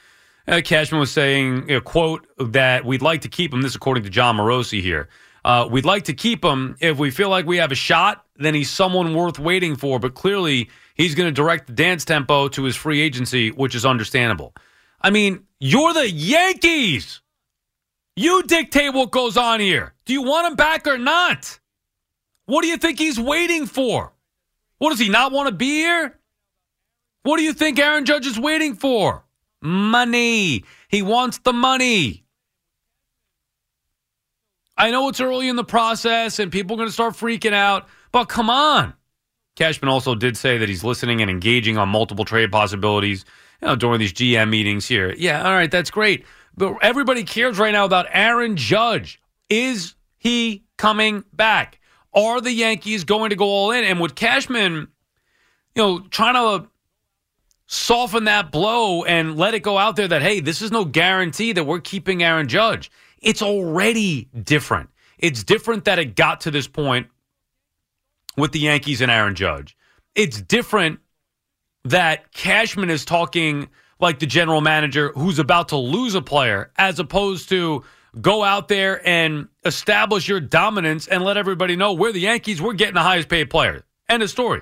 Uh, 0.48 0.62
Cashman 0.62 1.00
was 1.00 1.12
saying, 1.12 1.70
a 1.70 1.82
quote, 1.82 2.26
that 2.38 2.86
we'd 2.86 3.02
like 3.02 3.22
to 3.22 3.30
keep 3.30 3.54
him. 3.54 3.62
This, 3.62 3.76
according 3.76 4.04
to 4.04 4.10
Jon 4.10 4.38
Morosi 4.38 4.82
here. 4.82 5.10
Uh, 5.44 5.68
we'd 5.70 5.86
like 5.86 6.04
to 6.06 6.14
keep 6.14 6.44
him 6.44 6.76
if 6.80 6.98
we 6.98 7.10
feel 7.10 7.30
like 7.30 7.46
we 7.46 7.58
have 7.58 7.72
a 7.72 7.76
shot. 7.76 8.26
Then 8.38 8.54
he's 8.54 8.70
someone 8.70 9.14
worth 9.14 9.40
waiting 9.40 9.76
for. 9.76 10.00
But 10.00 10.14
clearly, 10.14 10.70
he's 10.96 11.16
going 11.16 11.28
to 11.28 11.34
direct 11.34 11.68
the 11.68 11.74
dance 11.74 12.06
tempo 12.06 12.48
to 12.50 12.64
his 12.64 12.76
free 12.76 13.02
agency, 13.02 13.52
which 13.52 13.76
is 13.76 13.86
understandable. 13.86 14.54
I 15.02 15.10
mean, 15.10 15.46
you're 15.60 15.94
the 15.94 16.10
Yankees. 16.10 17.22
You 18.16 18.44
dictate 18.44 18.94
what 18.94 19.12
goes 19.12 19.38
on 19.38 19.60
here. 19.60 19.94
Do 20.06 20.14
you 20.14 20.24
want 20.24 20.48
him 20.48 20.56
back 20.56 20.88
or 20.88 20.98
not? 20.98 21.60
What 22.46 22.62
do 22.62 22.68
you 22.68 22.78
think 22.78 23.00
he's 23.00 23.20
waiting 23.20 23.66
for? 23.68 24.14
What 24.80 24.92
does 24.92 25.00
he 25.00 25.10
not 25.10 25.32
want 25.32 25.50
to 25.50 25.54
be 25.54 25.82
here? 25.82 26.20
What 27.24 27.38
do 27.38 27.44
you 27.44 27.54
think 27.54 27.78
Aaron 27.78 28.06
Judge 28.06 28.26
is 28.26 28.40
waiting 28.40 28.76
for? 28.76 29.24
Money. 29.62 30.64
He 30.90 31.02
wants 31.02 31.40
the 31.40 31.54
money. 31.54 32.24
I 34.78 34.92
know 34.92 35.10
it's 35.10 35.20
early 35.20 35.50
in 35.50 35.56
the 35.56 35.64
process 35.64 36.40
and 36.40 36.52
people 36.52 36.76
are 36.76 36.78
going 36.78 36.90
to 36.90 36.94
start 36.94 37.16
freaking 37.16 37.54
out, 37.54 37.88
but 38.12 38.26
come 38.26 38.50
on. 38.50 38.94
Cashman 39.56 39.90
also 39.90 40.14
did 40.14 40.38
say 40.38 40.60
that 40.60 40.70
he's 40.70 40.84
listening 40.84 41.22
and 41.22 41.32
engaging 41.32 41.80
on 41.80 41.90
multiple 41.90 42.26
trade 42.26 42.52
possibilities 42.52 43.26
you 43.62 43.68
know, 43.68 43.76
during 43.76 44.00
these 44.00 44.14
GM 44.14 44.50
meetings 44.50 44.88
here. 44.88 45.16
Yeah, 45.18 45.44
all 45.44 45.54
right, 45.54 45.72
that's 45.72 45.90
great. 45.90 46.26
But 46.56 46.76
everybody 46.82 47.24
cares 47.24 47.58
right 47.58 47.72
now 47.72 47.86
about 47.86 48.06
Aaron 48.12 48.56
Judge. 48.56 49.20
Is 49.50 49.96
he 50.18 50.64
coming 50.78 51.24
back? 51.34 51.80
Are 52.14 52.40
the 52.40 52.52
Yankees 52.52 53.04
going 53.04 53.32
to 53.32 53.36
go 53.36 53.46
all 53.46 53.72
in? 53.72 53.84
And 53.84 54.00
with 54.00 54.14
Cashman, 54.14 54.88
you 55.76 55.82
know, 55.82 56.00
trying 56.10 56.34
to 56.36 56.68
soften 57.68 58.24
that 58.24 58.52
blow 58.52 59.04
and 59.04 59.38
let 59.38 59.54
it 59.54 59.62
go 59.62 59.78
out 59.78 59.96
there 59.96 60.08
that, 60.08 60.22
hey, 60.22 60.40
this 60.40 60.62
is 60.62 60.72
no 60.72 60.86
guarantee 60.86 61.52
that 61.52 61.66
we're 61.66 61.80
keeping 61.80 62.24
Aaron 62.24 62.48
Judge. 62.48 62.90
It's 63.22 63.42
already 63.42 64.30
different. 64.44 64.90
It's 65.20 65.44
different 65.44 65.86
that 65.86 66.00
it 66.00 66.16
got 66.16 66.42
to 66.42 66.52
this 66.52 66.68
point 66.68 67.08
with 68.38 68.52
the 68.52 68.60
Yankees 68.60 69.02
and 69.02 69.12
Aaron 69.12 69.36
Judge. 69.36 69.76
It's 70.16 70.42
different 70.42 71.00
that 71.84 72.32
Cashman 72.32 72.90
is 72.90 73.06
talking 73.06 73.68
like 74.00 74.20
the 74.20 74.26
general 74.26 74.62
manager 74.62 75.12
who's 75.16 75.40
about 75.40 75.70
to 75.70 75.78
lose 75.78 76.16
a 76.16 76.22
player, 76.22 76.72
as 76.78 77.00
opposed 77.00 77.50
to 77.50 77.84
go 78.22 78.44
out 78.44 78.68
there 78.68 79.06
and 79.08 79.48
establish 79.66 80.28
your 80.28 80.40
dominance 80.40 81.08
and 81.08 81.24
let 81.24 81.38
everybody 81.38 81.76
know 81.76 81.94
we're 81.94 82.12
the 82.12 82.20
Yankees, 82.20 82.62
we're 82.62 82.74
getting 82.74 82.94
the 82.94 83.02
highest 83.02 83.28
paid 83.28 83.50
player. 83.50 83.84
End 84.08 84.24
of 84.24 84.30
story. 84.30 84.62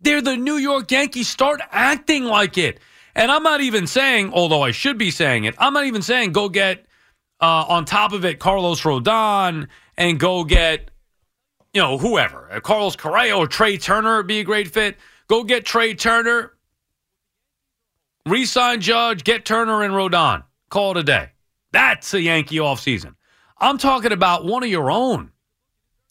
They're 0.00 0.22
the 0.22 0.36
New 0.36 0.56
York 0.56 0.90
Yankees. 0.90 1.28
Start 1.28 1.60
acting 1.70 2.24
like 2.24 2.56
it. 2.56 2.80
And 3.14 3.32
I'm 3.32 3.42
not 3.42 3.60
even 3.60 3.86
saying, 3.86 4.32
although 4.32 4.62
I 4.62 4.70
should 4.70 4.96
be 4.96 5.10
saying 5.10 5.44
it, 5.44 5.54
I'm 5.58 5.72
not 5.72 5.86
even 5.86 6.02
saying 6.02 6.32
go 6.32 6.48
get 6.48 6.86
uh, 7.40 7.64
on 7.68 7.84
top 7.84 8.12
of 8.12 8.24
it 8.24 8.38
Carlos 8.38 8.80
Rodon 8.82 9.68
and 9.96 10.20
go 10.20 10.44
get, 10.44 10.90
you 11.74 11.82
know, 11.82 11.98
whoever. 11.98 12.48
Uh, 12.50 12.60
Carlos 12.60 12.96
Correa 12.96 13.36
or 13.36 13.46
Trea 13.46 13.76
Turner 13.78 14.18
would 14.18 14.26
be 14.26 14.40
a 14.40 14.44
great 14.44 14.68
fit. 14.68 14.96
Go 15.26 15.42
get 15.44 15.66
Trea 15.66 15.94
Turner, 15.94 16.52
resign 18.24 18.80
Judge, 18.80 19.24
get 19.24 19.44
Turner 19.44 19.82
and 19.82 19.94
Rodon. 19.94 20.44
Call 20.70 20.92
it 20.92 20.98
a 20.98 21.02
day. 21.02 21.30
That's 21.72 22.14
a 22.14 22.20
Yankee 22.20 22.56
offseason. 22.56 23.14
I'm 23.58 23.78
talking 23.78 24.12
about 24.12 24.44
one 24.44 24.62
of 24.62 24.68
your 24.68 24.90
own. 24.90 25.32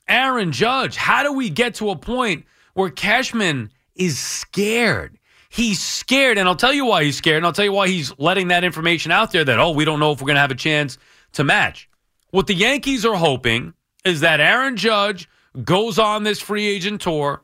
Aaron 0.07 0.51
Judge. 0.51 0.95
How 0.95 1.23
do 1.23 1.33
we 1.33 1.49
get 1.49 1.75
to 1.75 1.89
a 1.89 1.95
point 1.95 2.45
where 2.73 2.89
Cashman 2.89 3.71
is 3.97 4.19
scared? 4.19 5.17
He's 5.49 5.83
scared, 5.83 6.37
and 6.37 6.47
I'll 6.47 6.55
tell 6.55 6.73
you 6.73 6.85
why 6.85 7.03
he's 7.03 7.17
scared, 7.17 7.37
and 7.37 7.45
I'll 7.45 7.53
tell 7.53 7.65
you 7.65 7.71
why 7.71 7.87
he's 7.87 8.13
letting 8.17 8.49
that 8.49 8.63
information 8.63 9.11
out 9.11 9.31
there 9.31 9.43
that, 9.43 9.59
oh, 9.59 9.71
we 9.71 9.85
don't 9.85 9.99
know 9.99 10.11
if 10.11 10.21
we're 10.21 10.27
going 10.27 10.35
to 10.35 10.41
have 10.41 10.51
a 10.51 10.55
chance 10.55 10.97
to 11.33 11.43
match. 11.43 11.89
What 12.31 12.47
the 12.47 12.53
Yankees 12.53 13.05
are 13.05 13.15
hoping 13.15 13.73
is 14.03 14.19
that 14.21 14.39
Aaron 14.39 14.77
Judge 14.77 15.29
goes 15.63 15.97
on 15.97 16.23
this 16.23 16.39
free 16.39 16.67
agent 16.67 17.01
tour, 17.01 17.41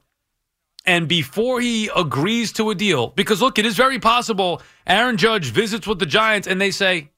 and 0.85 1.07
before 1.07 1.61
he 1.61 1.89
agrees 1.95 2.51
to 2.53 2.69
a 2.69 2.75
deal, 2.75 3.07
because 3.07 3.41
look, 3.41 3.57
it 3.57 3.65
is 3.65 3.75
very 3.75 3.99
possible 3.99 4.61
Aaron 4.85 5.17
Judge 5.17 5.51
visits 5.51 5.87
with 5.87 5.99
the 5.99 6.05
Giants 6.05 6.47
and 6.47 6.59
they 6.59 6.71
say, 6.71 7.09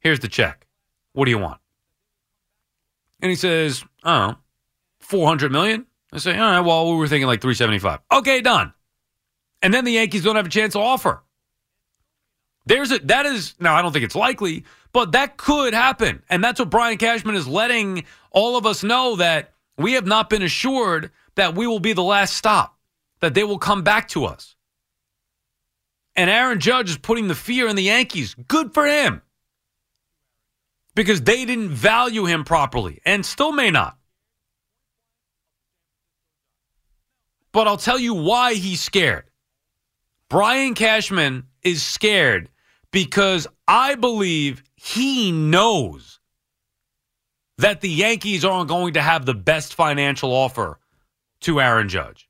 here's 0.00 0.20
the 0.20 0.28
check. 0.28 0.66
What 1.14 1.24
do 1.24 1.30
you 1.30 1.38
want? 1.38 1.60
And 3.20 3.30
he 3.30 3.36
says, 3.36 3.84
oh, 4.04 4.36
400 5.00 5.50
million? 5.50 5.86
I 6.12 6.18
say, 6.18 6.36
all 6.36 6.50
right, 6.50 6.60
well, 6.60 6.90
we 6.90 6.96
were 6.96 7.08
thinking 7.08 7.26
like 7.26 7.40
375. 7.40 8.00
Okay, 8.12 8.40
done. 8.40 8.74
And 9.62 9.72
then 9.72 9.84
the 9.84 9.92
Yankees 9.92 10.22
don't 10.22 10.36
have 10.36 10.46
a 10.46 10.50
chance 10.50 10.74
to 10.74 10.80
offer. 10.80 11.22
There's 12.66 12.92
a 12.92 12.98
that 13.00 13.26
is 13.26 13.54
now 13.58 13.74
I 13.74 13.82
don't 13.82 13.92
think 13.92 14.04
it's 14.04 14.14
likely, 14.14 14.64
but 14.92 15.12
that 15.12 15.36
could 15.36 15.74
happen. 15.74 16.22
And 16.28 16.44
that's 16.44 16.60
what 16.60 16.70
Brian 16.70 16.98
Cashman 16.98 17.34
is 17.34 17.48
letting 17.48 18.04
all 18.30 18.56
of 18.56 18.66
us 18.66 18.82
know 18.84 19.16
that 19.16 19.52
we 19.76 19.94
have 19.94 20.06
not 20.06 20.30
been 20.30 20.42
assured 20.42 21.10
that 21.34 21.54
we 21.54 21.66
will 21.66 21.80
be 21.80 21.92
the 21.92 22.02
last 22.02 22.36
stop, 22.36 22.78
that 23.20 23.34
they 23.34 23.42
will 23.42 23.58
come 23.58 23.82
back 23.82 24.08
to 24.08 24.26
us. 24.26 24.54
And 26.14 26.28
Aaron 26.28 26.60
Judge 26.60 26.90
is 26.90 26.98
putting 26.98 27.28
the 27.28 27.34
fear 27.34 27.68
in 27.68 27.76
the 27.76 27.84
Yankees. 27.84 28.36
Good 28.46 28.74
for 28.74 28.86
him. 28.86 29.22
Because 30.94 31.22
they 31.22 31.46
didn't 31.46 31.70
value 31.70 32.26
him 32.26 32.44
properly 32.44 33.00
and 33.06 33.24
still 33.24 33.50
may 33.50 33.70
not. 33.70 33.96
But 37.52 37.68
I'll 37.68 37.76
tell 37.76 37.98
you 37.98 38.14
why 38.14 38.54
he's 38.54 38.80
scared. 38.80 39.24
Brian 40.28 40.74
Cashman 40.74 41.44
is 41.62 41.82
scared 41.82 42.48
because 42.90 43.46
I 43.68 43.94
believe 43.94 44.62
he 44.76 45.30
knows 45.30 46.20
that 47.58 47.80
the 47.80 47.90
Yankees 47.90 48.44
aren't 48.44 48.68
going 48.68 48.94
to 48.94 49.02
have 49.02 49.26
the 49.26 49.34
best 49.34 49.74
financial 49.74 50.32
offer 50.32 50.78
to 51.40 51.60
Aaron 51.60 51.88
Judge. 51.88 52.28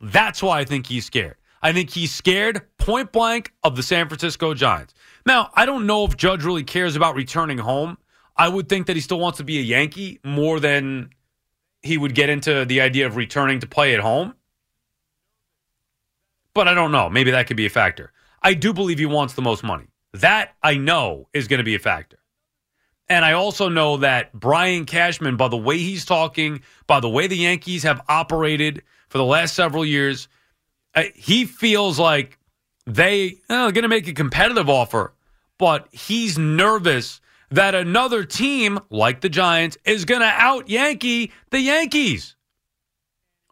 That's 0.00 0.42
why 0.42 0.58
I 0.58 0.64
think 0.64 0.86
he's 0.86 1.06
scared. 1.06 1.36
I 1.62 1.72
think 1.72 1.90
he's 1.90 2.12
scared 2.12 2.62
point 2.76 3.12
blank 3.12 3.52
of 3.62 3.76
the 3.76 3.82
San 3.82 4.08
Francisco 4.08 4.52
Giants. 4.52 4.92
Now, 5.24 5.50
I 5.54 5.64
don't 5.64 5.86
know 5.86 6.04
if 6.04 6.16
Judge 6.16 6.44
really 6.44 6.64
cares 6.64 6.96
about 6.96 7.14
returning 7.14 7.58
home. 7.58 7.96
I 8.36 8.48
would 8.48 8.68
think 8.68 8.86
that 8.88 8.96
he 8.96 9.00
still 9.00 9.20
wants 9.20 9.38
to 9.38 9.44
be 9.44 9.58
a 9.58 9.62
Yankee 9.62 10.20
more 10.24 10.60
than 10.60 11.10
he 11.84 11.98
would 11.98 12.14
get 12.14 12.30
into 12.30 12.64
the 12.64 12.80
idea 12.80 13.06
of 13.06 13.14
returning 13.14 13.60
to 13.60 13.66
play 13.66 13.94
at 13.94 14.00
home. 14.00 14.34
But 16.54 16.66
I 16.66 16.74
don't 16.74 16.92
know. 16.92 17.10
Maybe 17.10 17.30
that 17.32 17.46
could 17.46 17.56
be 17.56 17.66
a 17.66 17.70
factor. 17.70 18.12
I 18.42 18.54
do 18.54 18.72
believe 18.72 18.98
he 18.98 19.06
wants 19.06 19.34
the 19.34 19.42
most 19.42 19.62
money. 19.62 19.88
That 20.14 20.54
I 20.62 20.76
know 20.76 21.28
is 21.32 21.46
going 21.46 21.58
to 21.58 21.64
be 21.64 21.74
a 21.74 21.80
factor. 21.80 22.18
And 23.08 23.24
I 23.24 23.32
also 23.32 23.68
know 23.68 23.98
that 23.98 24.32
Brian 24.32 24.86
Cashman, 24.86 25.36
by 25.36 25.48
the 25.48 25.58
way 25.58 25.76
he's 25.76 26.06
talking, 26.06 26.62
by 26.86 27.00
the 27.00 27.08
way 27.08 27.26
the 27.26 27.36
Yankees 27.36 27.82
have 27.82 28.00
operated 28.08 28.82
for 29.08 29.18
the 29.18 29.24
last 29.24 29.54
several 29.54 29.84
years, 29.84 30.28
uh, 30.94 31.02
he 31.14 31.44
feels 31.44 31.98
like 31.98 32.38
they 32.86 33.36
are 33.50 33.72
going 33.72 33.82
to 33.82 33.88
make 33.88 34.08
a 34.08 34.14
competitive 34.14 34.70
offer, 34.70 35.12
but 35.58 35.88
he's 35.92 36.38
nervous 36.38 37.20
that 37.54 37.74
another 37.74 38.24
team 38.24 38.80
like 38.90 39.20
the 39.20 39.28
Giants 39.28 39.78
is 39.84 40.04
going 40.04 40.20
to 40.20 40.26
out 40.26 40.68
Yankee 40.68 41.32
the 41.50 41.60
Yankees. 41.60 42.34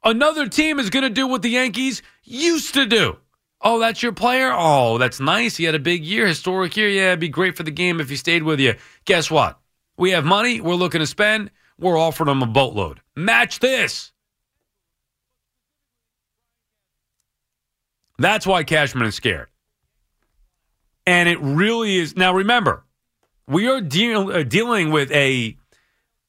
Another 0.02 0.48
team 0.48 0.80
is 0.80 0.90
going 0.90 1.04
to 1.04 1.10
do 1.10 1.28
what 1.28 1.42
the 1.42 1.50
Yankees 1.50 2.02
used 2.24 2.74
to 2.74 2.84
do. 2.84 3.18
Oh, 3.60 3.78
that's 3.78 4.02
your 4.02 4.12
player? 4.12 4.50
Oh, 4.52 4.98
that's 4.98 5.20
nice. 5.20 5.56
He 5.56 5.64
had 5.64 5.76
a 5.76 5.78
big 5.78 6.04
year, 6.04 6.26
historic 6.26 6.76
year. 6.76 6.88
Yeah, 6.88 7.08
it'd 7.08 7.20
be 7.20 7.28
great 7.28 7.56
for 7.56 7.62
the 7.62 7.70
game 7.70 8.00
if 8.00 8.10
he 8.10 8.16
stayed 8.16 8.42
with 8.42 8.58
you. 8.58 8.74
Guess 9.04 9.30
what? 9.30 9.60
We 9.96 10.10
have 10.10 10.24
money. 10.24 10.60
We're 10.60 10.74
looking 10.74 10.98
to 10.98 11.06
spend. 11.06 11.52
We're 11.78 11.96
offering 11.96 12.28
him 12.28 12.42
a 12.42 12.46
boatload. 12.46 13.00
Match 13.14 13.60
this. 13.60 14.10
That's 18.18 18.46
why 18.46 18.64
Cashman 18.64 19.06
is 19.06 19.14
scared. 19.14 19.48
And 21.06 21.28
it 21.28 21.38
really 21.40 21.98
is. 21.98 22.16
Now, 22.16 22.34
remember, 22.34 22.84
we 23.52 23.68
are 23.68 23.80
deal, 23.80 24.30
uh, 24.30 24.42
dealing 24.42 24.90
with 24.90 25.10
a 25.12 25.56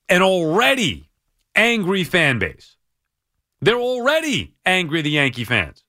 an 0.09 0.21
already 0.21 1.09
angry 1.55 2.03
fan 2.03 2.39
base. 2.39 2.75
They're 3.61 3.79
already 3.79 4.55
angry, 4.65 5.01
the 5.01 5.11
Yankee 5.11 5.45
fans. 5.45 5.83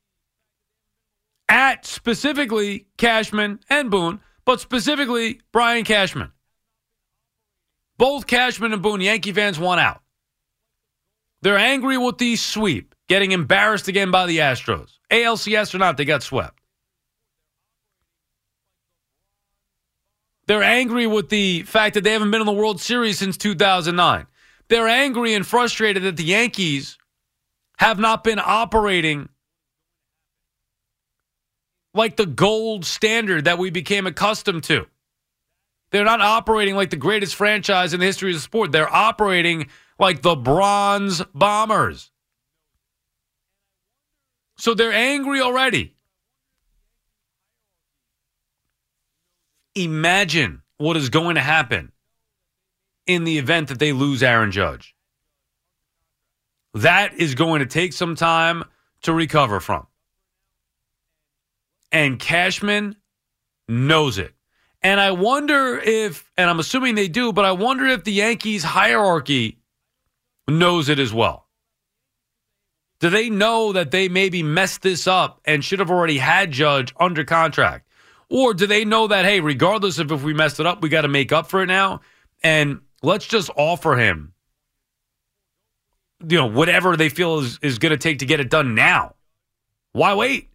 At 1.49 1.85
specifically 1.85 2.87
Cashman 2.97 3.61
and 3.69 3.91
Boone, 3.91 4.21
but 4.45 4.61
specifically 4.61 5.41
Brian 5.53 5.85
Cashman. 5.85 6.31
Both 7.99 8.27
Cashman 8.27 8.73
and 8.73 8.83
Boone, 8.83 9.01
Yankee 9.01 9.33
fans 9.33 9.59
want 9.59 9.81
out. 9.81 10.03
They're 11.43 11.59
angry 11.59 11.99
with 11.99 12.19
the 12.19 12.37
sweep, 12.37 12.95
getting 13.09 13.33
embarrassed 13.33 13.89
again 13.89 14.11
by 14.11 14.27
the 14.27 14.39
Astros. 14.39 14.99
ALCS 15.11 15.75
or 15.75 15.79
not, 15.79 15.97
they 15.97 16.05
got 16.05 16.23
swept. 16.23 16.59
They're 20.47 20.63
angry 20.63 21.07
with 21.07 21.31
the 21.31 21.63
fact 21.63 21.95
that 21.95 22.05
they 22.05 22.13
haven't 22.13 22.31
been 22.31 22.41
in 22.41 22.47
the 22.47 22.53
World 22.53 22.81
Series 22.81 23.19
since 23.19 23.37
2009. 23.37 24.27
They're 24.69 24.89
angry 24.89 25.35
and 25.35 25.47
frustrated 25.47 26.03
that 26.03 26.17
the 26.17 26.25
Yankees 26.25 26.99
have 27.79 27.99
not 27.99 28.25
been 28.25 28.41
operating 28.43 29.29
like 31.95 32.17
the 32.17 32.27
gold 32.27 32.85
standard 32.85 33.45
that 33.45 33.59
we 33.59 33.71
became 33.71 34.07
accustomed 34.07 34.65
to. 34.65 34.87
They're 35.91 36.05
not 36.05 36.21
operating 36.21 36.75
like 36.75 36.91
the 36.91 36.97
greatest 36.97 37.37
franchise 37.37 37.95
in 37.95 38.01
the 38.01 38.07
history 38.07 38.31
of 38.31 38.37
the 38.37 38.41
sport. 38.41 38.73
They're 38.73 38.93
operating 38.93 39.69
like 39.99 40.23
the 40.23 40.35
bronze 40.35 41.23
bombers. 41.35 42.11
So 44.57 44.75
they're 44.75 44.93
angry 44.93 45.41
already. 45.41 45.94
Imagine 49.75 50.63
what 50.79 50.97
is 50.97 51.09
going 51.09 51.35
to 51.35 51.41
happen 51.41 51.93
in 53.07 53.25
the 53.25 53.39
event 53.39 53.69
that 53.69 53.79
they 53.79 53.93
lose 53.93 54.23
Aaron 54.23 54.51
Judge. 54.51 54.95
That 56.75 57.15
is 57.15 57.35
going 57.35 57.61
to 57.61 57.67
take 57.67 57.93
some 57.93 58.17
time 58.17 58.65
to 59.03 59.13
recover 59.13 59.61
from. 59.61 59.87
And 61.93 62.19
Cashman 62.19 62.97
knows 63.69 64.19
it. 64.19 64.35
And 64.83 65.01
I 65.01 65.13
wonder 65.13 65.79
if, 65.79 66.31
and 66.37 66.51
I'm 66.51 66.61
assuming 66.61 66.95
they 66.95 67.09
do, 67.09 67.33
but 67.33 67.45
I 67.45 67.53
wonder 67.53 67.87
if 67.87 68.05
the 68.05 68.13
Yankees 68.13 68.63
hierarchy 68.63 69.61
knows 70.49 70.89
it 70.89 70.99
as 70.99 71.13
well. 71.13 71.47
Do 73.01 73.11
they 73.11 73.31
know 73.31 73.73
that 73.73 73.91
they 73.91 74.09
maybe 74.09 74.43
messed 74.43 74.83
this 74.83 75.07
up 75.07 75.41
and 75.45 75.65
should 75.65 75.79
have 75.79 75.91
already 75.91 76.19
had 76.19 76.51
Judge 76.51 76.93
under 76.99 77.25
contract? 77.25 77.84
Or 78.35 78.53
do 78.53 78.67
they 78.67 78.85
know 78.85 79.07
that, 79.07 79.25
hey, 79.25 79.39
regardless 79.39 80.01
of 80.01 80.11
if 80.11 80.25
we 80.25 80.35
messed 80.35 80.59
it 80.59 80.67
up, 80.67 80.83
we 80.83 80.89
got 80.89 81.03
to 81.03 81.09
make 81.09 81.31
up 81.31 81.47
for 81.47 81.63
it 81.63 81.67
now? 81.67 82.01
And 82.43 82.81
let's 83.01 83.29
just 83.29 83.49
offer 83.57 83.95
him, 83.95 84.33
you 86.29 86.39
know, 86.39 86.47
whatever 86.47 86.97
they 86.97 87.11
feel 87.11 87.39
is, 87.39 87.61
is 87.63 87.79
going 87.79 87.91
to 87.91 87.97
take 87.97 88.19
to 88.19 88.27
get 88.27 88.41
it 88.41 88.51
done 88.51 88.75
now. 88.75 89.15
Why 89.93 90.15
wait? 90.15 90.49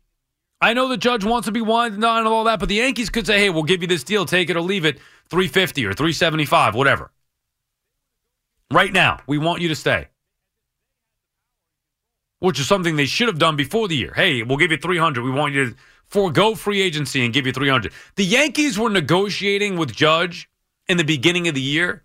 I 0.59 0.73
know 0.73 0.89
the 0.89 0.97
judge 0.97 1.23
wants 1.23 1.45
to 1.45 1.53
be 1.53 1.61
winding 1.61 2.01
down 2.01 2.17
and 2.17 2.27
all 2.27 2.43
that, 2.43 2.59
but 2.59 2.67
the 2.67 2.75
Yankees 2.75 3.09
could 3.09 3.25
say, 3.25 3.39
hey, 3.39 3.49
we'll 3.49 3.63
give 3.63 3.81
you 3.81 3.87
this 3.87 4.03
deal, 4.03 4.25
take 4.25 4.49
it 4.49 4.57
or 4.57 4.61
leave 4.61 4.83
it. 4.83 4.99
350 5.29 5.85
or 5.85 5.93
375, 5.93 6.75
whatever. 6.75 7.11
Right 8.73 8.91
now, 8.91 9.21
we 9.25 9.37
want 9.37 9.61
you 9.61 9.69
to 9.69 9.75
stay. 9.75 10.09
Which 12.39 12.59
is 12.59 12.67
something 12.67 12.95
they 12.95 13.05
should 13.05 13.27
have 13.27 13.37
done 13.37 13.55
before 13.55 13.87
the 13.87 13.97
year. 13.97 14.13
Hey, 14.15 14.43
we'll 14.43 14.57
give 14.57 14.71
you 14.71 14.77
300. 14.77 15.23
We 15.23 15.29
want 15.29 15.53
you 15.53 15.71
to 15.71 15.75
forego 16.05 16.55
free 16.55 16.81
agency 16.81 17.23
and 17.23 17.33
give 17.33 17.45
you 17.45 17.51
300. 17.51 17.91
The 18.15 18.25
Yankees 18.25 18.79
were 18.79 18.89
negotiating 18.89 19.77
with 19.77 19.93
Judge 19.93 20.49
in 20.87 20.97
the 20.97 21.03
beginning 21.03 21.47
of 21.47 21.55
the 21.55 21.61
year 21.61 22.03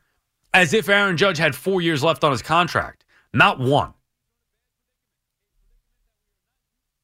as 0.53 0.75
if 0.75 0.89
Aaron 0.89 1.17
Judge 1.17 1.39
had 1.39 1.55
4 1.55 1.81
years 1.81 2.03
left 2.03 2.25
on 2.25 2.33
his 2.33 2.43
contract, 2.43 3.05
not 3.33 3.59
one. 3.59 3.95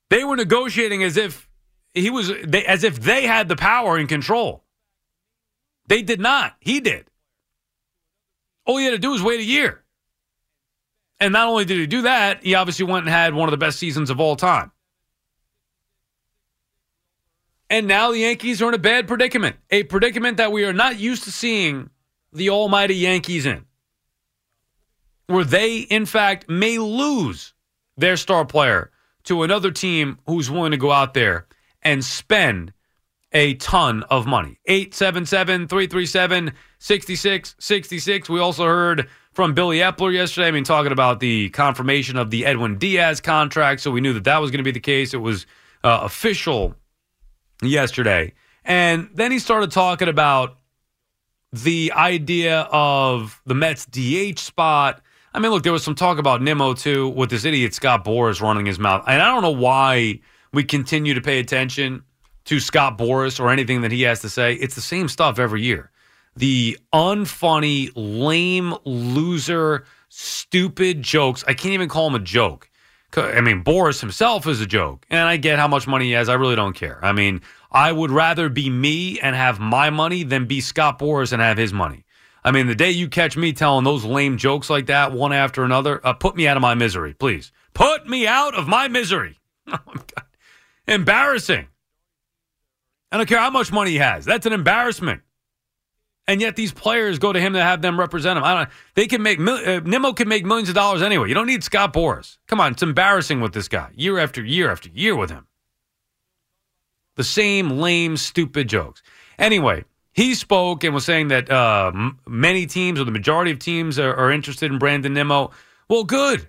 They 0.09 0.25
were 0.25 0.37
negotiating 0.37 1.05
as 1.05 1.17
if 1.17 1.49
he 1.95 2.11
was 2.11 2.33
they, 2.45 2.65
as 2.65 2.85
if 2.85 3.01
they 3.01 3.27
had 3.27 3.49
the 3.49 3.57
power 3.57 3.97
and 3.97 4.09
control. 4.09 4.65
They 5.87 6.03
did 6.03 6.21
not. 6.21 6.57
He 6.61 6.81
did. 6.81 7.07
All 8.65 8.77
he 8.77 8.85
had 8.85 8.91
to 8.91 8.99
do 8.99 9.11
was 9.11 9.23
wait 9.23 9.41
a 9.41 9.45
year. 9.45 9.83
And 11.21 11.33
not 11.35 11.49
only 11.49 11.67
did 11.67 11.79
he 11.79 11.87
do 11.87 12.03
that, 12.03 12.43
he 12.43 12.55
obviously 12.55 12.87
went 12.87 13.05
and 13.05 13.15
had 13.15 13.35
one 13.35 13.49
of 13.49 13.51
the 13.51 13.59
best 13.59 13.79
seasons 13.79 14.09
of 14.09 14.19
all 14.21 14.37
time. 14.37 14.73
And 17.69 17.87
now 17.87 18.11
the 18.11 18.19
Yankees 18.19 18.61
are 18.63 18.69
in 18.69 18.75
a 18.75 18.79
bad 18.79 19.07
predicament, 19.07 19.57
a 19.71 19.85
predicament 19.85 20.39
that 20.39 20.51
we 20.51 20.65
are 20.65 20.73
not 20.73 20.99
used 20.99 21.25
to 21.25 21.31
seeing 21.31 21.91
the 22.33 22.51
almighty 22.51 22.97
Yankees 22.97 23.47
in, 23.47 23.65
where 25.27 25.45
they, 25.45 25.79
in 25.79 26.07
fact, 26.07 26.49
may 26.49 26.79
lose 26.79 27.55
their 27.97 28.17
star 28.17 28.45
player 28.45 28.91
to 29.25 29.43
another 29.43 29.71
team 29.71 30.19
who's 30.27 30.51
willing 30.51 30.73
to 30.73 30.77
go 30.77 30.91
out 30.91 31.15
there 31.15 31.47
and 31.83 32.05
spend 32.05 32.73
a 33.33 33.55
ton 33.55 34.03
of 34.05 34.27
money. 34.27 34.59
877 34.67 35.69
337 35.69 36.53
6666. 36.79 38.29
We 38.29 38.41
also 38.41 38.65
heard 38.65 39.09
from 39.33 39.55
Billy 39.55 39.79
Eppler 39.79 40.13
yesterday. 40.13 40.49
I 40.49 40.51
mean, 40.51 40.65
talking 40.65 40.93
about 40.93 41.21
the 41.21 41.51
confirmation 41.51 42.17
of 42.17 42.31
the 42.31 42.47
Edwin 42.47 42.79
Diaz 42.79 43.21
contract. 43.21 43.81
So 43.81 43.91
we 43.91 44.01
knew 44.01 44.13
that 44.15 44.25
that 44.25 44.39
was 44.39 44.51
going 44.51 44.59
to 44.59 44.65
be 44.65 44.73
the 44.73 44.81
case. 44.81 45.15
It 45.15 45.19
was 45.19 45.47
uh, 45.85 46.01
official 46.03 46.75
yesterday. 47.63 48.33
And 48.65 49.09
then 49.15 49.33
he 49.33 49.39
started 49.39 49.71
talking 49.71 50.09
about 50.09 50.59
the 51.53 51.93
idea 51.95 52.61
of 52.71 53.41
the 53.47 53.55
Mets 53.55 53.87
DH 53.87 54.39
spot. 54.39 55.03
I 55.33 55.39
mean, 55.39 55.51
look, 55.51 55.63
there 55.63 55.73
was 55.73 55.85
some 55.85 55.95
talk 55.95 56.19
about 56.19 56.43
Nimmo 56.43 56.75
too 56.75 57.09
with 57.09 57.31
this 57.31 57.45
idiot 57.45 57.75
Scott 57.75 58.05
Boras 58.05 58.41
running 58.41 58.67
his 58.67 58.79
mouth. 58.79 59.05
And 59.07 59.23
I 59.23 59.27
don't 59.27 59.43
know 59.43 59.51
why 59.51 60.21
we 60.53 60.65
continue 60.65 61.15
to 61.15 61.21
pay 61.21 61.39
attention 61.39 62.03
to 62.47 62.61
Scott 62.61 62.99
Boras 62.99 63.39
or 63.39 63.51
anything 63.51 63.83
that 63.83 63.93
he 63.93 64.03
has 64.03 64.21
to 64.21 64.29
say. 64.29 64.55
It's 64.55 64.75
the 64.75 64.81
same 64.81 65.09
stuff 65.09 65.39
every 65.39 65.63
year. 65.63 65.91
The 66.37 66.79
unfunny, 66.93 67.91
lame, 67.95 68.75
loser, 68.85 69.85
stupid 70.09 71.03
jokes. 71.03 71.45
I 71.47 71.55
can't 71.55 71.75
even 71.75 71.89
call 71.89 72.07
him 72.07 72.15
a 72.15 72.21
joke. 72.21 72.71
I 73.17 73.41
mean, 73.41 73.65
Boras 73.65 74.01
himself 74.01 74.47
is 74.47 74.61
a 74.61 74.67
joke, 74.67 75.05
and 75.11 75.29
I 75.29 75.37
get 75.37 75.59
how 75.59 75.67
much 75.67 75.89
money 75.89 76.07
he 76.07 76.13
has. 76.13 76.29
I 76.29 76.35
really 76.35 76.55
don't 76.55 76.75
care. 76.75 77.05
I 77.05 77.13
mean, 77.13 77.41
I 77.73 77.91
would 77.91 78.13
rather 78.13 78.49
be 78.49 78.71
me 78.71 79.19
and 79.19 79.35
have 79.35 79.59
my 79.59 79.91
money 79.91 80.23
than 80.23 80.47
be 80.47 80.61
Scott 80.61 80.99
Boras 80.99 81.33
and 81.33 81.43
have 81.43 81.59
his 81.59 81.73
money. 81.73 82.05
I 82.45 82.53
mean, 82.53 82.69
the 82.69 82.75
day 82.75 82.91
you 82.91 83.09
catch 83.09 83.37
me 83.37 83.53
telling 83.53 83.85
those 83.85 84.05
lame 84.05 84.39
jokes 84.39 84.71
like 84.71 84.87
that 84.87 85.13
one 85.13 85.33
after 85.33 85.65
another, 85.65 86.05
uh, 86.07 86.13
put 86.13 86.37
me 86.37 86.47
out 86.47 86.57
of 86.57 86.63
my 86.63 86.75
misery, 86.75 87.15
please. 87.15 87.53
Put 87.75 88.09
me 88.09 88.27
out 88.27 88.55
of 88.55 88.69
my 88.69 88.89
misery. 88.89 89.39
Oh, 89.73 89.79
Embarrassing. 90.89 91.69
I 93.13 93.17
don't 93.17 93.29
care 93.29 93.39
how 93.39 93.51
much 93.51 93.71
money 93.71 93.93
he 93.93 93.99
has. 93.99 94.25
That's 94.25 94.47
an 94.47 94.53
embarrassment. 94.53 95.23
And 96.31 96.41
yet 96.41 96.55
these 96.55 96.73
players 96.73 97.19
go 97.19 97.33
to 97.33 97.41
him 97.41 97.55
to 97.55 97.61
have 97.61 97.83
them 97.83 97.99
represent 97.99 98.39
him. 98.39 98.45
I 98.45 98.55
don't. 98.55 98.71
They 98.95 99.09
can 99.09 99.21
make 99.21 99.41
uh, 99.41 99.81
Nimmo 99.85 100.13
can 100.13 100.29
make 100.29 100.45
millions 100.45 100.69
of 100.69 100.77
dollars 100.77 101.03
anyway. 101.03 101.27
You 101.27 101.35
don't 101.35 101.49
need 101.49 101.65
Scott 101.65 101.93
Boras. 101.93 102.39
Come 102.47 102.61
on, 102.61 102.71
it's 102.71 102.85
embarrassing 102.85 103.41
with 103.41 103.53
this 103.53 103.67
guy 103.67 103.91
year 103.97 104.17
after 104.17 104.41
year 104.41 104.71
after 104.71 104.89
year 104.91 105.17
with 105.17 105.31
him. 105.31 105.49
The 107.17 107.25
same 107.25 107.81
lame, 107.81 108.17
stupid 108.17 108.69
jokes. 108.69 109.03
Anyway, 109.41 109.85
he 110.13 110.35
spoke 110.37 110.85
and 110.85 110.95
was 110.95 111.05
saying 111.05 111.29
that 111.29 111.51
uh, 111.51 111.91
many 112.29 112.67
teams 112.67 113.01
or 113.01 113.05
the 113.05 113.11
majority 113.11 113.51
of 113.51 113.59
teams 113.59 113.99
are, 113.99 114.15
are 114.15 114.31
interested 114.31 114.71
in 114.71 114.79
Brandon 114.79 115.13
Nimmo. 115.13 115.51
Well, 115.89 116.05
good. 116.05 116.47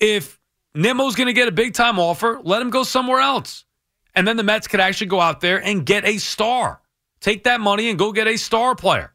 If 0.00 0.40
Nimmo's 0.74 1.14
going 1.14 1.28
to 1.28 1.32
get 1.32 1.46
a 1.46 1.52
big 1.52 1.72
time 1.72 2.00
offer, 2.00 2.40
let 2.42 2.60
him 2.60 2.70
go 2.70 2.82
somewhere 2.82 3.20
else. 3.20 3.64
And 4.16 4.26
then 4.26 4.36
the 4.36 4.42
Mets 4.42 4.66
could 4.66 4.80
actually 4.80 5.06
go 5.06 5.20
out 5.20 5.40
there 5.40 5.62
and 5.62 5.86
get 5.86 6.04
a 6.04 6.18
star. 6.18 6.80
Take 7.20 7.44
that 7.44 7.60
money 7.60 7.90
and 7.90 7.98
go 7.98 8.12
get 8.12 8.26
a 8.26 8.36
star 8.36 8.74
player. 8.74 9.12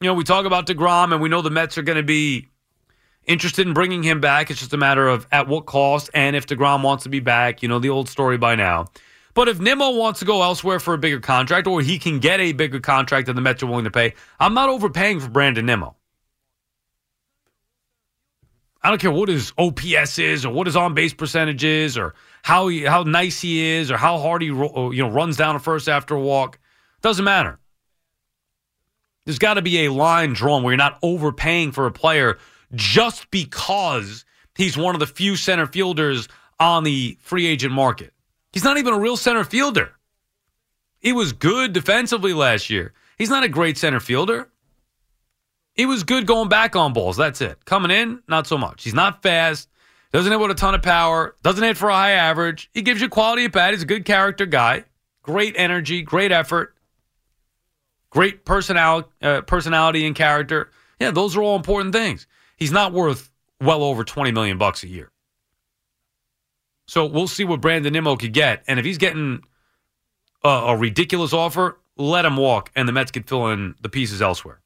You 0.00 0.08
know, 0.08 0.14
we 0.14 0.24
talk 0.24 0.46
about 0.46 0.66
DeGrom 0.66 1.12
and 1.12 1.22
we 1.22 1.28
know 1.28 1.42
the 1.42 1.50
Mets 1.50 1.78
are 1.78 1.82
going 1.82 1.96
to 1.96 2.02
be 2.02 2.48
interested 3.24 3.66
in 3.66 3.72
bringing 3.72 4.02
him 4.02 4.20
back. 4.20 4.50
It's 4.50 4.60
just 4.60 4.72
a 4.72 4.76
matter 4.76 5.06
of 5.06 5.26
at 5.30 5.48
what 5.48 5.66
cost 5.66 6.10
and 6.12 6.34
if 6.34 6.46
DeGrom 6.46 6.82
wants 6.82 7.04
to 7.04 7.08
be 7.08 7.20
back. 7.20 7.62
You 7.62 7.68
know, 7.68 7.78
the 7.78 7.90
old 7.90 8.08
story 8.08 8.36
by 8.36 8.56
now. 8.56 8.86
But 9.34 9.48
if 9.48 9.58
Nimmo 9.58 9.90
wants 9.90 10.18
to 10.20 10.26
go 10.26 10.42
elsewhere 10.42 10.78
for 10.78 10.92
a 10.92 10.98
bigger 10.98 11.20
contract 11.20 11.66
or 11.66 11.80
he 11.80 11.98
can 11.98 12.18
get 12.18 12.40
a 12.40 12.52
bigger 12.52 12.80
contract 12.80 13.26
than 13.26 13.36
the 13.36 13.42
Mets 13.42 13.62
are 13.62 13.66
willing 13.66 13.84
to 13.84 13.90
pay, 13.90 14.14
I'm 14.38 14.54
not 14.54 14.68
overpaying 14.68 15.20
for 15.20 15.28
Brandon 15.28 15.64
Nimmo. 15.64 15.96
I 18.82 18.88
don't 18.88 19.00
care 19.00 19.12
what 19.12 19.28
his 19.28 19.52
OPS 19.56 20.18
is 20.18 20.44
or 20.44 20.52
what 20.52 20.66
his 20.66 20.74
on 20.74 20.94
base 20.94 21.14
percentage 21.14 21.62
is 21.62 21.96
or 21.96 22.14
how 22.42 22.68
he, 22.68 22.82
how 22.82 23.04
nice 23.04 23.40
he 23.40 23.62
is 23.64 23.90
or 23.90 23.96
how 23.96 24.18
hard 24.18 24.42
he 24.42 24.48
you 24.48 24.56
know 24.96 25.08
runs 25.08 25.36
down 25.36 25.54
a 25.54 25.60
first 25.60 25.88
after 25.88 26.14
a 26.14 26.20
walk. 26.20 26.58
Doesn't 27.02 27.24
matter. 27.24 27.58
There's 29.24 29.38
got 29.38 29.54
to 29.54 29.62
be 29.62 29.84
a 29.84 29.92
line 29.92 30.32
drawn 30.32 30.62
where 30.62 30.72
you're 30.72 30.78
not 30.78 30.98
overpaying 31.02 31.72
for 31.72 31.86
a 31.86 31.92
player 31.92 32.38
just 32.74 33.30
because 33.30 34.24
he's 34.56 34.76
one 34.76 34.94
of 34.94 35.00
the 35.00 35.06
few 35.06 35.36
center 35.36 35.66
fielders 35.66 36.28
on 36.58 36.84
the 36.84 37.18
free 37.20 37.46
agent 37.46 37.72
market. 37.72 38.12
He's 38.52 38.64
not 38.64 38.78
even 38.78 38.94
a 38.94 38.98
real 38.98 39.16
center 39.16 39.44
fielder. 39.44 39.92
He 41.00 41.12
was 41.12 41.32
good 41.32 41.72
defensively 41.72 42.32
last 42.32 42.70
year. 42.70 42.92
He's 43.18 43.30
not 43.30 43.44
a 43.44 43.48
great 43.48 43.78
center 43.78 44.00
fielder. 44.00 44.48
He 45.74 45.86
was 45.86 46.04
good 46.04 46.26
going 46.26 46.48
back 46.48 46.76
on 46.76 46.92
balls. 46.92 47.16
That's 47.16 47.40
it. 47.40 47.64
Coming 47.64 47.90
in, 47.90 48.22
not 48.28 48.46
so 48.46 48.58
much. 48.58 48.84
He's 48.84 48.94
not 48.94 49.22
fast. 49.22 49.68
Doesn't 50.12 50.30
hit 50.30 50.38
with 50.38 50.50
a 50.50 50.54
ton 50.54 50.74
of 50.74 50.82
power. 50.82 51.34
Doesn't 51.42 51.64
hit 51.64 51.76
for 51.76 51.88
a 51.88 51.94
high 51.94 52.12
average. 52.12 52.68
He 52.74 52.82
gives 52.82 53.00
you 53.00 53.08
quality 53.08 53.46
at 53.46 53.52
bat. 53.52 53.72
He's 53.72 53.82
a 53.82 53.86
good 53.86 54.04
character 54.04 54.44
guy. 54.44 54.84
Great 55.22 55.54
energy. 55.56 56.02
Great 56.02 56.30
effort. 56.30 56.74
Great 58.12 58.44
personality, 58.44 59.08
uh, 59.22 59.40
personality 59.40 60.06
and 60.06 60.14
character. 60.14 60.70
Yeah, 61.00 61.10
those 61.10 61.34
are 61.34 61.42
all 61.42 61.56
important 61.56 61.94
things. 61.94 62.26
He's 62.56 62.70
not 62.70 62.92
worth 62.92 63.30
well 63.60 63.82
over 63.82 64.04
twenty 64.04 64.32
million 64.32 64.58
bucks 64.58 64.82
a 64.82 64.88
year. 64.88 65.10
So 66.86 67.06
we'll 67.06 67.26
see 67.26 67.44
what 67.44 67.62
Brandon 67.62 67.92
Nimmo 67.92 68.16
could 68.16 68.34
get, 68.34 68.64
and 68.68 68.78
if 68.78 68.84
he's 68.84 68.98
getting 68.98 69.42
a, 70.44 70.48
a 70.48 70.76
ridiculous 70.76 71.32
offer, 71.32 71.80
let 71.96 72.26
him 72.26 72.36
walk, 72.36 72.70
and 72.76 72.86
the 72.86 72.92
Mets 72.92 73.10
could 73.10 73.26
fill 73.26 73.48
in 73.48 73.74
the 73.80 73.88
pieces 73.88 74.20
elsewhere. 74.20 74.60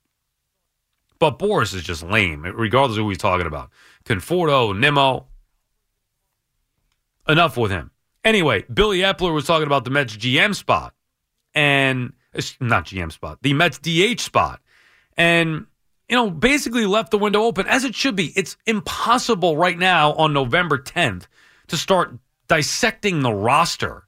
But 1.21 1.39
Boras 1.39 1.73
is 1.73 1.85
just 1.85 2.03
lame, 2.03 2.43
regardless 2.43 2.99
of 2.99 3.05
who 3.05 3.11
he's 3.11 3.19
talking 3.19 3.47
about. 3.47 3.71
Conforto, 4.05 4.77
Nimmo. 4.77 5.29
Enough 7.29 7.57
with 7.57 7.71
him. 7.71 7.93
Anyway, 8.25 8.65
Billy 8.73 8.99
Eppler 8.99 9.33
was 9.33 9.47
talking 9.47 9.67
about 9.67 9.85
the 9.85 9.91
Mets 9.91 10.17
GM 10.17 10.55
spot, 10.55 10.95
and 11.55 12.13
not 12.61 12.87
GM 12.87 13.13
spot, 13.13 13.39
the 13.43 13.55
Mets 13.55 13.79
DH 13.79 14.21
spot, 14.21 14.61
and 15.17 15.67
you 16.09 16.17
know 16.17 16.31
basically 16.31 16.87
left 16.87 17.11
the 17.11 17.19
window 17.19 17.43
open 17.43 17.67
as 17.67 17.85
it 17.85 17.95
should 17.95 18.17
be. 18.17 18.33
It's 18.37 18.57
impossible 18.67 19.57
right 19.57 19.79
now 19.79 20.13
on 20.15 20.33
November 20.33 20.79
10th 20.79 21.25
to 21.69 21.77
start 21.77 22.15
dissecting 22.49 23.23
the 23.23 23.33
roster 23.33 24.05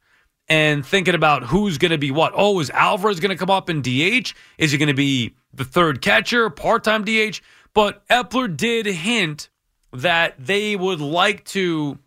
and 0.48 0.84
thinking 0.84 1.14
about 1.14 1.44
who's 1.44 1.78
going 1.78 1.90
to 1.90 1.98
be 1.98 2.10
what. 2.10 2.32
Oh, 2.34 2.60
is 2.60 2.70
Alvarez 2.70 3.20
going 3.20 3.30
to 3.30 3.36
come 3.36 3.50
up 3.50 3.68
in 3.68 3.82
DH? 3.82 4.32
Is 4.56 4.72
he 4.72 4.78
going 4.78 4.88
to 4.88 4.94
be 4.94 5.34
the 5.52 5.64
third 5.64 6.00
catcher, 6.00 6.50
part 6.50 6.84
time 6.84 7.04
DH? 7.04 7.40
But 7.74 8.06
Eppler 8.08 8.54
did 8.56 8.86
hint 8.86 9.50
that 9.92 10.34
they 10.38 10.76
would 10.76 11.00
like 11.00 11.44
to 11.46 11.98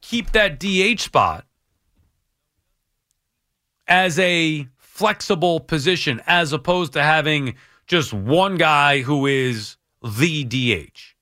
keep 0.00 0.32
that 0.32 0.60
DH 0.60 1.00
spot 1.00 1.44
as 3.88 4.18
a 4.18 4.68
flexible 4.96 5.60
position 5.60 6.22
as 6.26 6.54
opposed 6.54 6.94
to 6.94 7.02
having 7.02 7.54
just 7.86 8.14
one 8.14 8.56
guy 8.56 9.02
who 9.02 9.26
is 9.26 9.76
the 10.02 10.42
DH. 10.44 11.14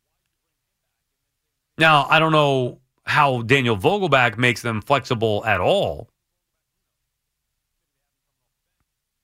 Now, 1.76 2.06
I 2.08 2.20
don't 2.20 2.30
know 2.30 2.78
how 3.04 3.42
Daniel 3.42 3.76
Vogelbach 3.76 4.38
makes 4.38 4.62
them 4.62 4.80
flexible 4.80 5.44
at 5.44 5.60
all. 5.60 6.08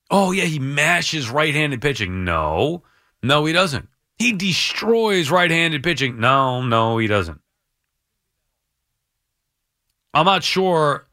Oh, 0.09 0.33
yeah, 0.33 0.43
he 0.43 0.59
mashes 0.59 1.29
right 1.29 1.53
handed 1.53 1.81
pitching. 1.81 2.25
No, 2.25 2.83
no, 3.23 3.45
he 3.45 3.53
doesn't. 3.53 3.87
He 4.19 4.33
destroys 4.33 5.31
right 5.31 5.49
handed 5.49 5.81
pitching. 5.81 6.19
No, 6.19 6.61
no, 6.61 6.97
he 6.97 7.07
doesn't. 7.07 7.39
I'm 10.13 10.25
not 10.25 10.43
sure, 10.43 11.07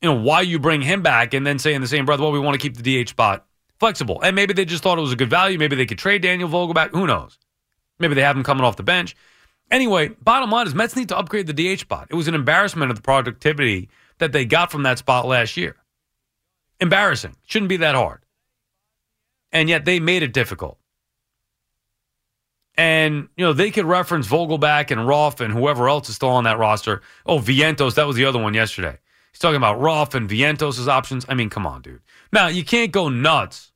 you 0.00 0.08
know, 0.08 0.14
why 0.14 0.40
you 0.40 0.58
bring 0.58 0.82
him 0.82 1.02
back 1.02 1.34
and 1.34 1.46
then 1.46 1.58
say 1.58 1.74
in 1.74 1.80
the 1.80 1.88
same 1.88 2.06
breath, 2.06 2.20
well, 2.20 2.32
we 2.32 2.38
want 2.38 2.58
to 2.58 2.68
keep 2.68 2.76
the 2.76 3.04
DH 3.04 3.10
spot 3.10 3.46
flexible. 3.78 4.20
And 4.22 4.34
maybe 4.34 4.54
they 4.54 4.64
just 4.64 4.82
thought 4.82 4.98
it 4.98 5.02
was 5.02 5.12
a 5.12 5.16
good 5.16 5.30
value. 5.30 5.58
Maybe 5.58 5.76
they 5.76 5.86
could 5.86 5.98
trade 5.98 6.22
Daniel 6.22 6.48
Vogelbach. 6.48 6.90
Who 6.90 7.06
knows? 7.06 7.38
Maybe 7.98 8.14
they 8.14 8.22
have 8.22 8.36
him 8.36 8.44
coming 8.44 8.64
off 8.64 8.76
the 8.76 8.82
bench. 8.82 9.14
Anyway, 9.70 10.08
bottom 10.22 10.50
line 10.50 10.66
is 10.66 10.74
Mets 10.74 10.96
need 10.96 11.08
to 11.10 11.18
upgrade 11.18 11.46
the 11.46 11.52
DH 11.52 11.80
spot. 11.80 12.08
It 12.10 12.14
was 12.14 12.28
an 12.28 12.34
embarrassment 12.34 12.90
of 12.90 12.96
the 12.96 13.02
productivity 13.02 13.88
that 14.18 14.32
they 14.32 14.44
got 14.44 14.72
from 14.72 14.82
that 14.82 14.98
spot 14.98 15.26
last 15.26 15.56
year. 15.56 15.76
Embarrassing. 16.80 17.36
Shouldn't 17.46 17.68
be 17.68 17.76
that 17.78 17.94
hard. 17.94 18.20
And 19.52 19.68
yet 19.68 19.84
they 19.84 20.00
made 20.00 20.22
it 20.22 20.32
difficult. 20.32 20.78
And, 22.76 23.28
you 23.36 23.44
know, 23.44 23.52
they 23.52 23.70
could 23.70 23.84
reference 23.84 24.26
Vogelbach 24.26 24.90
and 24.90 25.06
Ruf 25.06 25.40
and 25.40 25.52
whoever 25.52 25.88
else 25.88 26.08
is 26.08 26.14
still 26.14 26.30
on 26.30 26.44
that 26.44 26.58
roster. 26.58 27.02
Oh, 27.26 27.38
Vientos, 27.38 27.94
that 27.96 28.06
was 28.06 28.16
the 28.16 28.24
other 28.24 28.40
one 28.40 28.54
yesterday. 28.54 28.98
He's 29.32 29.38
talking 29.38 29.56
about 29.56 29.80
Ruf 29.80 30.14
and 30.14 30.28
Vientos' 30.28 30.78
as 30.78 30.88
options. 30.88 31.24
I 31.28 31.34
mean, 31.34 31.50
come 31.50 31.66
on, 31.66 31.82
dude. 31.82 32.00
Now, 32.32 32.48
you 32.48 32.64
can't 32.64 32.92
go 32.92 33.08
nuts 33.08 33.72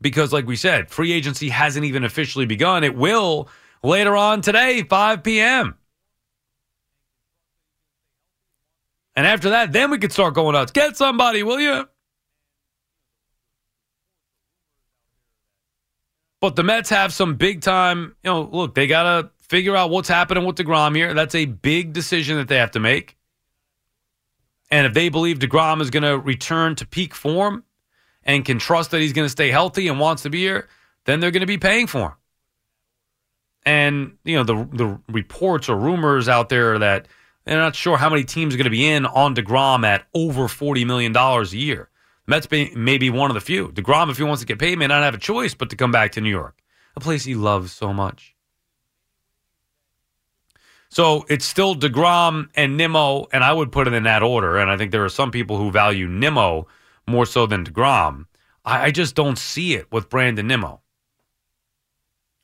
because, 0.00 0.32
like 0.32 0.46
we 0.46 0.56
said, 0.56 0.90
free 0.90 1.12
agency 1.12 1.48
hasn't 1.48 1.84
even 1.84 2.04
officially 2.04 2.46
begun. 2.46 2.84
It 2.84 2.94
will 2.94 3.48
later 3.82 4.16
on 4.16 4.42
today, 4.42 4.82
5 4.82 5.22
p.m. 5.22 5.76
And 9.14 9.26
after 9.26 9.50
that, 9.50 9.72
then 9.72 9.90
we 9.90 9.98
could 9.98 10.12
start 10.12 10.34
going 10.34 10.54
nuts. 10.54 10.72
Get 10.72 10.96
somebody, 10.96 11.42
will 11.42 11.60
you? 11.60 11.88
But 16.40 16.56
the 16.56 16.64
Mets 16.64 16.90
have 16.90 17.12
some 17.12 17.36
big 17.36 17.60
time, 17.60 18.16
you 18.24 18.30
know, 18.30 18.42
look, 18.42 18.74
they 18.74 18.88
got 18.88 19.02
to 19.04 19.30
figure 19.38 19.76
out 19.76 19.90
what's 19.90 20.08
happening 20.08 20.44
with 20.44 20.56
DeGrom 20.56 20.96
here. 20.96 21.14
That's 21.14 21.36
a 21.36 21.44
big 21.44 21.92
decision 21.92 22.36
that 22.38 22.48
they 22.48 22.56
have 22.56 22.72
to 22.72 22.80
make. 22.80 23.16
And 24.72 24.86
if 24.86 24.94
they 24.94 25.10
believe 25.10 25.38
DeGrom 25.38 25.82
is 25.82 25.90
going 25.90 26.02
to 26.02 26.18
return 26.18 26.74
to 26.76 26.86
peak 26.86 27.14
form 27.14 27.62
and 28.24 28.42
can 28.42 28.58
trust 28.58 28.90
that 28.92 29.02
he's 29.02 29.12
going 29.12 29.26
to 29.26 29.30
stay 29.30 29.50
healthy 29.50 29.86
and 29.86 30.00
wants 30.00 30.22
to 30.22 30.30
be 30.30 30.38
here, 30.38 30.66
then 31.04 31.20
they're 31.20 31.30
going 31.30 31.42
to 31.42 31.46
be 31.46 31.58
paying 31.58 31.86
for 31.86 31.98
him. 31.98 32.12
And, 33.66 34.16
you 34.24 34.34
know, 34.34 34.44
the 34.44 34.54
the 34.72 34.98
reports 35.08 35.68
or 35.68 35.76
rumors 35.76 36.26
out 36.26 36.48
there 36.48 36.78
that 36.78 37.06
they're 37.44 37.58
not 37.58 37.76
sure 37.76 37.98
how 37.98 38.08
many 38.08 38.24
teams 38.24 38.54
are 38.54 38.56
going 38.56 38.64
to 38.64 38.70
be 38.70 38.88
in 38.88 39.04
on 39.04 39.36
DeGrom 39.36 39.84
at 39.84 40.06
over 40.14 40.44
$40 40.44 40.86
million 40.86 41.14
a 41.14 41.42
year. 41.48 41.90
Mets 42.26 42.48
may 42.50 42.96
be 42.96 43.10
one 43.10 43.30
of 43.30 43.34
the 43.34 43.40
few. 43.42 43.68
DeGrom, 43.68 44.10
if 44.10 44.16
he 44.16 44.22
wants 44.22 44.40
to 44.40 44.46
get 44.46 44.58
paid, 44.58 44.78
may 44.78 44.86
not 44.86 45.02
have 45.02 45.14
a 45.14 45.18
choice 45.18 45.52
but 45.52 45.68
to 45.68 45.76
come 45.76 45.92
back 45.92 46.12
to 46.12 46.22
New 46.22 46.30
York, 46.30 46.56
a 46.96 47.00
place 47.00 47.24
he 47.24 47.34
loves 47.34 47.72
so 47.72 47.92
much. 47.92 48.34
So 50.92 51.24
it's 51.30 51.46
still 51.46 51.74
DeGrom 51.74 52.50
and 52.54 52.76
Nimmo, 52.76 53.26
and 53.32 53.42
I 53.42 53.50
would 53.50 53.72
put 53.72 53.88
it 53.88 53.94
in 53.94 54.02
that 54.02 54.22
order. 54.22 54.58
And 54.58 54.70
I 54.70 54.76
think 54.76 54.92
there 54.92 55.06
are 55.06 55.08
some 55.08 55.30
people 55.30 55.56
who 55.56 55.70
value 55.70 56.06
Nimmo 56.06 56.66
more 57.08 57.24
so 57.24 57.46
than 57.46 57.64
DeGrom. 57.64 58.26
I, 58.62 58.84
I 58.84 58.90
just 58.90 59.14
don't 59.14 59.38
see 59.38 59.72
it 59.72 59.90
with 59.90 60.10
Brandon 60.10 60.46
Nimmo. 60.46 60.82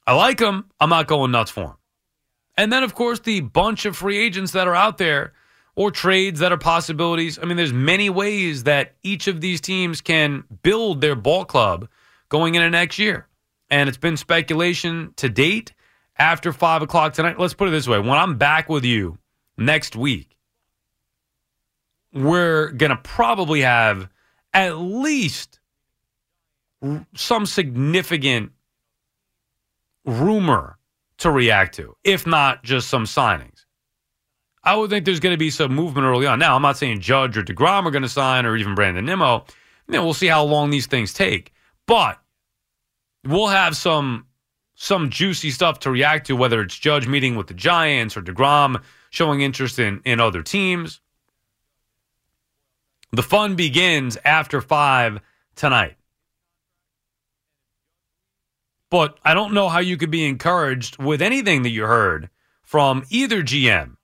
I 0.06 0.14
like 0.14 0.40
him. 0.40 0.64
I'm 0.80 0.88
not 0.88 1.06
going 1.06 1.30
nuts 1.30 1.50
for 1.50 1.64
him. 1.64 1.74
And 2.56 2.72
then, 2.72 2.84
of 2.84 2.94
course, 2.94 3.20
the 3.20 3.40
bunch 3.40 3.84
of 3.84 3.98
free 3.98 4.16
agents 4.16 4.52
that 4.52 4.66
are 4.66 4.74
out 4.74 4.96
there 4.96 5.34
or 5.76 5.90
trades 5.90 6.40
that 6.40 6.50
are 6.50 6.56
possibilities. 6.56 7.38
I 7.38 7.44
mean, 7.44 7.58
there's 7.58 7.74
many 7.74 8.08
ways 8.08 8.64
that 8.64 8.94
each 9.02 9.28
of 9.28 9.42
these 9.42 9.60
teams 9.60 10.00
can 10.00 10.44
build 10.62 11.02
their 11.02 11.16
ball 11.16 11.44
club 11.44 11.86
going 12.30 12.54
into 12.54 12.70
next 12.70 12.98
year. 12.98 13.28
And 13.68 13.90
it's 13.90 13.98
been 13.98 14.16
speculation 14.16 15.12
to 15.16 15.28
date 15.28 15.74
after 16.18 16.52
five 16.52 16.82
o'clock 16.82 17.12
tonight. 17.12 17.38
Let's 17.38 17.54
put 17.54 17.68
it 17.68 17.72
this 17.72 17.88
way 17.88 17.98
when 17.98 18.10
I'm 18.10 18.38
back 18.38 18.68
with 18.68 18.84
you 18.84 19.18
next 19.56 19.96
week, 19.96 20.36
we're 22.12 22.70
going 22.72 22.90
to 22.90 22.96
probably 22.96 23.62
have 23.62 24.08
at 24.52 24.78
least 24.78 25.60
some 27.14 27.46
significant 27.46 28.52
rumor 30.04 30.78
to 31.18 31.30
react 31.30 31.74
to, 31.76 31.96
if 32.04 32.26
not 32.26 32.62
just 32.62 32.88
some 32.88 33.04
signings. 33.04 33.64
I 34.62 34.76
would 34.76 34.90
think 34.90 35.04
there's 35.04 35.20
going 35.20 35.34
to 35.34 35.38
be 35.38 35.50
some 35.50 35.74
movement 35.74 36.06
early 36.06 36.26
on. 36.26 36.38
Now, 36.38 36.54
I'm 36.54 36.62
not 36.62 36.76
saying 36.76 37.00
Judge 37.00 37.36
or 37.36 37.42
DeGrom 37.42 37.86
are 37.86 37.90
going 37.90 38.02
to 38.02 38.08
sign 38.08 38.46
or 38.46 38.56
even 38.56 38.74
Brandon 38.74 39.04
Nimmo. 39.04 39.44
You 39.86 39.94
know, 39.94 40.04
we'll 40.04 40.14
see 40.14 40.26
how 40.26 40.44
long 40.44 40.70
these 40.70 40.86
things 40.86 41.12
take. 41.12 41.52
But 41.86 42.20
we'll 43.24 43.46
have 43.48 43.76
some 43.76 44.26
some 44.80 45.10
juicy 45.10 45.50
stuff 45.50 45.80
to 45.80 45.90
react 45.90 46.28
to, 46.28 46.36
whether 46.36 46.60
it's 46.60 46.78
Judge 46.78 47.08
meeting 47.08 47.34
with 47.34 47.48
the 47.48 47.54
Giants 47.54 48.16
or 48.16 48.22
DeGrom 48.22 48.80
showing 49.10 49.40
interest 49.40 49.80
in, 49.80 50.00
in 50.04 50.20
other 50.20 50.40
teams. 50.40 51.00
The 53.10 53.24
fun 53.24 53.56
begins 53.56 54.16
after 54.24 54.60
five 54.60 55.18
tonight. 55.56 55.96
But 58.88 59.18
I 59.24 59.34
don't 59.34 59.52
know 59.52 59.68
how 59.68 59.80
you 59.80 59.96
could 59.96 60.12
be 60.12 60.24
encouraged 60.24 61.02
with 61.02 61.22
anything 61.22 61.62
that 61.62 61.70
you 61.70 61.82
heard 61.82 62.30
from 62.62 63.04
either 63.10 63.42
GM 63.42 63.96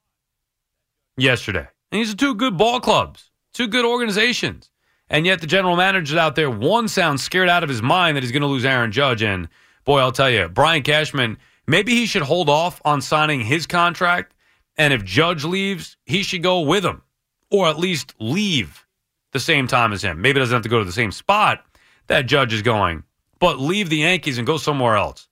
yesterday. 1.17 1.69
And 1.93 2.01
these 2.01 2.13
are 2.13 2.17
two 2.17 2.35
good 2.35 2.59
ball 2.59 2.81
clubs, 2.81 3.31
two 3.53 3.69
good 3.69 3.85
organizations. 3.85 4.71
And 5.09 5.25
yet 5.25 5.41
the 5.41 5.47
general 5.47 5.77
manager's 5.77 6.17
out 6.17 6.35
there, 6.35 6.51
one 6.51 6.89
sounds 6.89 7.23
scared 7.23 7.49
out 7.49 7.63
of 7.63 7.69
his 7.69 7.81
mind 7.81 8.17
that 8.17 8.25
he's 8.25 8.33
going 8.33 8.43
to 8.43 8.49
lose 8.49 8.65
Aaron 8.65 8.91
Judge. 8.91 9.23
And 9.23 9.49
boy, 9.85 10.01
I'll 10.01 10.13
tell 10.13 10.31
you, 10.31 10.49
Brian 10.49 10.83
Cashman, 10.83 11.39
maybe 11.67 11.95
he 11.95 12.07
should 12.07 12.23
hold 12.23 12.49
off 12.49 12.81
on 12.85 13.01
signing 13.01 13.41
his 13.41 13.67
contract. 13.67 14.35
And 14.77 14.93
if 14.93 15.05
Judge 15.05 15.45
leaves, 15.45 15.97
he 16.05 16.23
should 16.23 16.43
go 16.43 16.61
with 16.61 16.85
him 16.85 17.03
or 17.51 17.69
at 17.69 17.79
least 17.79 18.15
leave 18.19 18.85
the 19.33 19.41
same 19.41 19.67
time 19.67 19.93
as 19.93 20.03
him. 20.03 20.21
Maybe 20.21 20.41
doesn't 20.41 20.55
have 20.55 20.63
to 20.63 20.69
go 20.69 20.79
to 20.79 20.85
the 20.85 20.93
same 20.93 21.13
spot 21.13 21.65
that 22.07 22.27
Judge 22.27 22.53
is 22.53 22.63
going, 22.63 23.05
but 23.39 23.61
leave 23.61 23.89
the 23.91 23.99
Yankees 23.99 24.39
and 24.39 24.47
go 24.47 24.57
somewhere 24.57 24.97
else. 24.97 25.29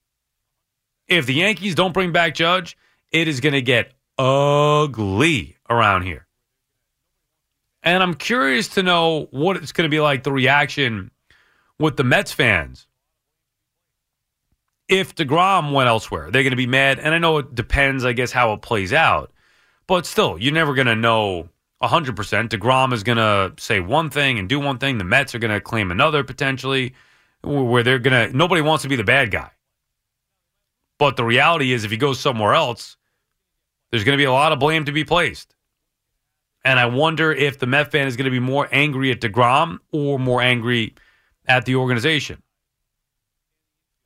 If 1.09 1.27
the 1.27 1.35
Yankees 1.35 1.75
don't 1.75 1.93
bring 1.93 2.13
back 2.13 2.35
Judge, 2.35 2.77
it 3.11 3.29
is 3.29 3.41
going 3.41 3.55
to 3.55 3.63
get 3.63 3.93
ugly 4.19 5.57
around 5.69 6.03
here. 6.03 6.27
And 7.83 8.03
I'm 8.03 8.15
curious 8.15 8.69
to 8.69 8.83
know 8.83 9.27
what 9.33 9.57
it's 9.57 9.73
going 9.73 9.91
to 9.91 9.95
be 9.95 10.01
like 10.01 10.23
the 10.23 10.33
reaction 10.33 11.11
with 11.79 11.97
the 11.97 12.05
Mets 12.05 12.33
fans 12.33 12.87
if 14.93 15.15
DeGrom 15.15 15.73
went 15.73 15.89
elsewhere. 15.89 16.31
They're 16.31 16.43
going 16.43 16.51
to 16.51 16.57
be 16.57 16.67
mad. 16.67 16.99
And 16.99 17.15
I 17.15 17.19
know 17.19 17.39
it 17.39 17.55
depends, 17.55 18.05
I 18.05 18.13
guess, 18.13 18.31
how 18.31 18.53
it 18.53 18.61
plays 18.61 18.93
out. 18.93 19.33
But 19.87 20.05
still, 20.05 20.39
you're 20.39 20.53
never 20.53 20.75
going 20.75 20.87
to 20.87 20.95
know 20.95 21.49
100%. 21.83 22.15
DeGrom 22.51 22.93
is 22.93 23.03
going 23.03 23.17
to 23.17 23.55
say 23.59 23.81
one 23.81 24.11
thing 24.11 24.39
and 24.39 24.51
do 24.51 24.61
one 24.61 24.77
thing. 24.77 24.99
The 24.99 25.05
Mets 25.05 25.35
are 25.35 25.39
going 25.39 25.51
to 25.51 25.63
claim 25.63 25.91
another 25.91 26.23
potentially, 26.23 26.95
where 27.43 27.83
they're 27.83 27.99
going 27.99 28.31
to, 28.31 28.37
nobody 28.37 28.61
wants 28.61 28.83
to 28.83 28.89
be 28.91 28.97
the 28.97 29.03
bad 29.03 29.31
guy. 29.31 29.51
But 30.99 31.17
the 31.17 31.25
reality 31.25 31.73
is, 31.73 31.85
if 31.85 31.91
he 31.91 31.97
goes 31.97 32.21
somewhere 32.21 32.53
else, 32.53 32.99
there's 33.91 34.05
going 34.05 34.17
to 34.17 34.21
be 34.21 34.27
a 34.27 34.33
lot 34.33 34.53
of 34.53 34.59
blame 34.59 34.85
to 34.85 34.93
be 34.93 35.05
placed. 35.05 35.55
And 36.67 36.79
I 36.79 36.85
wonder 36.85 37.33
if 37.33 37.59
the 37.59 37.67
Met 37.67 37.91
fan 37.91 38.07
is 38.07 38.17
going 38.17 38.27
to 38.27 38.31
be 38.31 38.41
more 38.41 38.69
angry 38.71 39.11
at 39.11 39.23
DeGrom 39.23 39.79
or 39.91 40.19
more 40.19 40.43
angry 40.43 40.95
at 41.47 41.65
the 41.65 41.77
organization. 41.77 42.42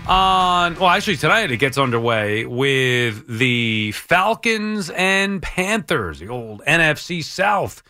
on, 0.07 0.75
well, 0.77 0.89
actually 0.89 1.17
tonight 1.17 1.51
it 1.51 1.59
gets 1.59 1.77
underway 1.77 2.47
with 2.47 3.27
the 3.27 3.93
Falcons 3.93 4.89
and 4.91 5.43
Panthers, 5.43 6.21
the 6.21 6.29
old 6.29 6.63
NFC 6.67 7.23
South 7.23 7.83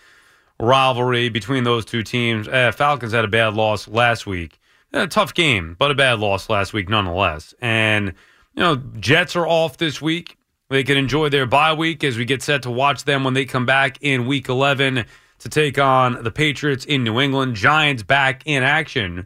rivalry 0.59 1.29
between 1.29 1.63
those 1.63 1.85
two 1.85 2.03
teams. 2.03 2.49
Uh, 2.49 2.73
Falcons 2.73 3.13
had 3.13 3.25
a 3.25 3.29
bad 3.29 3.55
loss 3.55 3.87
last 3.87 4.27
week. 4.27 4.59
A 4.93 5.07
tough 5.07 5.35
game, 5.35 5.77
but 5.79 5.93
a 5.93 5.95
bad 5.95 6.19
loss 6.19 6.51
last 6.51 6.73
week 6.73 6.89
nonetheless. 6.89 7.55
And, 7.61 8.15
you 8.55 8.63
know, 8.63 8.83
Jets 8.99 9.37
are 9.37 9.47
off 9.47 9.77
this 9.77 10.03
week. 10.03 10.37
They 10.75 10.83
can 10.83 10.97
enjoy 10.97 11.29
their 11.29 11.47
bye 11.47 11.73
week 11.73 12.03
as 12.03 12.19
we 12.19 12.25
get 12.25 12.43
set 12.43 12.65
to 12.65 12.71
watch 12.71 13.05
them 13.05 13.23
when 13.23 13.33
they 13.33 13.45
come 13.45 13.65
back 13.65 13.97
in 14.01 14.27
week 14.27 14.49
11 14.49 15.05
to 15.39 15.49
take 15.49 15.79
on 15.79 16.25
the 16.25 16.33
Patriots 16.33 16.85
in 16.85 17.05
New 17.05 17.21
England. 17.21 17.55
Giants 17.55 18.03
back 18.03 18.43
in 18.45 18.65
action. 18.65 19.25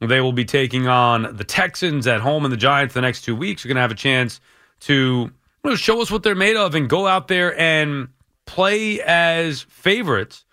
They 0.00 0.20
will 0.20 0.34
be 0.34 0.44
taking 0.44 0.88
on 0.88 1.34
the 1.34 1.42
Texans 1.42 2.06
at 2.06 2.20
home, 2.20 2.44
and 2.44 2.52
the 2.52 2.58
Giants 2.58 2.92
the 2.92 3.00
next 3.00 3.22
two 3.22 3.34
weeks 3.34 3.64
are 3.64 3.68
going 3.68 3.76
to 3.76 3.80
have 3.80 3.90
a 3.90 3.94
chance 3.94 4.42
to 4.80 5.30
you 5.64 5.70
know, 5.70 5.74
show 5.74 6.02
us 6.02 6.10
what 6.10 6.22
they're 6.22 6.34
made 6.34 6.56
of 6.56 6.74
and 6.74 6.86
go 6.86 7.06
out 7.06 7.28
there 7.28 7.58
and 7.58 8.08
play 8.44 9.00
as 9.00 9.62
favorites 9.62 10.44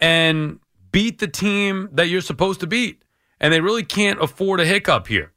and 0.00 0.58
beat 0.90 1.20
the 1.20 1.28
team 1.28 1.90
that 1.92 2.08
you're 2.08 2.20
supposed 2.20 2.58
to 2.58 2.66
beat. 2.66 3.04
And 3.38 3.54
they 3.54 3.60
really 3.60 3.84
can't 3.84 4.20
afford 4.20 4.58
a 4.58 4.64
hiccup 4.64 5.06
here. 5.06 5.30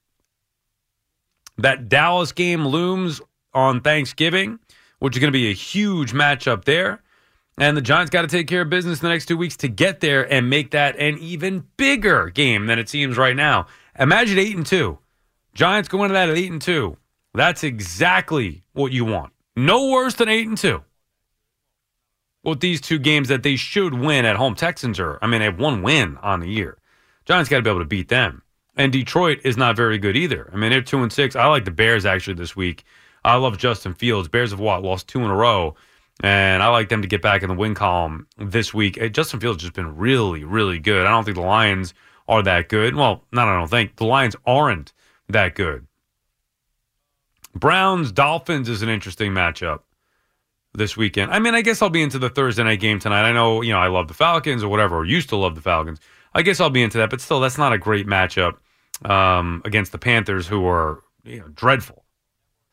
That 1.60 1.88
Dallas 1.88 2.32
game 2.32 2.66
looms 2.66 3.22
on 3.54 3.82
Thanksgiving, 3.82 4.60
which 5.00 5.16
is 5.16 5.20
going 5.20 5.32
to 5.32 5.38
be 5.38 5.50
a 5.50 5.54
huge 5.54 6.14
matchup 6.14 6.66
there. 6.66 7.02
And 7.58 7.76
the 7.76 7.82
Giants 7.82 8.10
got 8.10 8.22
to 8.22 8.28
take 8.28 8.48
care 8.48 8.62
of 8.62 8.70
business 8.70 9.00
in 9.02 9.04
the 9.04 9.10
next 9.10 9.26
two 9.26 9.38
weeks 9.38 9.58
to 9.58 9.68
get 9.68 10.00
there 10.00 10.32
and 10.32 10.50
make 10.50 10.72
that 10.72 10.98
an 10.98 11.18
even 11.18 11.66
bigger 11.76 12.30
game 12.30 12.68
than 12.68 12.80
it 12.80 12.88
seems 12.88 13.18
right 13.18 13.36
now. 13.36 13.68
Imagine 14.00 14.40
eight 14.40 14.56
and 14.56 14.66
two. 14.66 14.98
Giants 15.54 15.90
go 15.90 16.04
into 16.04 16.14
that 16.14 16.30
at 16.30 16.38
eight 16.38 16.52
and 16.52 16.62
two. 16.62 16.98
That's 17.34 17.64
exactly 17.64 18.64
what 18.74 18.94
you 18.94 19.04
want. 19.04 19.34
No 19.58 19.90
worse 19.90 20.14
than 20.14 20.30
eight 20.30 20.48
and 20.48 20.58
two. 20.58 20.84
With 22.44 22.62
these 22.62 22.80
two 22.80 22.98
games 22.98 23.28
that 23.28 23.44
they 23.44 23.58
should 23.58 23.94
win 23.94 24.24
at 24.24 24.38
home, 24.38 24.56
Texans 24.56 24.98
are. 25.00 25.20
I 25.22 25.28
mean, 25.28 25.40
they 25.40 25.46
have 25.46 25.60
one 25.60 25.82
win 25.82 26.18
on 26.22 26.40
the 26.40 26.50
year. 26.50 26.78
Giants 27.26 27.50
got 27.50 27.58
to 27.58 27.62
be 27.62 27.70
able 27.70 27.82
to 27.82 27.86
beat 27.86 28.08
them. 28.08 28.42
And 28.78 28.94
Detroit 28.94 29.40
is 29.44 29.58
not 29.58 29.76
very 29.76 29.98
good 29.98 30.16
either. 30.16 30.50
I 30.54 30.56
mean, 30.56 30.72
they're 30.72 30.82
two 30.82 31.04
and 31.04 31.12
six. 31.12 31.36
I 31.36 31.48
like 31.48 31.66
the 31.66 31.72
Bears 31.72 32.06
actually 32.06 32.36
this 32.36 32.56
week. 32.56 32.86
I 33.24 33.36
love 33.36 33.58
Justin 33.58 33.94
Fields. 33.94 34.28
Bears 34.28 34.52
have 34.52 34.60
what 34.60 34.84
lost 34.84 35.08
two 35.08 35.20
in 35.20 35.32
a 35.32 35.36
row, 35.36 35.76
and 36.22 36.64
I 36.64 36.68
like 36.70 36.90
them 36.90 37.02
to 37.02 37.08
get 37.08 37.22
back 37.22 37.44
in 37.44 37.50
the 37.50 37.56
win 37.56 37.76
column 37.76 38.28
this 38.38 38.74
week. 38.74 39.00
Justin 39.12 39.40
Fields 39.40 39.58
has 39.58 39.70
just 39.70 39.76
been 39.76 39.96
really, 39.96 40.44
really 40.44 40.80
good. 40.80 41.06
I 41.06 41.12
don't 41.12 41.24
think 41.24 41.36
the 41.38 41.44
Lions 41.44 41.94
are 42.28 42.44
that 42.44 42.70
good. 42.70 42.96
Well, 42.96 43.24
not 43.32 43.48
I 43.48 43.58
don't 43.58 43.70
think 43.70 43.96
the 43.96 44.06
Lions 44.06 44.36
aren't 44.46 44.94
that 45.28 45.56
good. 45.56 45.86
Browns 47.56 48.12
Dolphins 48.12 48.70
is 48.70 48.82
an 48.82 48.90
interesting 48.90 49.32
matchup 49.32 49.80
this 50.74 50.96
weekend. 50.96 51.32
I 51.32 51.40
mean, 51.40 51.56
I 51.56 51.62
guess 51.62 51.82
I'll 51.82 51.90
be 51.90 52.04
into 52.04 52.20
the 52.20 52.30
Thursday 52.30 52.64
night 52.64 52.80
game 52.80 53.00
tonight. 53.00 53.28
I 53.28 53.34
know, 53.34 53.62
you 53.62 53.74
know, 53.74 53.80
I 53.80 53.88
love 53.88 54.08
the 54.08 54.14
Falcons 54.14 54.64
or 54.64 54.70
whatever, 54.70 54.98
or 54.98 55.06
used 55.06 55.30
to 55.30 55.36
love 55.36 55.56
the 55.56 55.62
Falcons. 55.62 56.00
I 56.34 56.44
guess 56.44 56.60
I'll 56.60 56.70
be 56.70 56.84
into 56.84 57.00
that, 57.00 57.10
but 57.10 57.22
still, 57.22 57.40
that's 57.40 57.58
not 57.58 57.74
a 57.74 57.78
great 57.78 58.06
matchup 58.06 58.58
um, 59.04 59.62
against 59.66 59.92
the 59.92 59.98
Panthers, 59.98 60.48
who 60.48 60.66
are 60.68 61.04
you 61.24 61.40
know, 61.40 61.48
dreadful. 61.48 62.06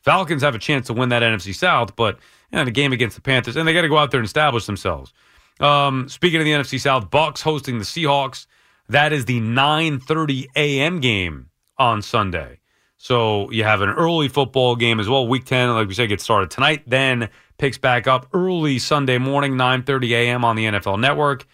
Falcons 0.07 0.41
have 0.41 0.55
a 0.55 0.59
chance 0.59 0.87
to 0.87 0.93
win 0.93 1.09
that 1.09 1.21
NFC 1.21 1.53
South, 1.53 1.97
but 1.97 2.17
you 2.49 2.57
know, 2.57 2.63
the 2.63 2.71
game 2.71 2.93
against 2.93 3.17
the 3.17 3.21
Panthers, 3.21 3.57
and 3.57 3.67
they 3.67 3.73
got 3.73 3.81
to 3.81 3.89
go 3.89 3.97
out 3.97 4.09
there 4.09 4.21
and 4.21 4.25
establish 4.25 4.65
themselves. 4.65 5.11
Um, 5.59 6.07
speaking 6.07 6.39
of 6.39 6.45
the 6.45 6.51
NFC 6.51 6.79
South, 6.79 7.09
Bucks 7.09 7.41
hosting 7.41 7.77
the 7.77 7.83
Seahawks. 7.83 8.45
That 8.87 9.11
is 9.11 9.25
the 9.25 9.41
9:30 9.41 10.45
a.m. 10.55 11.01
game 11.01 11.49
on 11.77 12.01
Sunday. 12.01 12.61
So 12.95 13.51
you 13.51 13.65
have 13.65 13.81
an 13.81 13.89
early 13.89 14.29
football 14.29 14.77
game 14.77 15.01
as 15.01 15.09
well. 15.09 15.27
Week 15.27 15.43
10, 15.43 15.73
like 15.73 15.89
we 15.89 15.93
said, 15.93 16.07
gets 16.07 16.23
started 16.23 16.51
tonight. 16.51 16.83
Then 16.87 17.27
picks 17.57 17.77
back 17.77 18.07
up 18.07 18.27
early 18.31 18.79
Sunday 18.79 19.17
morning, 19.17 19.55
9:30 19.55 20.11
a.m. 20.11 20.45
on 20.45 20.55
the 20.55 20.67
NFL 20.67 21.01
Network, 21.01 21.45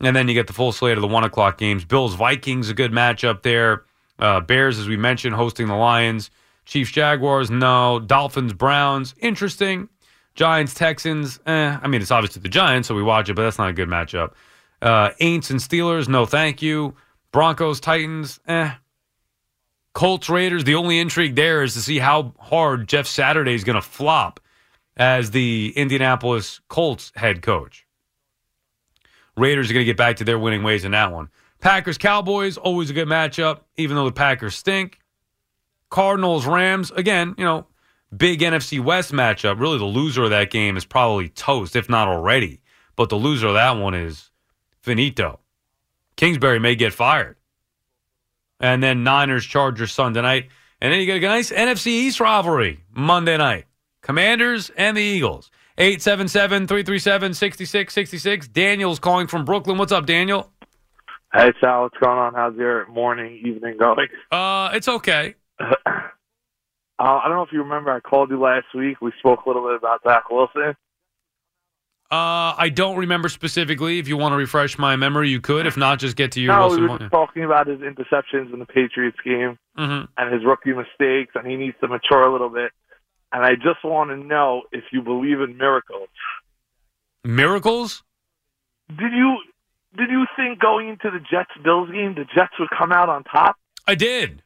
and 0.00 0.16
then 0.16 0.26
you 0.26 0.34
get 0.34 0.48
the 0.48 0.52
full 0.52 0.72
slate 0.72 0.98
of 0.98 1.02
the 1.02 1.06
one 1.06 1.22
o'clock 1.22 1.58
games. 1.58 1.84
Bills 1.84 2.16
Vikings 2.16 2.70
a 2.70 2.74
good 2.74 2.90
matchup 2.90 3.42
there. 3.42 3.84
Uh, 4.18 4.40
Bears, 4.40 4.80
as 4.80 4.88
we 4.88 4.96
mentioned, 4.96 5.36
hosting 5.36 5.68
the 5.68 5.76
Lions. 5.76 6.32
Chiefs 6.70 6.92
Jaguars, 6.92 7.50
no. 7.50 7.98
Dolphins 7.98 8.52
Browns, 8.52 9.16
interesting. 9.18 9.88
Giants 10.36 10.72
Texans, 10.72 11.40
eh. 11.44 11.76
I 11.82 11.88
mean, 11.88 12.00
it's 12.00 12.12
obviously 12.12 12.42
the 12.42 12.48
Giants, 12.48 12.86
so 12.86 12.94
we 12.94 13.02
watch 13.02 13.28
it, 13.28 13.34
but 13.34 13.42
that's 13.42 13.58
not 13.58 13.70
a 13.70 13.72
good 13.72 13.88
matchup. 13.88 14.34
Uh, 14.80 15.10
Aints 15.20 15.50
and 15.50 15.58
Steelers, 15.58 16.06
no, 16.06 16.26
thank 16.26 16.62
you. 16.62 16.94
Broncos 17.32 17.80
Titans, 17.80 18.38
eh. 18.46 18.70
Colts 19.94 20.30
Raiders, 20.30 20.62
the 20.62 20.76
only 20.76 21.00
intrigue 21.00 21.34
there 21.34 21.64
is 21.64 21.74
to 21.74 21.80
see 21.80 21.98
how 21.98 22.34
hard 22.38 22.86
Jeff 22.88 23.08
Saturday 23.08 23.54
is 23.54 23.64
going 23.64 23.74
to 23.74 23.82
flop 23.82 24.38
as 24.96 25.32
the 25.32 25.72
Indianapolis 25.74 26.60
Colts 26.68 27.10
head 27.16 27.42
coach. 27.42 27.84
Raiders 29.36 29.68
are 29.68 29.74
going 29.74 29.82
to 29.82 29.90
get 29.90 29.96
back 29.96 30.14
to 30.18 30.24
their 30.24 30.38
winning 30.38 30.62
ways 30.62 30.84
in 30.84 30.92
that 30.92 31.10
one. 31.10 31.30
Packers 31.60 31.98
Cowboys, 31.98 32.56
always 32.56 32.90
a 32.90 32.92
good 32.92 33.08
matchup, 33.08 33.62
even 33.76 33.96
though 33.96 34.04
the 34.04 34.12
Packers 34.12 34.54
stink. 34.54 34.99
Cardinals 35.90 36.46
Rams, 36.46 36.90
again, 36.92 37.34
you 37.36 37.44
know, 37.44 37.66
big 38.16 38.40
NFC 38.40 38.82
West 38.82 39.12
matchup. 39.12 39.60
Really, 39.60 39.78
the 39.78 39.84
loser 39.84 40.24
of 40.24 40.30
that 40.30 40.50
game 40.50 40.76
is 40.76 40.84
probably 40.84 41.28
toast, 41.28 41.76
if 41.76 41.88
not 41.88 42.08
already. 42.08 42.62
But 42.96 43.08
the 43.08 43.16
loser 43.16 43.48
of 43.48 43.54
that 43.54 43.72
one 43.72 43.94
is 43.94 44.30
finito. 44.82 45.40
Kingsbury 46.16 46.58
may 46.58 46.74
get 46.74 46.92
fired. 46.92 47.36
And 48.60 48.82
then 48.82 49.04
Niners 49.04 49.44
Chargers 49.44 49.92
Sunday 49.92 50.22
night. 50.22 50.48
And 50.80 50.92
then 50.92 51.00
you 51.00 51.06
get 51.06 51.22
a 51.22 51.26
nice 51.26 51.50
NFC 51.50 51.88
East 51.88 52.20
rivalry 52.20 52.84
Monday 52.94 53.36
night. 53.36 53.66
Commanders 54.02 54.70
and 54.76 54.96
the 54.96 55.02
Eagles. 55.02 55.50
877 55.78 56.66
337 56.66 57.34
6666. 57.34 58.48
Daniel's 58.48 58.98
calling 58.98 59.26
from 59.26 59.44
Brooklyn. 59.44 59.78
What's 59.78 59.92
up, 59.92 60.04
Daniel? 60.04 60.50
Hey 61.32 61.52
Sal, 61.60 61.82
what's 61.82 61.96
going 61.98 62.18
on? 62.18 62.34
How's 62.34 62.56
your 62.56 62.86
morning, 62.88 63.40
evening 63.44 63.76
going? 63.78 64.08
Uh, 64.32 64.70
it's 64.74 64.88
okay. 64.88 65.36
Uh, 65.60 65.74
I 66.98 67.22
don't 67.28 67.36
know 67.36 67.42
if 67.42 67.52
you 67.52 67.62
remember, 67.62 67.90
I 67.90 68.00
called 68.00 68.30
you 68.30 68.40
last 68.40 68.66
week. 68.74 69.00
We 69.00 69.12
spoke 69.18 69.44
a 69.44 69.48
little 69.48 69.66
bit 69.68 69.76
about 69.76 70.02
Zach 70.02 70.30
Wilson. 70.30 70.74
Uh, 72.12 72.54
I 72.58 72.70
don't 72.74 72.96
remember 72.96 73.28
specifically. 73.28 74.00
If 74.00 74.08
you 74.08 74.16
want 74.16 74.32
to 74.32 74.36
refresh 74.36 74.76
my 74.78 74.96
memory, 74.96 75.30
you 75.30 75.40
could. 75.40 75.64
If 75.66 75.76
not, 75.76 76.00
just 76.00 76.16
get 76.16 76.32
to 76.32 76.40
your 76.40 76.52
no, 76.54 76.62
Wilson 76.66 76.82
we 76.82 76.88
were 76.88 76.98
just 76.98 77.10
talking 77.12 77.44
about 77.44 77.68
his 77.68 77.78
interceptions 77.78 78.52
in 78.52 78.58
the 78.58 78.66
Patriots 78.66 79.18
game 79.24 79.56
Mhm. 79.78 80.08
and 80.16 80.34
his 80.34 80.44
rookie 80.44 80.72
mistakes, 80.72 81.32
and 81.36 81.46
he 81.46 81.54
needs 81.56 81.76
to 81.80 81.86
mature 81.88 82.24
a 82.24 82.32
little 82.32 82.48
bit. 82.48 82.72
And 83.32 83.44
I 83.44 83.54
just 83.54 83.84
want 83.84 84.10
to 84.10 84.16
know 84.16 84.62
if 84.72 84.82
you 84.90 85.02
believe 85.02 85.40
in 85.40 85.56
miracles. 85.56 86.08
Miracles? 87.22 88.02
Did 88.88 89.12
you 89.12 89.38
did 89.96 90.10
you 90.10 90.26
think 90.36 90.58
going 90.58 90.88
into 90.88 91.10
the 91.12 91.20
Jets 91.20 91.50
Bills 91.62 91.90
game 91.90 92.14
the 92.14 92.24
Jets 92.34 92.54
would 92.58 92.70
come 92.76 92.90
out 92.90 93.08
on 93.08 93.22
top? 93.22 93.54
I 93.86 93.94
did. 93.94 94.42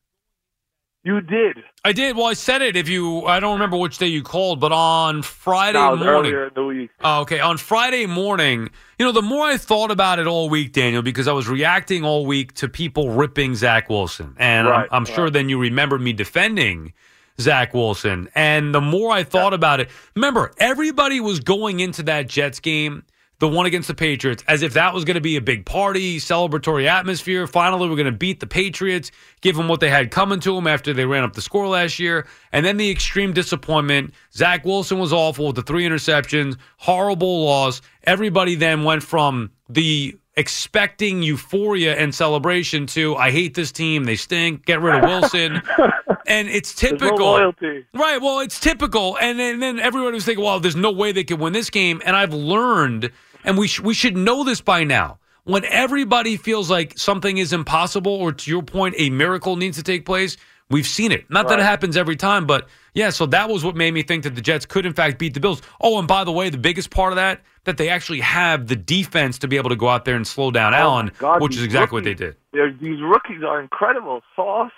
You 1.04 1.20
did. 1.20 1.62
I 1.84 1.92
did. 1.92 2.16
Well, 2.16 2.24
I 2.26 2.32
said 2.32 2.62
it. 2.62 2.76
If 2.76 2.88
you, 2.88 3.26
I 3.26 3.38
don't 3.38 3.52
remember 3.52 3.76
which 3.76 3.98
day 3.98 4.06
you 4.06 4.22
called, 4.22 4.58
but 4.58 4.72
on 4.72 5.20
Friday 5.22 5.78
No, 5.78 5.96
morning. 5.96 6.08
earlier 6.32 6.46
in 6.46 6.54
the 6.54 6.64
week. 6.64 6.90
Oh, 7.02 7.20
okay. 7.20 7.40
On 7.40 7.58
Friday 7.58 8.06
morning, 8.06 8.70
you 8.98 9.04
know, 9.04 9.12
the 9.12 9.20
more 9.20 9.44
I 9.44 9.58
thought 9.58 9.90
about 9.90 10.18
it 10.18 10.26
all 10.26 10.48
week, 10.48 10.72
Daniel, 10.72 11.02
because 11.02 11.28
I 11.28 11.32
was 11.32 11.46
reacting 11.46 12.04
all 12.04 12.24
week 12.24 12.54
to 12.54 12.68
people 12.70 13.10
ripping 13.10 13.54
Zach 13.54 13.90
Wilson. 13.90 14.34
And 14.38 14.66
Right, 14.66 14.88
I'm, 14.90 15.00
I'm 15.00 15.04
sure 15.04 15.28
then 15.28 15.50
you 15.50 15.58
remember 15.58 15.98
me 15.98 16.14
defending 16.14 16.94
Zach 17.38 17.74
Wilson. 17.74 18.30
And 18.34 18.74
the 18.74 18.80
more 18.80 19.12
I 19.12 19.24
thought 19.24 19.52
about 19.52 19.80
it, 19.80 19.90
remember, 20.14 20.52
everybody 20.56 21.20
was 21.20 21.38
going 21.38 21.80
into 21.80 22.02
that 22.04 22.28
Jets 22.28 22.60
game, 22.60 23.04
the 23.44 23.48
one 23.48 23.66
against 23.66 23.88
the 23.88 23.94
Patriots, 23.94 24.42
as 24.48 24.62
if 24.62 24.72
that 24.72 24.94
was 24.94 25.04
going 25.04 25.16
to 25.16 25.20
be 25.20 25.36
a 25.36 25.40
big 25.42 25.66
party, 25.66 26.16
celebratory 26.16 26.86
atmosphere. 26.86 27.46
Finally, 27.46 27.90
we're 27.90 27.94
going 27.96 28.06
to 28.06 28.12
beat 28.12 28.40
the 28.40 28.46
Patriots, 28.46 29.10
give 29.42 29.54
them 29.54 29.68
what 29.68 29.80
they 29.80 29.90
had 29.90 30.10
coming 30.10 30.40
to 30.40 30.54
them 30.54 30.66
after 30.66 30.94
they 30.94 31.04
ran 31.04 31.24
up 31.24 31.34
the 31.34 31.42
score 31.42 31.68
last 31.68 31.98
year. 31.98 32.26
And 32.52 32.64
then 32.64 32.78
the 32.78 32.90
extreme 32.90 33.34
disappointment. 33.34 34.14
Zach 34.32 34.64
Wilson 34.64 34.98
was 34.98 35.12
awful 35.12 35.48
with 35.48 35.56
the 35.56 35.62
three 35.62 35.86
interceptions, 35.86 36.56
horrible 36.78 37.44
loss. 37.44 37.82
Everybody 38.04 38.54
then 38.54 38.82
went 38.82 39.02
from 39.02 39.50
the 39.68 40.16
expecting 40.36 41.22
euphoria 41.22 41.96
and 41.96 42.14
celebration 42.14 42.86
to 42.86 43.14
I 43.16 43.30
hate 43.30 43.52
this 43.52 43.72
team, 43.72 44.04
they 44.04 44.16
stink, 44.16 44.64
get 44.64 44.80
rid 44.80 44.94
of 44.94 45.02
Wilson. 45.02 45.60
and 46.26 46.48
it's 46.48 46.72
There's 46.80 46.92
no 46.92 46.98
typical. 46.98 47.26
loyalty. 47.26 47.84
Right. 47.92 48.20
Well, 48.22 48.40
it's 48.40 48.58
typical, 48.58 49.18
and 49.18 49.38
then, 49.38 49.60
then 49.60 49.78
everyone 49.78 50.14
was 50.14 50.24
thinking, 50.24 50.44
"Well, 50.44 50.60
there's 50.60 50.76
no 50.76 50.90
way 50.90 51.12
they 51.12 51.24
could 51.24 51.38
win 51.40 51.52
this 51.52 51.70
game." 51.70 52.00
And 52.04 52.16
I've 52.16 52.32
learned, 52.32 53.10
and 53.44 53.58
we 53.58 53.68
sh- 53.68 53.80
we 53.80 53.94
should 53.94 54.16
know 54.16 54.44
this 54.44 54.60
by 54.60 54.84
now. 54.84 55.18
When 55.44 55.64
everybody 55.66 56.36
feels 56.36 56.70
like 56.70 56.98
something 56.98 57.36
is 57.36 57.52
impossible, 57.52 58.12
or 58.12 58.32
to 58.32 58.50
your 58.50 58.62
point, 58.62 58.94
a 58.98 59.10
miracle 59.10 59.56
needs 59.56 59.76
to 59.76 59.82
take 59.82 60.06
place, 60.06 60.38
we've 60.70 60.86
seen 60.86 61.12
it. 61.12 61.28
Not 61.28 61.48
that 61.48 61.58
it 61.58 61.64
happens 61.64 61.96
every 61.96 62.16
time, 62.16 62.46
but 62.46 62.66
yeah. 62.94 63.10
So 63.10 63.26
that 63.26 63.50
was 63.50 63.62
what 63.62 63.76
made 63.76 63.92
me 63.92 64.02
think 64.02 64.24
that 64.24 64.34
the 64.34 64.40
Jets 64.40 64.64
could, 64.64 64.86
in 64.86 64.94
fact, 64.94 65.18
beat 65.18 65.34
the 65.34 65.40
Bills. 65.40 65.60
Oh, 65.80 65.98
and 65.98 66.08
by 66.08 66.24
the 66.24 66.32
way, 66.32 66.48
the 66.48 66.58
biggest 66.58 66.90
part 66.90 67.12
of 67.12 67.16
that 67.16 67.42
that 67.64 67.78
they 67.78 67.88
actually 67.88 68.20
have 68.20 68.66
the 68.68 68.76
defense 68.76 69.38
to 69.38 69.48
be 69.48 69.56
able 69.56 69.70
to 69.70 69.76
go 69.76 69.88
out 69.88 70.04
there 70.04 70.16
and 70.16 70.26
slow 70.26 70.50
down 70.50 70.74
Oh, 70.74 70.78
Allen, 70.78 71.12
God, 71.18 71.40
which 71.42 71.56
is 71.56 71.62
exactly 71.62 71.96
what 71.96 72.04
they 72.04 72.14
did. 72.14 72.36
These 72.52 73.00
rookies 73.02 73.42
are 73.42 73.60
incredible. 73.60 74.20
Sauce, 74.36 74.72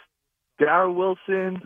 Garrett 0.59 0.95
Wilson, 0.95 1.63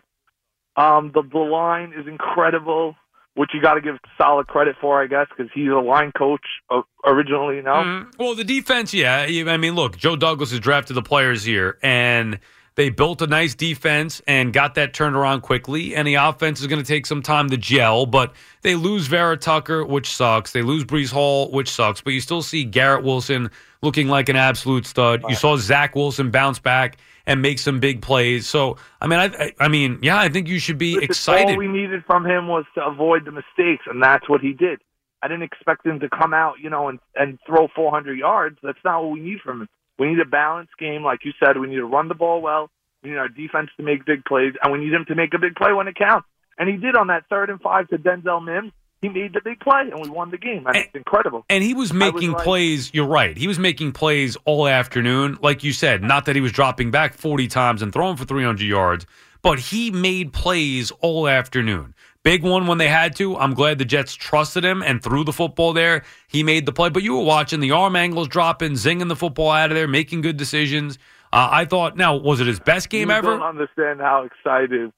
um, 0.77 1.13
the 1.15 1.23
the 1.23 1.39
line 1.39 1.93
is 1.97 2.07
incredible, 2.07 2.97
which 3.35 3.51
you 3.55 3.63
got 3.63 3.75
to 3.75 3.81
give 3.81 3.97
solid 4.19 4.47
credit 4.47 4.77
for, 4.81 5.03
I 5.03 5.07
guess, 5.07 5.27
because 5.29 5.51
he's 5.55 5.69
a 5.69 5.81
line 5.81 6.13
coach 6.17 6.45
uh, 6.71 6.83
originally. 7.05 7.57
You 7.57 7.63
know, 7.63 7.73
Mm, 7.73 8.19
well, 8.19 8.35
the 8.35 8.45
defense, 8.45 8.93
yeah. 8.93 9.27
I 9.29 9.57
mean, 9.57 9.75
look, 9.75 9.97
Joe 9.97 10.17
Douglas 10.17 10.51
has 10.51 10.61
drafted 10.61 10.97
the 10.97 11.03
players 11.03 11.45
here, 11.45 11.79
and 11.83 12.39
they 12.75 12.89
built 12.89 13.21
a 13.23 13.27
nice 13.27 13.55
defense 13.55 14.23
and 14.27 14.53
got 14.53 14.75
that 14.75 14.95
turned 14.95 15.15
around 15.17 15.43
quickly. 15.43 15.95
And 15.95 16.07
the 16.07 16.15
offense 16.15 16.61
is 16.61 16.67
going 16.67 16.83
to 16.83 16.87
take 16.87 17.07
some 17.07 17.23
time 17.23 17.51
to 17.51 17.57
gel, 17.57 18.07
but 18.07 18.35
they 18.63 18.75
lose 18.75 19.07
Vera 19.07 19.37
Tucker, 19.37 19.85
which 19.85 20.11
sucks. 20.15 20.53
They 20.53 20.63
lose 20.63 20.85
Breece 20.85 21.11
Hall, 21.13 21.51
which 21.51 21.71
sucks. 21.71 22.01
But 22.01 22.13
you 22.13 22.21
still 22.21 22.43
see 22.43 22.65
Garrett 22.65 23.05
Wilson 23.05 23.51
looking 23.83 24.09
like 24.09 24.29
an 24.29 24.37
absolute 24.37 24.87
stud. 24.87 25.23
You 25.29 25.35
saw 25.35 25.57
Zach 25.57 25.95
Wilson 25.95 26.31
bounce 26.31 26.59
back 26.59 26.99
and 27.27 27.43
make 27.43 27.59
some 27.59 27.81
big 27.81 28.03
plays. 28.03 28.47
So, 28.47 28.77
I 29.01 29.07
mean, 29.07 29.19
I, 29.19 29.53
I, 29.61 29.69
mean, 29.69 29.99
yeah, 30.03 30.19
I 30.19 30.29
think 30.29 30.49
you 30.49 30.59
should 30.59 30.79
be 30.79 30.95
Listen, 30.95 31.05
excited. 31.05 31.53
All 31.53 31.59
we 31.59 31.69
needed 31.69 32.05
from 32.07 32.25
him 32.25 32.49
was 32.49 32.65
to 32.75 32.85
avoid 32.85 33.25
the 33.25 33.33
mistakes, 33.33 33.85
and 33.87 34.03
that's 34.03 34.29
what 34.29 34.41
he 34.41 34.53
did. 34.53 34.81
I 35.23 35.29
didn't 35.29 35.43
expect 35.43 35.85
him 35.85 36.01
to 36.01 36.09
come 36.09 36.33
out, 36.33 36.55
you 36.63 36.71
know, 36.71 36.89
and 36.89 36.99
and 37.15 37.39
throw 37.47 37.69
400 37.75 38.19
yards. 38.19 38.59
That's 38.63 38.79
not 38.85 39.03
what 39.03 39.13
we 39.13 39.21
need 39.21 39.41
from 39.41 39.63
him. 39.63 39.69
We 39.99 40.09
need 40.09 40.21
a 40.21 40.25
balanced 40.25 40.79
game, 40.79 41.03
like 41.03 41.25
you 41.25 41.33
said. 41.45 41.59
We 41.59 41.69
need 41.69 41.77
to 41.77 41.85
run 41.85 42.09
the 42.09 42.15
ball 42.15 42.41
well. 42.41 42.71
We 43.03 43.11
need 43.11 43.17
our 43.17 43.29
defense 43.29 43.71
to 43.77 43.83
make 43.83 44.07
big 44.07 44.25
plays, 44.25 44.55
and 44.63 44.73
we 44.73 44.79
need 44.79 44.93
him 44.93 45.05
to 45.09 45.15
make 45.15 45.35
a 45.35 45.39
big 45.39 45.55
play 45.57 45.73
when 45.73 45.89
it 45.89 45.97
counts. 45.97 46.27
And 46.59 46.69
he 46.69 46.77
did 46.77 46.97
on 46.97 47.09
that 47.09 47.25
third 47.29 47.51
and 47.51 47.61
five 47.61 47.89
to 47.89 47.99
Denzel 47.99 48.45
Mims. 48.45 48.73
He 49.03 49.09
made 49.09 49.33
the 49.33 49.41
big 49.43 49.61
play, 49.61 49.89
and 49.91 49.99
we 50.03 50.11
won 50.11 50.31
the 50.31 50.37
game. 50.37 50.65
That's 50.65 50.89
incredible. 50.95 51.47
And 51.49 51.65
he 51.65 51.73
was 51.73 51.93
making 51.93 52.33
like- 52.33 52.45
plays. 52.45 52.93
You're 52.93 53.07
right. 53.07 53.37
He 53.37 53.47
was 53.47 53.59
making 53.59 53.93
plays 53.93 54.37
all 54.45 54.69
afternoon, 54.69 55.39
like 55.41 55.65
you 55.65 55.73
said. 55.73 56.03
Not 56.03 56.27
that 56.27 56.35
he 56.35 56.43
was 56.43 56.53
dropping 56.53 56.91
back 56.91 57.15
40 57.15 57.49
times 57.49 57.81
and 57.81 57.93
throwing 57.93 58.17
for 58.17 58.27
300 58.27 58.63
yards, 58.63 59.07
but 59.41 59.59
he 59.59 59.91
made 59.91 60.35
plays 60.35 60.91
all 61.01 61.27
afternoon. 61.27 61.95
Big 62.23 62.43
one 62.43 62.67
when 62.67 62.77
they 62.77 62.89
had 62.89 63.17
to. 63.17 63.39
I'm 63.39 63.55
glad 63.55 63.79
the 63.79 63.87
Jets 63.87 64.15
trusted 64.15 64.63
him 64.63 64.83
and 64.83 65.03
threw 65.03 65.25
the 65.25 65.33
football 65.33 65.73
there. 65.73 66.03
He 66.29 66.43
made 66.43 66.67
the 66.67 66.73
play. 66.73 66.91
But 66.91 67.03
you 67.03 67.17
were 67.17 67.25
watching 67.25 67.61
the 67.61 67.71
arm 67.71 67.97
angles 67.97 68.29
dropping, 68.29 68.73
zinging 68.73 69.09
the 69.09 69.17
football 69.17 69.51
out 69.51 69.71
of 69.71 69.77
there, 69.77 69.89
making 69.89 70.21
good 70.21 70.37
decisions. 70.37 70.99
Uh, 71.33 71.49
I 71.51 71.65
thought, 71.65 71.97
now, 71.97 72.17
was 72.17 72.41
it 72.41 72.47
his 72.47 72.61
best 72.61 72.91
game 72.91 73.11
ever? 73.11 73.31
don't 73.39 73.43
understand 73.43 74.01
how 74.01 74.25
excited 74.25 74.93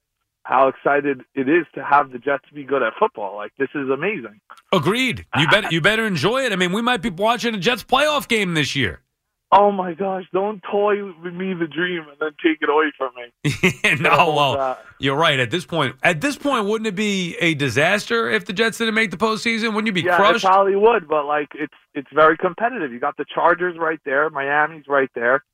how 0.45 0.69
excited 0.69 1.23
it 1.35 1.49
is 1.49 1.67
to 1.75 1.85
have 1.85 2.11
the 2.11 2.19
Jets 2.19 2.45
be 2.53 2.65
good 2.65 2.83
at 2.83 2.93
football. 2.99 3.37
Like 3.37 3.53
this 3.59 3.69
is 3.75 3.89
amazing. 3.91 4.41
Agreed. 4.73 5.27
You 5.39 5.49
better 5.49 5.69
you 5.71 5.81
better 5.81 6.07
enjoy 6.07 6.45
it. 6.45 6.53
I 6.53 6.57
mean, 6.57 6.73
we 6.73 6.83
might 6.83 7.03
be 7.03 7.11
watching 7.11 7.55
a 7.55 7.59
Jets 7.59 7.85
playoff 7.85 8.29
game 8.29 8.55
this 8.55 8.75
year. 8.75 9.01
Oh 9.55 9.71
my 9.71 9.93
gosh! 9.93 10.25
Don't 10.33 10.63
toy 10.71 11.05
with 11.23 11.35
me 11.35 11.53
the 11.53 11.67
dream 11.67 12.07
and 12.09 12.17
then 12.19 12.31
take 12.43 12.63
it 12.63 12.71
away 12.71 12.91
from 12.97 13.11
me. 13.15 14.01
no, 14.01 14.33
well, 14.33 14.79
you're 14.99 15.15
right. 15.15 15.39
At 15.39 15.51
this 15.51 15.67
point, 15.67 15.95
at 16.03 16.23
this 16.23 16.37
point, 16.37 16.65
wouldn't 16.65 16.87
it 16.87 16.95
be 16.95 17.37
a 17.39 17.53
disaster 17.53 18.31
if 18.31 18.47
the 18.47 18.55
Jets 18.55 18.79
didn't 18.79 18.95
make 18.95 19.11
the 19.11 19.19
postseason? 19.19 19.75
Wouldn't 19.75 19.89
you 19.89 19.93
be 19.93 20.01
yeah, 20.01 20.17
crushed? 20.17 20.43
it 20.43 20.49
probably 20.49 20.75
would, 20.75 21.07
but 21.07 21.27
like 21.27 21.49
it's 21.55 21.75
it's 21.93 22.09
very 22.15 22.39
competitive. 22.39 22.93
You 22.93 22.99
got 22.99 23.19
the 23.19 23.27
Chargers 23.35 23.77
right 23.79 24.01
there, 24.07 24.31
Miami's 24.31 24.87
right 24.89 25.11
there, 25.15 25.45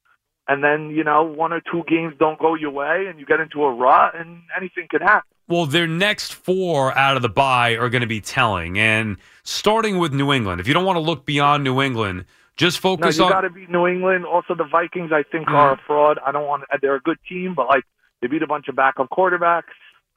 and 0.48 0.64
then 0.64 0.90
you 0.90 1.04
know 1.04 1.22
one 1.22 1.52
or 1.52 1.60
two 1.60 1.82
games 1.86 2.14
don't 2.18 2.38
go 2.38 2.54
your 2.54 2.70
way, 2.70 3.06
and 3.08 3.20
you 3.20 3.26
get 3.26 3.40
into 3.40 3.62
a 3.62 3.72
rut, 3.72 4.14
and 4.18 4.40
anything 4.56 4.86
could 4.90 5.02
happen. 5.02 5.28
Well, 5.46 5.64
their 5.64 5.86
next 5.86 6.34
four 6.34 6.96
out 6.96 7.16
of 7.16 7.22
the 7.22 7.28
bye 7.28 7.72
are 7.76 7.88
going 7.88 8.02
to 8.02 8.06
be 8.08 8.20
telling, 8.20 8.78
and 8.78 9.16
starting 9.44 9.98
with 9.98 10.12
New 10.12 10.32
England. 10.32 10.60
If 10.60 10.68
you 10.68 10.74
don't 10.74 10.84
want 10.84 10.96
to 10.96 11.00
look 11.00 11.24
beyond 11.24 11.64
New 11.64 11.80
England, 11.80 12.26
just 12.56 12.80
focus 12.80 13.18
No, 13.18 13.24
you 13.24 13.26
on. 13.28 13.32
got 13.32 13.40
to 13.42 13.50
beat 13.50 13.70
New 13.70 13.86
England. 13.86 14.26
Also, 14.26 14.54
the 14.54 14.64
Vikings, 14.64 15.10
I 15.12 15.22
think, 15.22 15.48
are 15.48 15.72
a 15.72 15.76
mm-hmm. 15.76 15.86
fraud. 15.86 16.18
I 16.26 16.32
don't 16.32 16.46
want. 16.46 16.64
They're 16.82 16.96
a 16.96 17.00
good 17.00 17.18
team, 17.28 17.54
but 17.54 17.66
like 17.68 17.84
they 18.20 18.26
beat 18.26 18.42
a 18.42 18.46
bunch 18.46 18.68
of 18.68 18.76
backup 18.76 19.08
quarterbacks, 19.10 19.62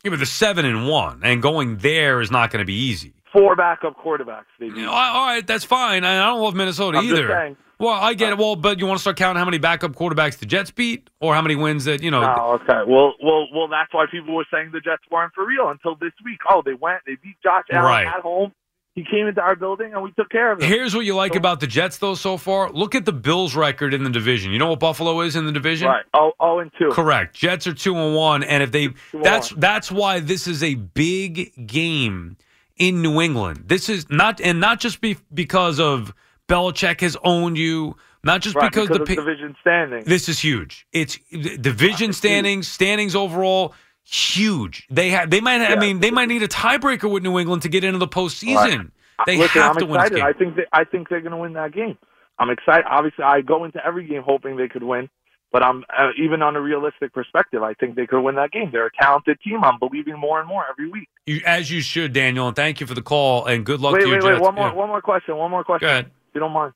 Yeah, 0.04 0.10
but 0.10 0.20
the 0.20 0.26
seven 0.26 0.66
and 0.66 0.88
one, 0.88 1.22
and 1.24 1.42
going 1.42 1.78
there 1.78 2.20
is 2.20 2.32
not 2.32 2.52
going 2.52 2.62
to 2.62 2.66
be 2.66 2.74
easy. 2.76 3.14
four 3.32 3.56
backup 3.56 3.96
quarterbacks. 3.98 4.46
They 4.60 4.68
beat. 4.68 4.78
You 4.78 4.86
know, 4.86 4.92
all 4.92 5.26
right, 5.28 5.46
that's 5.46 5.64
fine. 5.64 6.04
I 6.04 6.26
don't 6.26 6.42
love 6.42 6.56
Minnesota 6.56 6.98
I'm 6.98 7.06
either. 7.06 7.56
Well, 7.82 7.94
I 7.94 8.14
get 8.14 8.30
it. 8.30 8.34
Uh, 8.34 8.42
well, 8.42 8.56
but 8.56 8.80
you 8.80 8.86
want 8.86 9.00
to 9.00 9.02
start 9.02 9.18
counting 9.18 9.40
how 9.40 9.46
many 9.46 9.58
backup 9.58 9.94
quarterbacks 9.94 10.38
the 10.38 10.46
Jets 10.46 10.72
beat, 10.72 11.10
or 11.20 11.34
how 11.34 11.42
many 11.42 11.56
wins 11.56 11.86
that 11.86 12.02
you 12.04 12.12
know? 12.12 12.22
Oh, 12.24 12.54
okay. 12.54 12.82
Well, 12.88 13.14
well, 13.22 13.48
well. 13.54 13.68
That's 13.68 13.94
why 13.94 14.06
people 14.12 14.36
were 14.36 14.46
saying 14.54 14.70
the 14.72 14.80
Jets 14.82 15.04
weren't 15.12 15.34
for 15.34 15.46
real 15.46 15.70
until 15.70 15.96
this 15.96 16.14
week. 16.24 16.40
Oh, 16.50 16.62
they 16.64 16.74
went. 16.76 17.02
They 17.06 17.16
beat 17.22 17.36
Josh 17.44 17.64
Allen 17.72 17.86
Right. 17.86 18.08
at 18.08 18.22
home. 18.22 18.52
He 18.94 19.06
came 19.10 19.26
into 19.26 19.40
our 19.40 19.56
building 19.56 19.94
and 19.94 20.04
we 20.04 20.12
took 20.12 20.30
care 20.30 20.52
of 20.52 20.60
him. 20.62 20.68
Here's 20.68 20.94
what 20.94 21.06
you 21.06 21.16
like 21.16 21.36
about 21.36 21.62
the 21.62 21.68
Jets, 21.68 21.98
though, 21.98 22.14
so 22.14 22.36
far. 22.36 22.70
Look 22.72 22.94
at 22.94 23.06
the 23.06 23.14
Bills' 23.14 23.56
record 23.56 23.94
in 23.94 24.04
the 24.04 24.10
division. 24.10 24.52
You 24.52 24.60
know 24.60 24.68
what 24.68 24.82
Buffalo 24.82 25.22
is 25.22 25.38
in 25.38 25.46
the 25.46 25.54
division? 25.54 25.88
right. 25.88 26.04
Oh, 26.14 26.34
oh, 26.42 26.60
and 26.60 26.72
two. 26.78 26.90
Correct. 26.92 27.34
Jets 27.34 27.68
are 27.68 27.74
two 27.74 27.96
and 27.96 28.16
one, 28.16 28.44
and 28.44 28.62
if 28.62 28.74
they 28.74 28.90
that's 29.14 29.50
that's 29.52 29.90
why 29.90 30.20
this 30.20 30.46
is 30.46 30.62
a 30.62 30.76
big 30.76 31.66
game 31.68 32.36
in 32.76 33.02
New 33.02 33.22
England. 33.22 33.64
This 33.68 33.88
is 33.88 34.10
not 34.10 34.42
and 34.42 34.60
not 34.60 34.82
just 34.82 35.00
be, 35.00 35.16
because 35.34 35.80
of 35.80 36.14
Belichick 36.52 37.02
has 37.02 37.16
owned 37.24 37.58
you, 37.58 37.96
not 38.24 38.42
just 38.42 38.56
Right, 38.56 38.70
because, 38.70 38.90
because 38.90 39.08
the 39.08 39.16
division 39.16 39.56
standing. 39.62 40.04
this 40.06 40.28
is 40.30 40.40
huge. 40.40 40.86
It's 40.92 41.18
division 41.32 42.14
standings, 42.14 42.68
standings 42.68 43.16
overall, 43.16 43.74
huge. 44.04 44.86
They 44.90 45.10
have 45.12 45.30
they 45.30 45.40
might 45.42 45.62
I 45.62 45.70
Yeah. 45.74 45.76
mean 45.80 46.00
they 46.00 46.12
might 46.12 46.28
need 46.28 46.44
a 46.44 46.48
tiebreaker 46.48 47.10
with 47.12 47.24
New 47.24 47.40
England 47.40 47.62
to 47.64 47.70
get 47.70 47.84
into 47.84 48.00
the 48.00 48.08
postseason. 48.08 48.92
They 49.26 49.38
Listen, 49.38 49.62
have 49.62 49.72
I'm 49.72 49.78
to 49.78 49.86
win 49.86 50.00
this 50.02 50.10
excited. 50.12 50.16
game. 50.16 50.26
I 50.26 50.34
think 50.34 50.56
they, 50.56 50.66
I 50.74 50.84
think 50.84 51.10
they're 51.10 51.22
going 51.22 51.32
to 51.32 51.38
win 51.38 51.54
that 51.54 51.74
game. 51.74 51.98
I'm 52.40 52.50
excited. 52.50 52.86
Obviously, 52.90 53.24
I 53.24 53.42
go 53.42 53.66
into 53.66 53.80
every 53.86 54.08
game 54.08 54.24
hoping 54.24 54.58
they 54.58 54.68
could 54.68 54.82
win, 54.82 55.10
but 55.52 55.62
I'm 55.64 55.84
uh, 55.96 56.10
even 56.18 56.42
on 56.42 56.56
a 56.56 56.62
realistic 56.62 57.14
perspective. 57.14 57.62
I 57.62 57.76
think 57.76 57.96
they 57.96 58.08
could 58.08 58.22
win 58.22 58.34
that 58.36 58.52
game. 58.52 58.70
They're 58.72 58.88
a 58.88 58.92
talented 59.00 59.40
team. 59.42 59.64
I'm 59.64 59.78
believing 59.78 60.18
more 60.18 60.40
and 60.40 60.48
more 60.50 60.66
every 60.68 60.90
week. 60.90 61.08
You, 61.28 61.42
as 61.46 61.70
you 61.70 61.82
should, 61.82 62.14
Daniel, 62.14 62.48
and 62.48 62.56
thank 62.56 62.82
you 62.82 62.88
for 62.88 62.96
the 62.96 63.04
call 63.04 63.46
and 63.46 63.64
good 63.64 63.80
luck 63.80 63.94
wait, 63.94 64.02
to 64.02 64.08
wait, 64.10 64.24
wait. 64.24 64.32
Jets. 64.32 64.42
One 64.42 64.56
more, 64.56 64.68
Yeah. 64.70 64.74
one 64.74 64.90
more 64.90 65.02
question. 65.02 65.38
One 65.38 65.52
more 65.52 65.64
question. 65.64 66.10
Go 66.34 66.36
ahead. 66.36 66.36
If 66.36 66.36
you 66.36 66.42
don't 66.42 66.52
mind. 66.52 66.74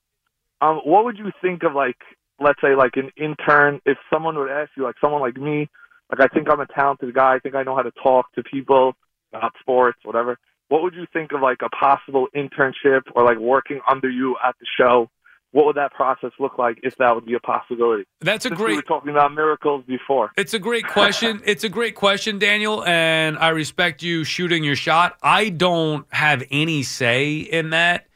Um, 0.62 0.82
what 0.84 1.06
would 1.06 1.18
you 1.18 1.32
think 1.42 1.64
of 1.64 1.74
like, 1.74 1.98
let's 2.40 2.60
say, 2.62 2.76
like 2.76 2.96
an 2.96 3.12
intern? 3.18 3.82
If 3.86 3.98
someone 4.12 4.38
would 4.38 4.50
ask 4.50 4.72
you, 4.78 4.84
like 4.84 4.96
someone 5.02 5.22
like 5.22 5.38
me, 5.38 5.70
like 6.12 6.22
I 6.22 6.34
think 6.34 6.48
I'm 6.50 6.60
a 6.60 6.68
talented 6.68 7.14
guy. 7.14 7.36
I 7.36 7.40
think 7.40 7.56
I 7.56 7.64
know 7.64 7.76
how 7.76 7.82
to 7.82 7.92
talk 7.92 8.32
to 8.34 8.44
people 8.44 8.94
about 9.34 9.54
sports, 9.60 10.00
whatever. 10.04 10.38
What 10.70 10.82
would 10.82 10.94
you 10.94 11.06
think 11.14 11.32
of 11.32 11.42
like 11.42 11.60
a 11.64 11.70
possible 11.70 12.28
internship 12.36 13.02
or 13.16 13.24
like 13.24 13.38
working 13.38 13.82
under 13.90 14.10
you 14.10 14.36
at 14.44 14.56
the 14.60 14.66
show? 14.78 15.10
What 15.52 15.66
would 15.68 15.78
that 15.78 15.94
process 15.94 16.32
look 16.38 16.58
like 16.58 16.80
if 16.84 16.98
that 16.98 17.16
would 17.16 17.26
be 17.26 17.34
a 17.34 17.40
possibility? 17.40 18.04
That's 18.20 18.46
a 18.46 18.50
Since 18.50 18.60
we 18.60 18.76
were 18.76 18.82
talking 18.82 19.12
about 19.12 19.34
miracles 19.34 19.86
before. 19.88 20.32
It's 20.36 20.54
a 20.54 20.60
great 20.60 20.86
question. 20.86 21.42
it's 21.46 21.64
a 21.64 21.70
great 21.70 21.96
question, 21.96 22.40
Daniel, 22.40 22.84
and 22.84 23.38
I 23.38 23.50
respect 23.50 24.04
you 24.04 24.26
shooting 24.26 24.66
your 24.66 24.76
shot. 24.76 25.18
I 25.24 25.50
don't 25.50 26.06
have 26.10 26.44
any 26.52 26.84
say 26.84 27.38
in 27.38 27.70
that. 27.70 28.08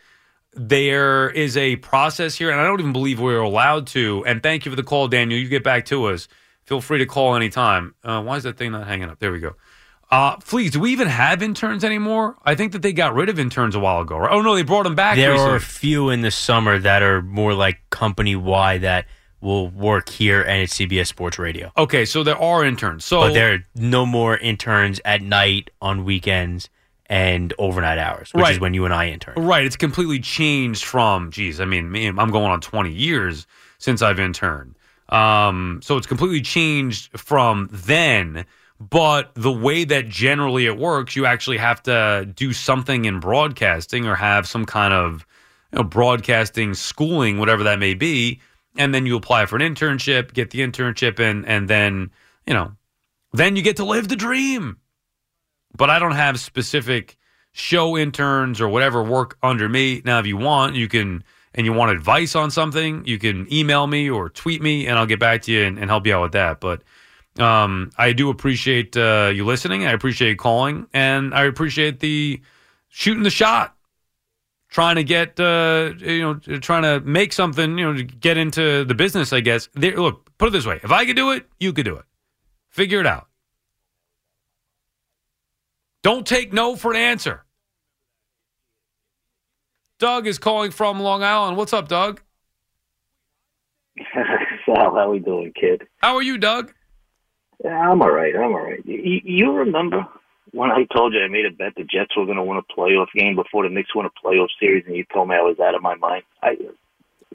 There 0.53 1.29
is 1.29 1.55
a 1.57 1.75
process 1.77 2.35
here, 2.35 2.49
and 2.49 2.59
I 2.59 2.63
don't 2.65 2.79
even 2.79 2.93
believe 2.93 3.19
we're 3.19 3.39
allowed 3.39 3.87
to. 3.87 4.23
And 4.25 4.41
thank 4.41 4.65
you 4.65 4.71
for 4.71 4.75
the 4.75 4.83
call, 4.83 5.07
Daniel. 5.07 5.39
You 5.39 5.47
get 5.47 5.63
back 5.63 5.85
to 5.85 6.05
us. 6.05 6.27
Feel 6.65 6.81
free 6.81 6.99
to 6.99 7.05
call 7.05 7.35
anytime. 7.35 7.95
Uh, 8.03 8.21
why 8.21 8.37
is 8.37 8.43
that 8.43 8.57
thing 8.57 8.71
not 8.71 8.87
hanging 8.87 9.09
up? 9.09 9.19
There 9.19 9.31
we 9.31 9.39
go. 9.39 9.55
Uh, 10.11 10.37
please, 10.37 10.71
do 10.71 10.79
we 10.79 10.91
even 10.91 11.07
have 11.07 11.43
interns 11.43 11.83
anymore? 11.83 12.35
I 12.43 12.55
think 12.55 12.71
that 12.71 12.81
they 12.81 12.93
got 12.93 13.13
rid 13.13 13.29
of 13.29 13.37
interns 13.37 13.75
a 13.75 13.79
while 13.79 14.01
ago. 14.01 14.17
Right? 14.17 14.31
Oh 14.31 14.41
no, 14.41 14.55
they 14.55 14.63
brought 14.63 14.83
them 14.83 14.95
back. 14.95 15.15
There 15.17 15.31
recently. 15.31 15.53
are 15.53 15.55
a 15.55 15.61
few 15.61 16.09
in 16.09 16.21
the 16.21 16.31
summer 16.31 16.79
that 16.79 17.03
are 17.03 17.21
more 17.21 17.53
like 17.53 17.77
company 17.91 18.35
wide 18.35 18.81
that 18.81 19.05
will 19.39 19.69
work 19.69 20.09
here 20.09 20.41
and 20.41 20.63
at 20.63 20.69
CBS 20.69 21.07
Sports 21.07 21.37
Radio. 21.39 21.71
okay, 21.77 22.05
so 22.05 22.23
there 22.23 22.37
are 22.37 22.65
interns. 22.65 23.05
So 23.05 23.21
But 23.21 23.33
there 23.33 23.53
are 23.53 23.59
no 23.75 24.05
more 24.05 24.35
interns 24.35 24.99
at 25.05 25.21
night, 25.21 25.69
on 25.81 26.03
weekends, 26.03 26.69
and 27.09 27.53
overnight 27.57 27.97
hours, 27.97 28.31
which 28.33 28.49
is 28.51 28.59
when 28.59 28.75
you 28.75 28.85
and 28.85 28.93
I 28.93 29.09
intern. 29.09 29.33
Right. 29.35 29.65
It's 29.65 29.75
completely 29.75 30.19
changed 30.19 30.83
from, 30.83 31.31
geez, 31.31 31.59
I 31.59 31.65
mean, 31.65 31.91
me, 31.91 32.07
I'm 32.07 32.29
going 32.29 32.51
on 32.51 32.61
20 32.61 32.91
years 32.91 33.47
since 33.79 34.01
I've 34.03 34.19
interned. 34.19 34.75
Um, 35.09 35.79
so 35.83 35.97
it's 35.97 36.05
completely 36.05 36.41
changed 36.41 37.17
from 37.19 37.67
then. 37.71 38.45
But 38.79 39.31
the 39.33 39.51
way 39.51 39.83
that 39.83 40.07
generally 40.07 40.67
it 40.67 40.77
works, 40.77 41.15
you 41.15 41.25
actually 41.25 41.57
have 41.57 41.81
to 41.83 42.31
do 42.33 42.53
something 42.53 43.05
in 43.05 43.19
broadcasting 43.19 44.05
or 44.05 44.15
have 44.15 44.47
some 44.47 44.65
kind 44.65 44.93
of 44.93 45.25
you 45.73 45.79
know, 45.79 45.83
broadcasting 45.83 46.73
schooling, 46.75 47.39
whatever 47.39 47.63
that 47.63 47.79
may 47.79 47.93
be, 47.93 48.39
and 48.77 48.93
then 48.93 49.05
you 49.05 49.17
apply 49.17 49.47
for 49.47 49.57
an 49.57 49.61
internship, 49.61 50.33
get 50.33 50.51
the 50.51 50.59
internship, 50.59 51.19
and 51.19 51.45
and 51.45 51.67
then 51.67 52.11
you 52.47 52.53
know, 52.53 52.71
then 53.33 53.55
you 53.55 53.61
get 53.61 53.75
to 53.77 53.85
live 53.85 54.07
the 54.07 54.15
dream. 54.15 54.77
But 55.75 55.89
I 55.89 55.99
don't 55.99 56.13
have 56.13 56.39
specific 56.39 57.17
show 57.51 57.97
interns 57.97 58.61
or 58.61 58.69
whatever 58.69 59.03
work 59.03 59.37
under 59.43 59.67
me. 59.69 60.01
Now, 60.05 60.19
if 60.19 60.25
you 60.25 60.37
want, 60.37 60.75
you 60.75 60.87
can, 60.87 61.23
and 61.53 61.65
you 61.65 61.73
want 61.73 61.91
advice 61.91 62.35
on 62.35 62.51
something, 62.51 63.05
you 63.05 63.19
can 63.19 63.51
email 63.51 63.87
me 63.87 64.09
or 64.09 64.29
tweet 64.29 64.61
me, 64.61 64.87
and 64.87 64.97
I'll 64.97 65.05
get 65.05 65.19
back 65.19 65.43
to 65.43 65.51
you 65.51 65.63
and, 65.63 65.77
and 65.77 65.89
help 65.89 66.05
you 66.05 66.15
out 66.15 66.21
with 66.21 66.31
that. 66.33 66.59
But 66.59 66.83
um, 67.39 67.91
I 67.97 68.13
do 68.13 68.29
appreciate 68.29 68.97
uh, 68.97 69.31
you 69.33 69.45
listening. 69.45 69.85
I 69.85 69.91
appreciate 69.91 70.37
calling, 70.37 70.87
and 70.93 71.33
I 71.33 71.45
appreciate 71.45 71.99
the 71.99 72.41
shooting 72.89 73.23
the 73.23 73.29
shot, 73.29 73.75
trying 74.69 74.95
to 74.95 75.03
get 75.03 75.39
uh, 75.39 75.91
you 75.99 76.21
know, 76.21 76.33
trying 76.59 76.83
to 76.83 76.99
make 77.01 77.33
something, 77.33 77.77
you 77.77 77.85
know, 77.85 77.93
to 77.93 78.03
get 78.03 78.37
into 78.37 78.83
the 78.83 78.95
business. 78.95 79.31
I 79.31 79.39
guess. 79.39 79.69
Look, 79.75 80.37
put 80.37 80.49
it 80.49 80.51
this 80.51 80.65
way: 80.65 80.79
if 80.83 80.91
I 80.91 81.05
could 81.05 81.15
do 81.15 81.31
it, 81.31 81.47
you 81.59 81.71
could 81.71 81.85
do 81.85 81.95
it. 81.95 82.05
Figure 82.69 82.99
it 82.99 83.07
out. 83.07 83.28
Don't 86.01 86.25
take 86.25 86.53
no 86.53 86.75
for 86.75 86.91
an 86.91 86.97
answer. 86.97 87.43
Doug 89.99 90.27
is 90.27 90.39
calling 90.39 90.71
from 90.71 90.99
Long 91.01 91.23
Island. 91.23 91.57
What's 91.57 91.73
up, 91.73 91.89
Doug? 91.89 92.21
Sal, 94.65 94.75
how 94.75 94.95
are 94.97 95.09
we 95.09 95.19
doing, 95.19 95.51
kid? 95.59 95.83
How 95.97 96.15
are 96.15 96.21
you, 96.21 96.37
Doug? 96.37 96.73
Yeah, 97.63 97.77
I'm 97.77 98.01
all 98.01 98.11
right. 98.11 98.33
I'm 98.33 98.53
all 98.53 98.63
right. 98.63 98.79
You, 98.85 99.19
you 99.25 99.51
remember 99.51 100.07
when 100.51 100.71
I 100.71 100.85
told 100.95 101.13
you 101.13 101.19
I 101.21 101.27
made 101.27 101.45
a 101.45 101.51
bet 101.51 101.73
the 101.75 101.83
Jets 101.83 102.15
were 102.15 102.25
going 102.25 102.37
to 102.37 102.43
win 102.43 102.57
a 102.57 102.73
playoff 102.73 103.07
game 103.13 103.35
before 103.35 103.63
the 103.63 103.69
Knicks 103.69 103.93
won 103.93 104.05
a 104.05 104.09
playoff 104.25 104.47
series, 104.57 104.85
and 104.87 104.95
you 104.95 105.03
told 105.13 105.27
me 105.27 105.35
I 105.35 105.41
was 105.41 105.59
out 105.59 105.75
of 105.75 105.81
my 105.81 105.95
mind? 105.95 106.23
I 106.41 106.57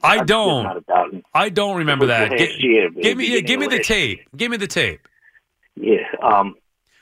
I 0.02 0.18
I'm 0.18 0.26
don't. 0.26 0.62
Not 0.64 0.76
a 0.78 0.80
doubt. 0.80 1.14
I 1.34 1.50
don't 1.50 1.76
remember 1.76 2.06
that. 2.06 2.36
Gi- 2.36 2.56
year, 2.60 2.90
give 2.90 3.18
me, 3.18 3.26
yeah, 3.26 3.40
give 3.40 3.60
me 3.60 3.66
the 3.66 3.80
tape. 3.80 4.20
Give 4.34 4.50
me 4.50 4.56
the 4.56 4.66
tape. 4.66 5.06
Yeah. 5.76 5.98
Um. 6.22 6.56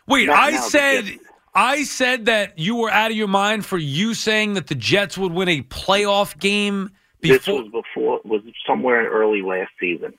Wait, 0.09 0.29
I 0.29 0.57
said 0.57 1.05
Jets- 1.07 1.19
I 1.55 1.85
said 1.85 2.27
that 2.27 2.59
you 2.59 2.77
were 2.77 2.91
out 2.91 3.11
of 3.11 3.17
your 3.17 3.29
mind 3.29 3.67
for 3.67 3.79
you 3.79 4.15
saying 4.15 4.55
that 4.55 4.69
the 4.69 4.75
Jets 4.75 5.19
would 5.19 5.33
win 5.33 5.49
a 5.49 5.63
playoff 5.63 6.39
game 6.39 6.91
This 7.21 7.39
before. 7.39 7.63
was 7.63 7.71
before 7.71 8.21
was 8.25 8.43
somewhere 8.67 9.01
in 9.01 9.07
early 9.07 9.43
last 9.43 9.71
season. 9.79 10.15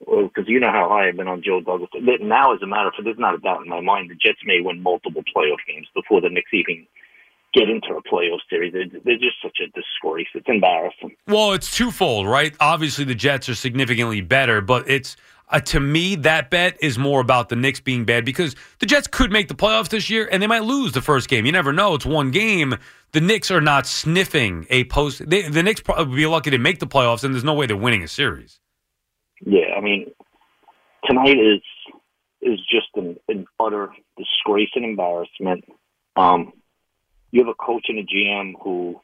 Because 0.00 0.44
you 0.46 0.60
know 0.60 0.70
how 0.70 0.90
high 0.90 1.08
I've 1.08 1.16
been 1.16 1.26
on 1.26 1.42
Joe 1.42 1.62
Douglas. 1.62 1.88
Now, 2.20 2.54
as 2.54 2.60
a 2.60 2.66
matter 2.66 2.88
of 2.88 2.92
fact, 2.92 3.04
there's 3.04 3.18
not 3.18 3.34
a 3.34 3.38
doubt 3.38 3.62
in 3.62 3.68
my 3.68 3.80
mind 3.80 4.10
the 4.10 4.14
Jets 4.14 4.40
may 4.44 4.60
win 4.60 4.82
multiple 4.82 5.22
playoff 5.34 5.56
games 5.66 5.86
before 5.94 6.20
the 6.20 6.28
Knicks 6.28 6.50
even 6.52 6.86
get 7.54 7.70
into 7.70 7.94
a 7.96 8.02
playoff 8.02 8.40
series. 8.50 8.74
They're, 8.74 9.00
they're 9.04 9.16
just 9.16 9.36
such 9.42 9.56
a 9.62 9.66
disgrace. 9.68 10.26
It's 10.34 10.46
embarrassing. 10.48 11.16
Well, 11.26 11.54
it's 11.54 11.74
twofold, 11.74 12.26
right? 12.26 12.54
Obviously, 12.60 13.04
the 13.04 13.14
Jets 13.14 13.48
are 13.48 13.54
significantly 13.54 14.20
better, 14.20 14.60
but 14.60 14.88
it's 14.88 15.16
uh, 15.48 15.60
to 15.60 15.80
me 15.80 16.16
that 16.16 16.50
bet 16.50 16.76
is 16.80 16.98
more 16.98 17.20
about 17.20 17.48
the 17.48 17.56
Knicks 17.56 17.80
being 17.80 18.04
bad 18.04 18.24
because 18.24 18.56
the 18.80 18.86
Jets 18.86 19.06
could 19.06 19.30
make 19.30 19.48
the 19.48 19.54
playoffs 19.54 19.88
this 19.88 20.10
year 20.10 20.28
and 20.30 20.42
they 20.42 20.46
might 20.46 20.64
lose 20.64 20.92
the 20.92 21.02
first 21.02 21.28
game. 21.28 21.46
You 21.46 21.52
never 21.52 21.72
know; 21.72 21.94
it's 21.94 22.06
one 22.06 22.30
game. 22.30 22.76
The 23.12 23.20
Knicks 23.20 23.50
are 23.50 23.60
not 23.60 23.86
sniffing 23.86 24.66
a 24.70 24.84
post. 24.84 25.28
They, 25.28 25.48
the 25.48 25.62
Knicks 25.62 25.80
probably 25.80 26.06
would 26.06 26.16
be 26.16 26.26
lucky 26.26 26.50
to 26.50 26.58
make 26.58 26.80
the 26.80 26.86
playoffs, 26.86 27.24
and 27.24 27.32
there's 27.32 27.44
no 27.44 27.54
way 27.54 27.66
they're 27.66 27.76
winning 27.76 28.02
a 28.02 28.08
series. 28.08 28.60
Yeah, 29.44 29.74
I 29.76 29.80
mean, 29.80 30.10
tonight 31.04 31.38
is 31.38 31.62
is 32.42 32.60
just 32.70 32.88
an, 32.94 33.16
an 33.28 33.46
utter 33.58 33.90
disgrace 34.16 34.70
and 34.74 34.84
embarrassment. 34.84 35.64
Um, 36.16 36.52
you 37.30 37.44
have 37.44 37.48
a 37.48 37.54
coach 37.54 37.86
and 37.88 37.98
a 37.98 38.04
GM 38.04 38.52
who 38.62 39.00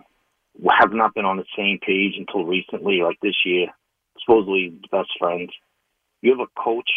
have 0.70 0.93
not 0.93 1.14
been 1.14 1.24
on 1.24 1.36
the 1.36 1.45
same 1.57 1.78
page 1.84 2.14
until 2.16 2.45
recently, 2.45 3.01
like 3.03 3.18
this 3.22 3.34
year, 3.45 3.68
supposedly 4.20 4.78
best 4.90 5.11
friends. 5.18 5.51
You 6.22 6.30
have 6.30 6.48
a 6.48 6.60
coach, 6.60 6.90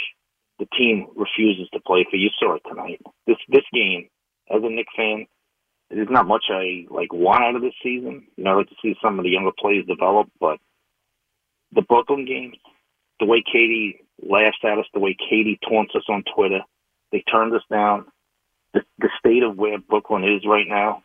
the 0.60 0.68
team 0.78 1.08
refuses 1.16 1.68
to 1.74 1.80
play 1.82 2.06
for. 2.10 2.16
You 2.16 2.30
saw 2.40 2.56
it 2.56 2.62
tonight. 2.68 3.02
This 3.28 3.38
this 3.50 3.66
game, 3.74 4.08
as 4.50 4.62
a 4.64 4.70
Knick 4.70 4.88
fan, 4.96 5.26
there's 5.90 6.10
not 6.10 6.28
much 6.28 6.46
I 6.50 6.86
like 6.90 7.12
want 7.12 7.44
out 7.44 7.56
of 7.56 7.62
this 7.62 7.74
season. 7.84 8.28
You 8.38 8.44
know, 8.44 8.52
I 8.52 8.54
like 8.56 8.70
to 8.70 8.76
see 8.82 8.96
some 9.02 9.20
of 9.20 9.24
the 9.24 9.32
younger 9.32 9.52
players 9.58 9.86
develop, 9.86 10.30
but 10.40 10.60
the 11.74 11.82
Brooklyn 11.82 12.26
games, 12.26 12.56
the 13.20 13.26
way 13.26 13.44
KD 13.44 14.00
laughs 14.22 14.58
at 14.64 14.78
us, 14.78 14.86
the 14.94 15.00
way 15.00 15.16
KD 15.16 15.60
taunts 15.68 15.94
us 15.96 16.06
on 16.10 16.24
Twitter, 16.36 16.62
they 17.12 17.24
turned 17.32 17.54
us 17.54 17.64
down. 17.70 18.06
The, 18.74 18.82
the 19.00 19.10
state 19.20 19.44
of 19.44 19.58
where 19.58 19.78
Brooklyn 19.78 20.24
is 20.24 20.46
right 20.46 20.68
now, 20.68 21.04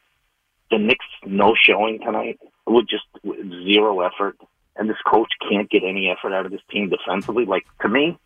the 0.70 0.78
Knicks 0.78 1.04
no 1.24 1.54
showing 1.60 2.00
tonight 2.00 2.38
with 2.66 2.86
just 2.88 3.04
zero 3.24 4.00
effort, 4.00 4.36
and 4.80 4.88
this 4.88 4.96
coach 5.06 5.28
can't 5.48 5.70
get 5.70 5.82
any 5.84 6.08
effort 6.08 6.34
out 6.34 6.46
of 6.46 6.50
this 6.50 6.62
team 6.70 6.88
defensively. 6.90 7.44
Like 7.44 7.66
to 7.82 7.88
me, 7.88 8.18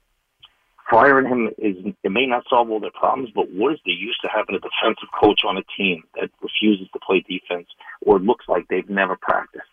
firing 0.89 1.27
him 1.27 1.49
is 1.59 1.77
it 2.03 2.13
may 2.13 2.27
not 2.27 2.45
solve 2.49 2.71
all 2.71 2.79
their 2.79 2.93
problems, 2.93 3.31
but 3.35 3.51
what 3.51 3.75
is 3.75 3.81
the 3.85 3.93
use 3.93 4.17
of 4.23 4.31
having 4.33 4.55
a 4.55 4.61
defensive 4.61 5.09
coach 5.21 5.41
on 5.45 5.57
a 5.59 5.63
team 5.77 6.05
that 6.15 6.31
refuses 6.41 6.89
to 6.93 7.01
play 7.05 7.25
defense 7.29 7.67
or 8.07 8.21
looks 8.21 8.47
like 8.49 8.69
they've 8.69 8.89
never 8.89 9.17
practiced 9.21 9.67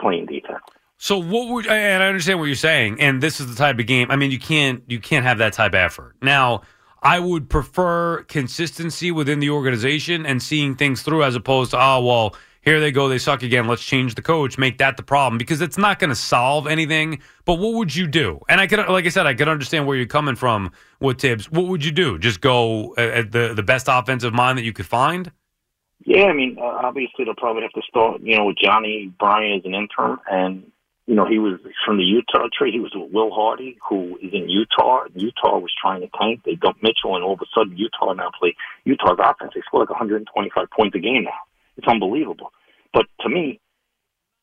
playing 0.00 0.26
defense? 0.26 0.62
So 0.96 1.18
what 1.18 1.48
would 1.48 1.66
and 1.66 2.02
I 2.02 2.06
understand 2.06 2.38
what 2.38 2.46
you're 2.46 2.54
saying, 2.54 3.00
and 3.00 3.20
this 3.20 3.40
is 3.40 3.48
the 3.48 3.56
type 3.56 3.78
of 3.78 3.86
game. 3.86 4.10
I 4.10 4.16
mean, 4.16 4.30
you 4.30 4.38
can't 4.38 4.84
you 4.86 5.00
can't 5.00 5.26
have 5.26 5.38
that 5.38 5.54
type 5.54 5.72
of 5.72 5.80
effort. 5.80 6.14
Now, 6.22 6.62
I 7.02 7.18
would 7.18 7.48
prefer 7.48 8.22
consistency 8.24 9.10
within 9.10 9.40
the 9.40 9.50
organization 9.50 10.24
and 10.24 10.40
seeing 10.40 10.76
things 10.76 11.02
through 11.02 11.24
as 11.24 11.34
opposed 11.34 11.72
to 11.72 11.78
oh 11.80 12.04
well, 12.04 12.36
here 12.68 12.80
they 12.80 12.92
go, 12.92 13.08
they 13.08 13.18
suck 13.18 13.42
again. 13.42 13.66
Let's 13.66 13.82
change 13.82 14.14
the 14.14 14.20
coach, 14.20 14.58
make 14.58 14.76
that 14.78 14.98
the 14.98 15.02
problem 15.02 15.38
because 15.38 15.62
it's 15.62 15.78
not 15.78 15.98
going 15.98 16.10
to 16.10 16.16
solve 16.16 16.66
anything. 16.66 17.20
But 17.46 17.54
what 17.54 17.74
would 17.74 17.94
you 17.94 18.06
do? 18.06 18.40
And 18.46 18.60
I 18.60 18.66
could, 18.66 18.78
like 18.88 19.06
I 19.06 19.08
said, 19.08 19.26
I 19.26 19.32
could 19.32 19.48
understand 19.48 19.86
where 19.86 19.96
you're 19.96 20.06
coming 20.06 20.36
from 20.36 20.72
with 21.00 21.18
Thibs. 21.18 21.50
What 21.50 21.66
would 21.68 21.82
you 21.82 21.92
do? 21.92 22.18
Just 22.18 22.42
go 22.42 22.94
uh, 22.98 23.00
at 23.00 23.32
the 23.32 23.54
the 23.54 23.62
best 23.62 23.86
offensive 23.88 24.34
mind 24.34 24.58
that 24.58 24.64
you 24.64 24.74
could 24.74 24.86
find? 24.86 25.32
Yeah, 26.04 26.24
I 26.24 26.34
mean, 26.34 26.58
uh, 26.60 26.64
obviously 26.64 27.24
they'll 27.24 27.34
probably 27.34 27.62
have 27.62 27.72
to 27.72 27.82
start, 27.88 28.20
you 28.22 28.36
know, 28.36 28.44
with 28.44 28.56
Johnnie 28.62 29.12
Bryant 29.18 29.64
as 29.64 29.66
an 29.66 29.74
intern, 29.74 30.18
and 30.30 30.70
you 31.06 31.14
know 31.14 31.26
he 31.26 31.38
was 31.38 31.58
from 31.86 31.96
the 31.96 32.04
Utah 32.04 32.48
trade. 32.56 32.74
He 32.74 32.80
was 32.80 32.92
with 32.94 33.10
Will 33.10 33.30
Hardy, 33.30 33.78
who 33.88 34.18
is 34.22 34.32
in 34.34 34.48
Utah. 34.48 35.04
Utah 35.14 35.58
was 35.58 35.72
trying 35.80 36.02
to 36.02 36.08
tank. 36.20 36.42
They 36.44 36.54
dumped 36.54 36.82
Mitchell, 36.82 37.16
and 37.16 37.24
all 37.24 37.32
of 37.32 37.40
a 37.40 37.46
sudden 37.54 37.78
Utah 37.78 38.12
now 38.12 38.30
play 38.38 38.54
Utah's 38.84 39.18
offense. 39.18 39.52
They 39.54 39.62
score 39.62 39.80
like 39.80 39.90
125 39.90 40.70
points 40.70 40.94
a 40.94 40.98
game 40.98 41.24
now. 41.24 41.40
It's 41.78 41.88
unbelievable. 41.88 42.52
But 42.92 43.06
to 43.20 43.28
me, 43.28 43.60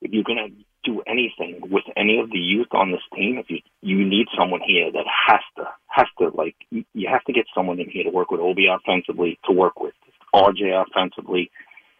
if 0.01 0.11
you're 0.11 0.23
gonna 0.23 0.49
do 0.83 1.01
anything 1.07 1.61
with 1.71 1.83
any 1.97 2.19
of 2.19 2.29
the 2.29 2.37
youth 2.37 2.67
on 2.71 2.91
this 2.91 3.01
team, 3.15 3.37
if 3.37 3.49
you 3.49 3.59
you 3.81 4.05
need 4.05 4.27
someone 4.37 4.61
here 4.65 4.91
that 4.91 5.05
has 5.27 5.41
to 5.57 5.67
has 5.87 6.07
to 6.19 6.29
like 6.35 6.55
you 6.71 7.07
have 7.09 7.23
to 7.25 7.33
get 7.33 7.45
someone 7.55 7.79
in 7.79 7.89
here 7.89 8.03
to 8.03 8.09
work 8.09 8.31
with 8.31 8.41
Obi 8.41 8.67
offensively, 8.67 9.39
to 9.45 9.51
work 9.51 9.79
with 9.79 9.93
RJ 10.33 10.85
offensively, 10.85 11.51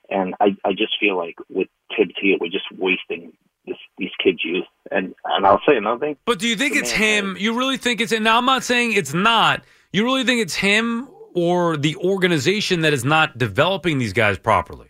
and 0.10 0.36
I 0.40 0.56
I 0.64 0.72
just 0.72 0.94
feel 1.00 1.18
like 1.18 1.36
with 1.50 1.68
Thibs 1.96 2.14
here, 2.22 2.38
we're 2.40 2.52
just 2.52 2.72
wasting 2.78 3.34
this 3.66 3.78
these 3.98 4.12
kids' 4.24 4.44
youth. 4.44 4.66
And 4.92 5.16
and 5.26 5.46
I'll 5.48 5.62
say 5.68 5.78
another 5.78 6.00
thing. 6.00 6.18
But 6.26 6.40
do 6.40 6.48
you 6.48 6.56
think 6.56 6.76
it's 6.76 6.92
him? 6.92 7.36
You 7.40 7.58
really 7.58 7.78
think 7.78 8.02
it's 8.02 8.12
him? 8.12 8.24
Now, 8.24 8.38
I'm 8.38 8.46
not 8.46 8.64
saying 8.64 8.94
it's 8.94 9.14
not. 9.14 9.64
You 9.92 10.04
really 10.04 10.24
think 10.24 10.42
it's 10.42 10.56
him 10.56 11.10
or 11.34 11.76
the 11.76 11.96
organization 11.98 12.82
that 12.82 12.94
is 12.94 13.04
not 13.04 13.38
developing 13.38 13.98
these 13.98 14.14
guys 14.14 14.38
properly? 14.38 14.90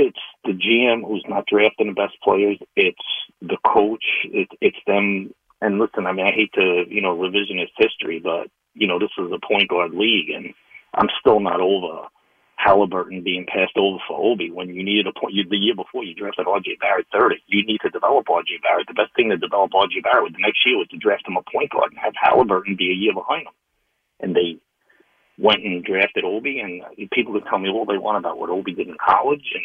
it's 0.00 0.18
the 0.44 0.52
GM 0.52 1.06
who's 1.06 1.24
not 1.28 1.46
drafting 1.46 1.88
the 1.88 1.92
best 1.92 2.16
players. 2.22 2.58
It's 2.76 2.98
the 3.40 3.58
coach. 3.66 4.04
It, 4.24 4.48
it's 4.60 4.78
them. 4.86 5.34
And 5.60 5.78
listen, 5.78 6.06
I 6.06 6.12
mean, 6.12 6.26
I 6.26 6.32
hate 6.32 6.52
to 6.54 6.84
you 6.88 7.02
know 7.02 7.16
revisionist 7.16 7.72
history, 7.76 8.20
but 8.20 8.48
you 8.74 8.86
know 8.86 8.98
this 8.98 9.10
is 9.18 9.30
a 9.32 9.46
point 9.46 9.68
guard 9.68 9.92
league, 9.92 10.30
and 10.30 10.54
I'm 10.94 11.08
still 11.20 11.40
not 11.40 11.60
over 11.60 12.08
Halliburton 12.56 13.22
being 13.22 13.46
passed 13.46 13.76
over 13.76 13.98
for 14.06 14.20
Obi 14.20 14.50
when 14.50 14.68
you 14.68 14.84
needed 14.84 15.06
a 15.06 15.18
point. 15.18 15.34
You, 15.34 15.44
the 15.48 15.56
year 15.56 15.74
before, 15.74 16.04
you 16.04 16.14
drafted 16.14 16.46
R.J. 16.46 16.76
Barrett 16.80 17.06
30. 17.12 17.36
You 17.46 17.64
need 17.64 17.80
to 17.82 17.90
develop 17.90 18.28
R.J. 18.28 18.60
Barrett. 18.62 18.86
The 18.86 18.94
best 18.94 19.14
thing 19.16 19.30
to 19.30 19.36
develop 19.36 19.74
R.J. 19.74 20.00
Barrett 20.00 20.24
with 20.24 20.32
the 20.34 20.44
next 20.44 20.60
year 20.66 20.76
was 20.76 20.88
to 20.88 20.98
draft 20.98 21.26
him 21.26 21.36
a 21.36 21.50
point 21.50 21.70
guard 21.70 21.92
and 21.92 21.98
have 21.98 22.12
Halliburton 22.20 22.76
be 22.76 22.90
a 22.92 22.94
year 22.94 23.14
behind 23.14 23.46
him. 23.48 23.56
And 24.20 24.36
they 24.36 24.60
went 25.38 25.64
and 25.64 25.82
drafted 25.82 26.24
Obi, 26.24 26.60
and 26.60 26.84
people 27.12 27.32
could 27.32 27.48
tell 27.48 27.58
me 27.58 27.70
all 27.70 27.86
they 27.86 27.96
want 27.96 28.18
about 28.18 28.38
what 28.38 28.50
Obi 28.50 28.74
did 28.74 28.88
in 28.88 28.96
college, 29.00 29.48
and 29.54 29.64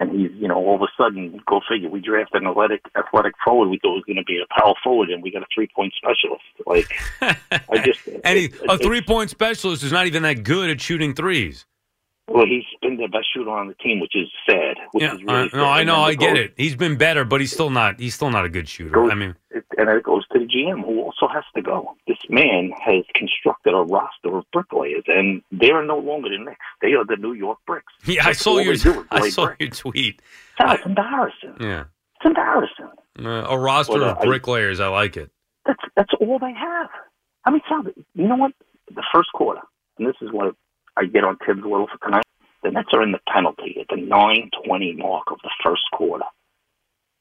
and 0.00 0.10
he's 0.10 0.30
you 0.32 0.46
know 0.48 0.54
all 0.56 0.74
of 0.76 0.82
a 0.82 0.88
sudden 1.02 1.40
go 1.46 1.60
figure 1.68 1.88
we 1.88 2.00
drafted 2.00 2.42
an 2.42 2.48
athletic 2.48 2.82
athletic 2.96 3.34
forward 3.44 3.68
we 3.68 3.78
thought 3.78 3.94
was 3.94 4.04
going 4.06 4.16
to 4.16 4.24
be 4.24 4.38
a 4.42 4.60
power 4.60 4.74
forward, 4.84 5.08
and 5.10 5.22
we 5.22 5.30
got 5.30 5.42
a 5.42 5.46
three 5.54 5.68
point 5.74 5.92
specialist. 5.96 6.44
Like 6.66 6.88
I 7.70 7.78
just 7.84 8.00
And 8.24 8.38
he, 8.38 8.44
it- 8.46 8.54
a 8.68 8.78
three 8.78 9.00
point 9.02 9.30
specialist 9.30 9.82
is 9.82 9.92
not 9.92 10.06
even 10.06 10.22
that 10.24 10.42
good 10.42 10.70
at 10.70 10.80
shooting 10.80 11.14
threes. 11.14 11.64
Well, 12.28 12.44
he's 12.44 12.64
been 12.82 12.96
the 12.96 13.06
best 13.06 13.26
shooter 13.32 13.50
on 13.50 13.68
the 13.68 13.74
team, 13.74 14.00
which 14.00 14.16
is 14.16 14.28
sad. 14.50 14.76
Which 14.90 15.02
Yeah, 15.02 15.14
is 15.14 15.22
really 15.22 15.42
I, 15.44 15.48
sad. 15.48 15.56
no, 15.56 15.64
I 15.64 15.84
know, 15.84 15.96
I 15.96 16.10
it 16.10 16.18
get 16.18 16.34
goes- 16.34 16.44
it. 16.46 16.54
He's 16.56 16.74
been 16.74 16.96
better, 16.96 17.24
but 17.24 17.40
he's 17.40 17.52
still 17.52 17.70
not. 17.70 18.00
He's 18.00 18.14
still 18.16 18.30
not 18.30 18.44
a 18.44 18.48
good 18.48 18.68
shooter. 18.68 18.90
goes- 18.90 19.12
I 19.12 19.14
mean, 19.14 19.36
it- 19.50 19.64
and 19.78 19.88
it 19.88 20.02
goes 20.02 20.26
to 20.32 20.40
the 20.40 20.44
GM, 20.46 20.82
who 20.84 21.02
also 21.02 21.28
has 21.28 21.44
to 21.54 21.62
go. 21.62 21.96
This 22.08 22.18
man 22.28 22.72
has 22.84 23.04
constructed 23.14 23.74
a 23.74 23.82
roster 23.82 24.36
of 24.38 24.44
bricklayers, 24.52 25.04
and 25.06 25.40
they 25.52 25.70
are 25.70 25.84
no 25.84 25.98
longer 25.98 26.28
the 26.28 26.38
Knicks. 26.38 26.58
They 26.82 26.94
are 26.94 27.04
the 27.04 27.16
New 27.16 27.32
York 27.32 27.58
Bricks. 27.66 27.92
yeah, 28.06 28.26
I 28.26 28.32
saw 28.32 28.58
your 28.58 28.74
they 28.76 28.82
do 28.82 29.00
is 29.00 29.06
I 29.12 29.28
saw 29.28 29.46
bricks. 29.46 29.60
your 29.84 29.92
tweet. 29.92 30.20
That's 30.58 30.84
embarrassing. 30.84 31.56
Yeah, 31.60 31.84
it's 32.16 32.24
embarrassing. 32.26 32.88
Uh, 33.24 33.46
a 33.48 33.56
roster 33.58 34.00
Well, 34.00 34.16
of 34.18 34.22
bricklayers. 34.24 34.80
I 34.80 34.88
like 34.88 35.16
it. 35.16 35.30
That's 35.64 35.82
that's 35.94 36.12
all 36.20 36.38
they 36.40 36.52
have. 36.52 36.88
I 37.44 37.50
mean, 37.52 37.62
Sal, 37.68 37.84
you 38.14 38.26
know 38.26 38.34
what? 38.36 38.52
The 38.92 39.02
first 39.14 39.30
quarter, 39.32 39.60
and 39.98 40.08
this 40.08 40.16
is 40.20 40.32
what 40.32 40.54
I 40.96 41.04
get 41.04 41.24
on 41.24 41.36
Thibs 41.46 41.62
a 41.64 41.68
little 41.68 41.86
for 41.88 41.98
tonight. 42.04 42.24
The 42.62 42.70
Nets 42.70 42.88
are 42.92 43.02
in 43.02 43.12
the 43.12 43.20
penalty 43.32 43.76
at 43.80 43.86
the 43.88 44.00
nine 44.02 44.50
twenty 44.64 44.92
mark 44.92 45.30
of 45.30 45.38
the 45.42 45.50
first 45.62 45.82
quarter, 45.92 46.24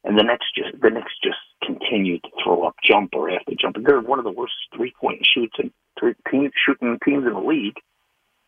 and 0.03 0.17
the 0.17 0.23
Nets 0.23 0.45
just 0.55 0.81
the 0.81 0.89
Nets 0.89 1.11
just 1.23 1.37
continue 1.63 2.19
to 2.19 2.29
throw 2.43 2.63
up 2.63 2.75
jumper 2.83 3.29
after 3.29 3.53
jumper. 3.59 3.81
They're 3.81 3.99
one 4.01 4.19
of 4.19 4.25
the 4.25 4.31
worst 4.31 4.53
three 4.75 4.93
point 4.99 5.25
shoots 5.31 5.55
and 5.59 5.71
three 5.99 6.15
team, 6.31 6.51
shooting 6.65 6.97
teams 7.05 7.25
in 7.27 7.33
the 7.33 7.39
league. 7.39 7.77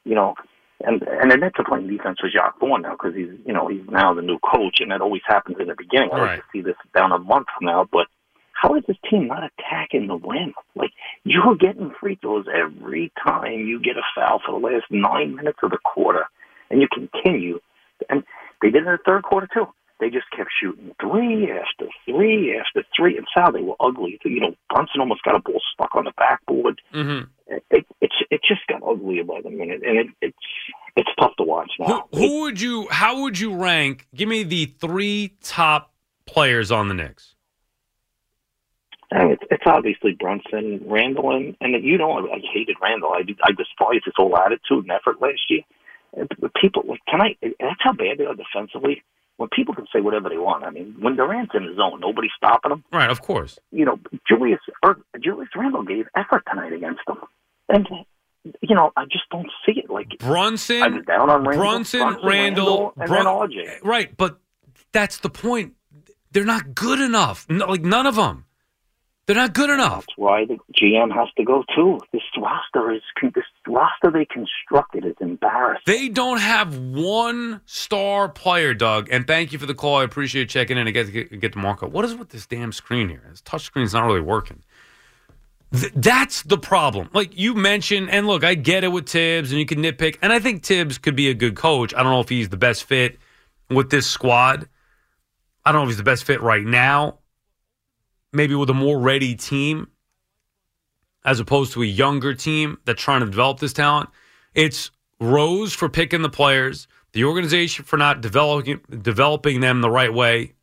You 0.05 0.15
know, 0.15 0.35
and 0.83 1.03
and 1.03 1.29
the 1.29 1.37
Nets 1.37 1.55
are 1.59 1.65
playing 1.65 1.87
defense 1.87 2.23
with 2.23 2.33
Jacque 2.33 2.59
Vaughn 2.59 2.81
now 2.83 2.91
because 2.91 3.15
he's 3.15 3.29
you 3.45 3.53
know 3.53 3.67
he's 3.67 3.87
now 3.89 4.13
the 4.13 4.21
new 4.21 4.39
coach, 4.39 4.77
and 4.79 4.91
that 4.91 5.01
always 5.01 5.23
happens 5.27 5.57
in 5.59 5.67
the 5.67 5.75
beginning. 5.77 6.09
I 6.13 6.17
Right. 6.17 6.29
like 6.31 6.39
to 6.39 6.45
see 6.51 6.61
this 6.61 6.77
down 6.95 7.11
a 7.11 7.19
month 7.19 7.47
from 7.57 7.65
now, 7.67 7.87
but 7.91 8.07
how 8.61 8.75
is 8.75 8.83
this 8.87 8.97
team 9.09 9.27
not 9.27 9.43
attacking 9.43 10.07
the 10.07 10.15
rim? 10.15 10.53
Like 10.75 10.91
you're 11.23 11.55
getting 11.55 11.93
free 11.99 12.17
throws 12.21 12.45
every 12.53 13.11
time 13.23 13.67
you 13.67 13.79
get 13.79 13.97
a 13.97 14.01
foul 14.15 14.41
for 14.45 14.59
the 14.59 14.65
last 14.65 14.85
nine 14.89 15.35
minutes 15.35 15.59
of 15.61 15.71
the 15.71 15.77
quarter, 15.83 16.25
and 16.69 16.81
you 16.81 16.87
continue. 16.91 17.59
And 18.09 18.23
they 18.61 18.69
did 18.69 18.83
it 18.83 18.87
in 18.87 18.93
the 18.93 18.99
third 19.05 19.23
quarter 19.23 19.47
too. 19.53 19.67
They 19.99 20.09
just 20.09 20.29
kept 20.35 20.49
shooting 20.61 20.93
three 21.01 21.51
after 21.51 21.87
three 22.05 22.55
after 22.59 22.87
three, 22.95 23.17
and 23.17 23.25
Sal, 23.33 23.51
they 23.51 23.61
were 23.61 23.75
ugly. 23.79 24.19
You 24.23 24.39
know, 24.39 24.55
Brunson 24.69 25.01
almost 25.01 25.23
got 25.23 25.35
a 25.35 25.39
ball 25.39 25.61
stuck 25.73 25.95
on 25.95 26.05
the 26.05 26.13
backboard. 26.17 26.81
hmm 26.91 27.21
It 27.47 27.63
it 28.01 28.11
it 28.29 28.41
just 28.47 28.61
got 28.67 28.81
uglier 28.83 29.23
by 29.23 29.41
the 29.43 29.49
minute, 29.49 29.81
and 29.83 29.97
it, 29.97 30.07
it's 30.21 30.37
it's 30.95 31.09
tough 31.19 31.35
to 31.37 31.43
watch 31.43 31.71
Who, 31.77 31.87
now. 31.87 32.07
who 32.13 32.41
would 32.41 32.59
you? 32.61 32.87
How 32.89 33.21
would 33.21 33.39
you 33.39 33.55
rank? 33.55 34.07
Give 34.13 34.29
me 34.29 34.43
the 34.43 34.65
three 34.79 35.35
top 35.41 35.93
players 36.25 36.71
on 36.71 36.87
the 36.87 36.93
Knicks. 36.93 37.35
And 39.09 39.31
it's, 39.31 39.43
it's 39.49 39.63
obviously 39.65 40.17
Brunson, 40.19 40.81
Randle, 40.85 41.31
and, 41.31 41.55
and 41.61 41.81
you 41.83 41.97
know 41.97 42.11
I 42.11 42.39
hated 42.53 42.75
Randle. 42.81 43.11
I 43.13 43.21
I 43.43 43.51
despised 43.51 44.03
his 44.05 44.13
whole 44.17 44.35
attitude 44.37 44.83
and 44.83 44.91
effort 44.91 45.21
last 45.21 45.39
year. 45.49 45.61
People 46.61 46.83
like 46.87 46.99
I, 47.07 47.37
that's 47.41 47.79
how 47.79 47.93
bad 47.93 48.17
they 48.17 48.25
are 48.25 48.35
defensively. 48.35 49.03
When 49.37 49.49
people 49.49 49.75
can 49.75 49.85
say 49.93 50.01
whatever 50.01 50.29
they 50.29 50.37
want, 50.37 50.63
I 50.63 50.71
mean, 50.71 50.95
when 50.99 51.15
Durant's 51.15 51.53
in 51.53 51.63
his 51.63 51.77
zone, 51.77 51.99
nobody's 51.99 52.31
stopping 52.35 52.71
him. 52.71 52.83
Right, 52.91 53.09
of 53.09 53.21
course. 53.21 53.59
You 53.71 53.85
know, 53.85 53.99
Julius 54.27 54.59
or 54.83 54.97
Julius 55.23 55.49
Randle 55.55 55.83
gave 55.83 56.07
effort 56.15 56.43
tonight 56.49 56.73
against 56.73 57.01
them, 57.07 57.19
and 57.69 57.87
you 58.61 58.75
know 58.75 58.91
I 58.97 59.05
just 59.05 59.29
don't 59.31 59.49
see 59.65 59.79
it. 59.79 59.89
Like 59.89 60.17
Brunson, 60.19 60.81
I 60.81 60.87
was 60.87 61.05
down 61.05 61.29
on 61.29 61.43
Randle, 61.45 61.65
Brunson, 61.65 61.99
Brunson, 61.99 62.27
Randle, 62.27 62.93
and 62.97 63.07
Brun-. 63.07 63.79
Right, 63.83 64.17
but 64.17 64.39
that's 64.91 65.19
the 65.19 65.29
point. 65.29 65.75
They're 66.31 66.43
not 66.43 66.75
good 66.75 66.99
enough. 66.99 67.45
No, 67.49 67.67
like 67.67 67.83
none 67.83 68.05
of 68.05 68.15
them. 68.15 68.43
They're 69.27 69.35
not 69.35 69.53
good 69.53 69.69
enough. 69.69 70.05
That's 70.07 70.17
why 70.17 70.45
the 70.45 70.57
GM 70.73 71.13
has 71.13 71.27
to 71.35 71.43
go 71.43 71.65
too. 71.75 71.99
This 72.13 72.21
roster 72.37 72.93
is 72.93 73.01
this 73.21 73.43
roster 73.67 74.09
they 74.09 74.25
constructed 74.25 75.05
is 75.05 75.15
embarrassing. 75.19 75.83
They 75.85 76.07
don't 76.07 76.39
have 76.39 76.77
one 76.77 77.59
star 77.65 78.29
player, 78.29 78.73
Doug. 78.73 79.09
And 79.11 79.27
thank 79.27 79.51
you 79.51 79.59
for 79.59 79.65
the 79.65 79.73
call. 79.73 79.97
I 79.97 80.03
appreciate 80.03 80.47
checking 80.47 80.77
in 80.77 80.87
and 80.87 80.93
get 80.93 81.11
get, 81.11 81.41
get 81.41 81.53
to 81.53 81.59
Marco. 81.59 81.87
What 81.89 82.05
is 82.05 82.15
with 82.15 82.29
this 82.29 82.45
damn 82.45 82.71
screen 82.71 83.09
here? 83.09 83.21
This 83.29 83.41
touch 83.41 83.63
screen's 83.63 83.93
not 83.93 84.05
really 84.05 84.21
working. 84.21 84.63
Th- 85.73 85.91
that's 85.93 86.43
the 86.43 86.57
problem. 86.57 87.09
Like 87.13 87.37
you 87.37 87.53
mentioned, 87.53 88.09
and 88.09 88.27
look, 88.27 88.45
I 88.45 88.55
get 88.55 88.85
it 88.85 88.93
with 88.93 89.09
Thibs, 89.09 89.51
and 89.51 89.59
you 89.59 89.65
can 89.65 89.79
nitpick, 89.79 90.17
and 90.21 90.31
I 90.31 90.39
think 90.39 90.63
Thibs 90.63 90.97
could 90.97 91.17
be 91.17 91.29
a 91.29 91.33
good 91.33 91.57
coach. 91.57 91.93
I 91.93 92.01
don't 92.01 92.13
know 92.13 92.21
if 92.21 92.29
he's 92.29 92.47
the 92.47 92.55
best 92.55 92.85
fit 92.85 93.17
with 93.69 93.89
this 93.89 94.07
squad. 94.07 94.69
I 95.65 95.73
don't 95.73 95.81
know 95.81 95.83
if 95.83 95.89
he's 95.89 95.97
the 95.97 96.03
best 96.03 96.23
fit 96.23 96.41
right 96.41 96.63
now. 96.63 97.17
Maybe 98.33 98.55
with 98.55 98.69
a 98.69 98.73
more 98.73 98.99
ready 98.99 99.35
team, 99.35 99.87
as 101.23 101.39
opposed 101.39 101.73
to 101.73 101.83
a 101.83 101.85
younger 101.85 102.33
team 102.33 102.77
that's 102.85 103.01
trying 103.01 103.21
to 103.21 103.25
develop 103.25 103.59
this 103.59 103.73
talent. 103.73 104.09
It's 104.53 104.91
Rose 105.19 105.73
for 105.73 105.89
picking 105.89 106.21
the 106.21 106.29
players, 106.29 106.87
the 107.13 107.23
organization 107.23 107.85
for 107.85 107.97
not 107.97 108.21
developing 108.21 108.81
developing 109.01 109.61
them 109.61 109.81
the 109.81 109.89
right 109.89 110.13
way. 110.13 110.53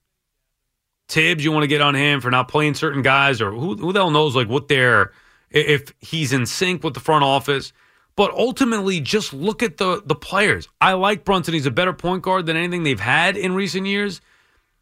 Thibs, 1.09 1.45
you 1.45 1.53
want 1.53 1.65
to 1.65 1.69
get 1.69 1.81
on 1.81 1.95
him 1.95 2.21
for 2.21 2.31
not 2.31 2.49
playing 2.49 2.75
certain 2.75 3.03
guys, 3.03 3.41
or 3.41 3.51
who, 3.51 3.77
who 3.77 3.93
the 3.93 4.01
hell 4.01 4.11
knows 4.11 4.35
like 4.35 4.49
what 4.49 4.69
they're 4.69 5.13
if 5.51 5.93
he's 6.01 6.33
in 6.33 6.47
sync 6.47 6.83
with 6.83 6.95
the 6.95 7.01
front 7.01 7.25
office. 7.25 7.73
But 8.17 8.33
ultimately, 8.33 9.01
just 9.01 9.33
look 9.33 9.63
at 9.63 9.77
the 9.77 10.03
the 10.07 10.15
players. 10.15 10.69
I 10.81 10.93
like 10.93 11.25
Brunson. 11.25 11.55
He's 11.55 11.67
a 11.67 11.71
better 11.71 11.93
point 11.93 12.23
guard 12.23 12.47
than 12.47 12.57
anything 12.57 12.85
they've 12.85 13.01
had 13.01 13.37
in 13.37 13.55
recent 13.55 13.87
years. 13.87 14.21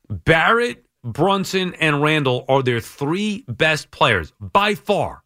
Barrett, 0.08 0.84
Brunson, 1.04 1.74
and 1.74 2.02
Randle 2.02 2.44
are 2.48 2.62
their 2.62 2.80
three 2.80 3.44
best 3.48 3.90
players 3.90 4.32
by 4.40 4.74
far. 4.74 5.22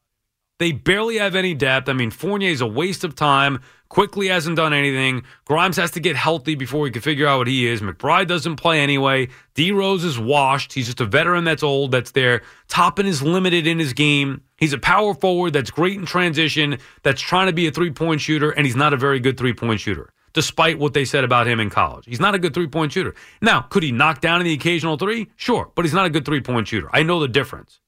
They 0.59 0.73
barely 0.73 1.19
have 1.19 1.35
any 1.35 1.53
depth. 1.53 1.89
I 1.89 1.93
mean, 1.93 2.11
Fournier 2.11 2.49
is 2.49 2.63
a 2.63 2.67
waste 2.67 3.05
of 3.05 3.15
time. 3.15 3.61
Quickley 3.89 4.29
hasn't 4.29 4.57
done 4.57 4.73
anything. 4.73 5.23
Grimes 5.45 5.77
has 5.77 5.91
to 5.93 6.01
get 6.01 6.17
healthy 6.17 6.55
before 6.55 6.81
we 6.81 6.91
can 6.91 7.03
figure 7.03 7.27
out 7.27 7.39
what 7.39 7.47
he 7.47 7.67
is. 7.67 7.83
McBride 7.83 8.27
doesn't 8.27 8.57
play 8.57 8.81
anyway. 8.81 9.29
D 9.55 9.71
Rose 9.71 10.03
is 10.03 10.19
washed. 10.19 10.73
He's 10.73 10.87
just 10.87 11.01
a 11.01 11.05
veteran 11.05 11.45
that's 11.45 11.63
old, 11.63 11.93
that's 11.93 12.11
there. 12.13 12.43
Toppin 12.69 13.07
is 13.07 13.23
limited 13.23 13.67
in 13.67 13.79
his 13.79 13.93
game. 13.93 14.43
He's 14.57 14.73
a 14.73 14.79
power 14.79 15.15
forward 15.15 15.53
that's 15.53 15.71
great 15.71 15.99
in 15.99 16.07
transition, 16.07 16.79
that's 17.03 17.21
trying 17.21 17.47
to 17.47 17.53
be 17.53 17.67
a 17.67 17.71
three 17.71 17.91
point 17.91 18.21
shooter, 18.23 18.51
and 18.51 18.67
he's 18.67 18.77
not 18.77 18.95
a 18.95 18.97
very 18.97 19.21
good 19.21 19.37
three 19.37 19.53
point 19.53 19.81
shooter, 19.81 20.11
despite 20.37 20.79
what 20.79 20.93
they 20.93 21.07
said 21.07 21.25
about 21.25 21.49
him 21.49 21.59
in 21.61 21.71
college. 21.71 22.05
He's 22.05 22.21
not 22.21 22.35
a 22.35 22.39
good 22.39 22.53
three 22.53 22.67
point 22.67 22.93
shooter. 22.93 23.15
Now, 23.41 23.63
could 23.63 23.83
he 23.83 23.91
knock 23.91 24.21
down 24.21 24.45
the 24.45 24.53
occasional 24.53 24.99
three? 24.99 25.31
Sure, 25.37 25.73
but 25.75 25.87
he's 25.87 25.95
not 25.95 26.05
a 26.05 26.11
good 26.11 26.27
three 26.27 26.43
point 26.43 26.69
shooter. 26.69 26.91
I 26.93 27.03
know 27.03 27.21
the 27.21 27.27
difference. 27.27 27.81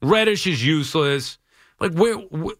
Reddish 0.00 0.46
is 0.46 0.64
useless. 0.64 1.36
Like 1.78 1.92
where, 1.92 2.16
wh- 2.16 2.58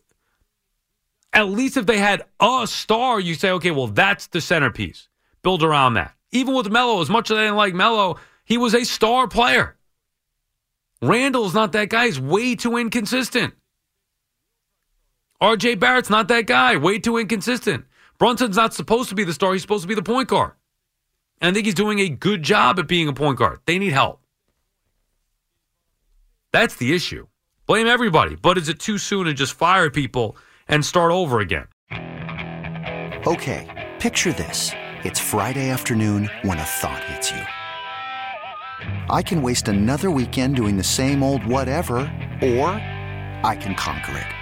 at 1.33 1.49
least 1.49 1.79
if 1.79 1.87
they 1.87 1.97
had 1.97 2.25
a 2.41 2.67
star, 2.67 3.19
you 3.19 3.35
say, 3.35 3.53
okay, 3.53 3.71
well 3.71 3.87
that's 3.87 4.27
the 4.27 4.43
centerpiece. 4.43 5.09
Build 5.43 5.63
around 5.63 5.95
that. 5.95 6.15
Even 6.31 6.55
with 6.55 6.71
Melo, 6.71 7.01
as 7.01 7.09
much 7.09 7.31
as 7.31 7.39
I 7.39 7.45
didn't 7.45 7.57
like 7.57 7.73
Melo, 7.73 8.19
he 8.45 8.59
was 8.59 8.75
a 8.75 8.85
star 8.85 9.29
player. 9.29 9.77
Randle's 11.01 11.55
not 11.55 11.73
that 11.73 11.89
guy. 11.89 12.05
He's 12.05 12.21
way 12.21 12.55
too 12.55 12.77
inconsistent. 12.77 13.55
RJ 15.41 15.81
Barrett's 15.81 16.11
not 16.11 16.29
that 16.29 16.47
guy. 16.47 16.77
Way 16.77 16.99
too 16.99 17.17
inconsistent. 17.17 17.87
Brunson's 18.23 18.55
not 18.55 18.73
supposed 18.73 19.09
to 19.09 19.17
be 19.17 19.25
the 19.25 19.33
star. 19.33 19.53
He's 19.53 19.63
supposed 19.63 19.83
to 19.83 19.89
be 19.89 19.97
the 19.97 20.03
point 20.05 20.29
guard. 20.29 20.53
And 21.41 21.51
I 21.51 21.53
think 21.53 21.67
he's 21.67 21.75
doing 21.75 21.99
a 21.99 22.09
good 22.09 22.45
job 22.45 22.79
at 22.79 22.87
being 22.87 23.09
a 23.09 23.13
point 23.13 23.37
guard. 23.37 23.59
They 23.67 23.81
need 23.81 23.93
help. 23.93 24.21
That's 26.53 26.77
the 26.77 26.95
issue. 26.95 27.27
Blame 27.67 27.89
everybody. 27.89 28.37
But 28.37 28.59
is 28.59 28.69
it 28.69 28.79
too 28.79 28.99
soon 28.99 29.27
to 29.27 29.35
just 29.35 29.55
fire 29.55 29.91
people 29.91 30.37
and 30.69 30.85
start 30.85 31.11
over 31.11 31.41
again? 31.41 31.67
Okay, 33.27 33.91
picture 33.99 34.33
this. 34.33 34.71
It's 35.03 35.19
Friday 35.19 35.71
afternoon 35.71 36.31
when 36.43 36.59
a 36.59 36.65
thought 36.65 37.03
hits 37.03 37.33
you. 37.33 37.43
I 39.11 39.25
can 39.25 39.43
waste 39.43 39.67
another 39.67 40.13
weekend 40.13 40.55
doing 40.55 40.77
the 40.77 40.85
same 40.85 41.25
old 41.25 41.45
whatever, 41.45 41.97
or 42.41 42.69
I 43.43 43.59
can 43.61 43.75
conquer 43.75 44.17
it. 44.17 44.42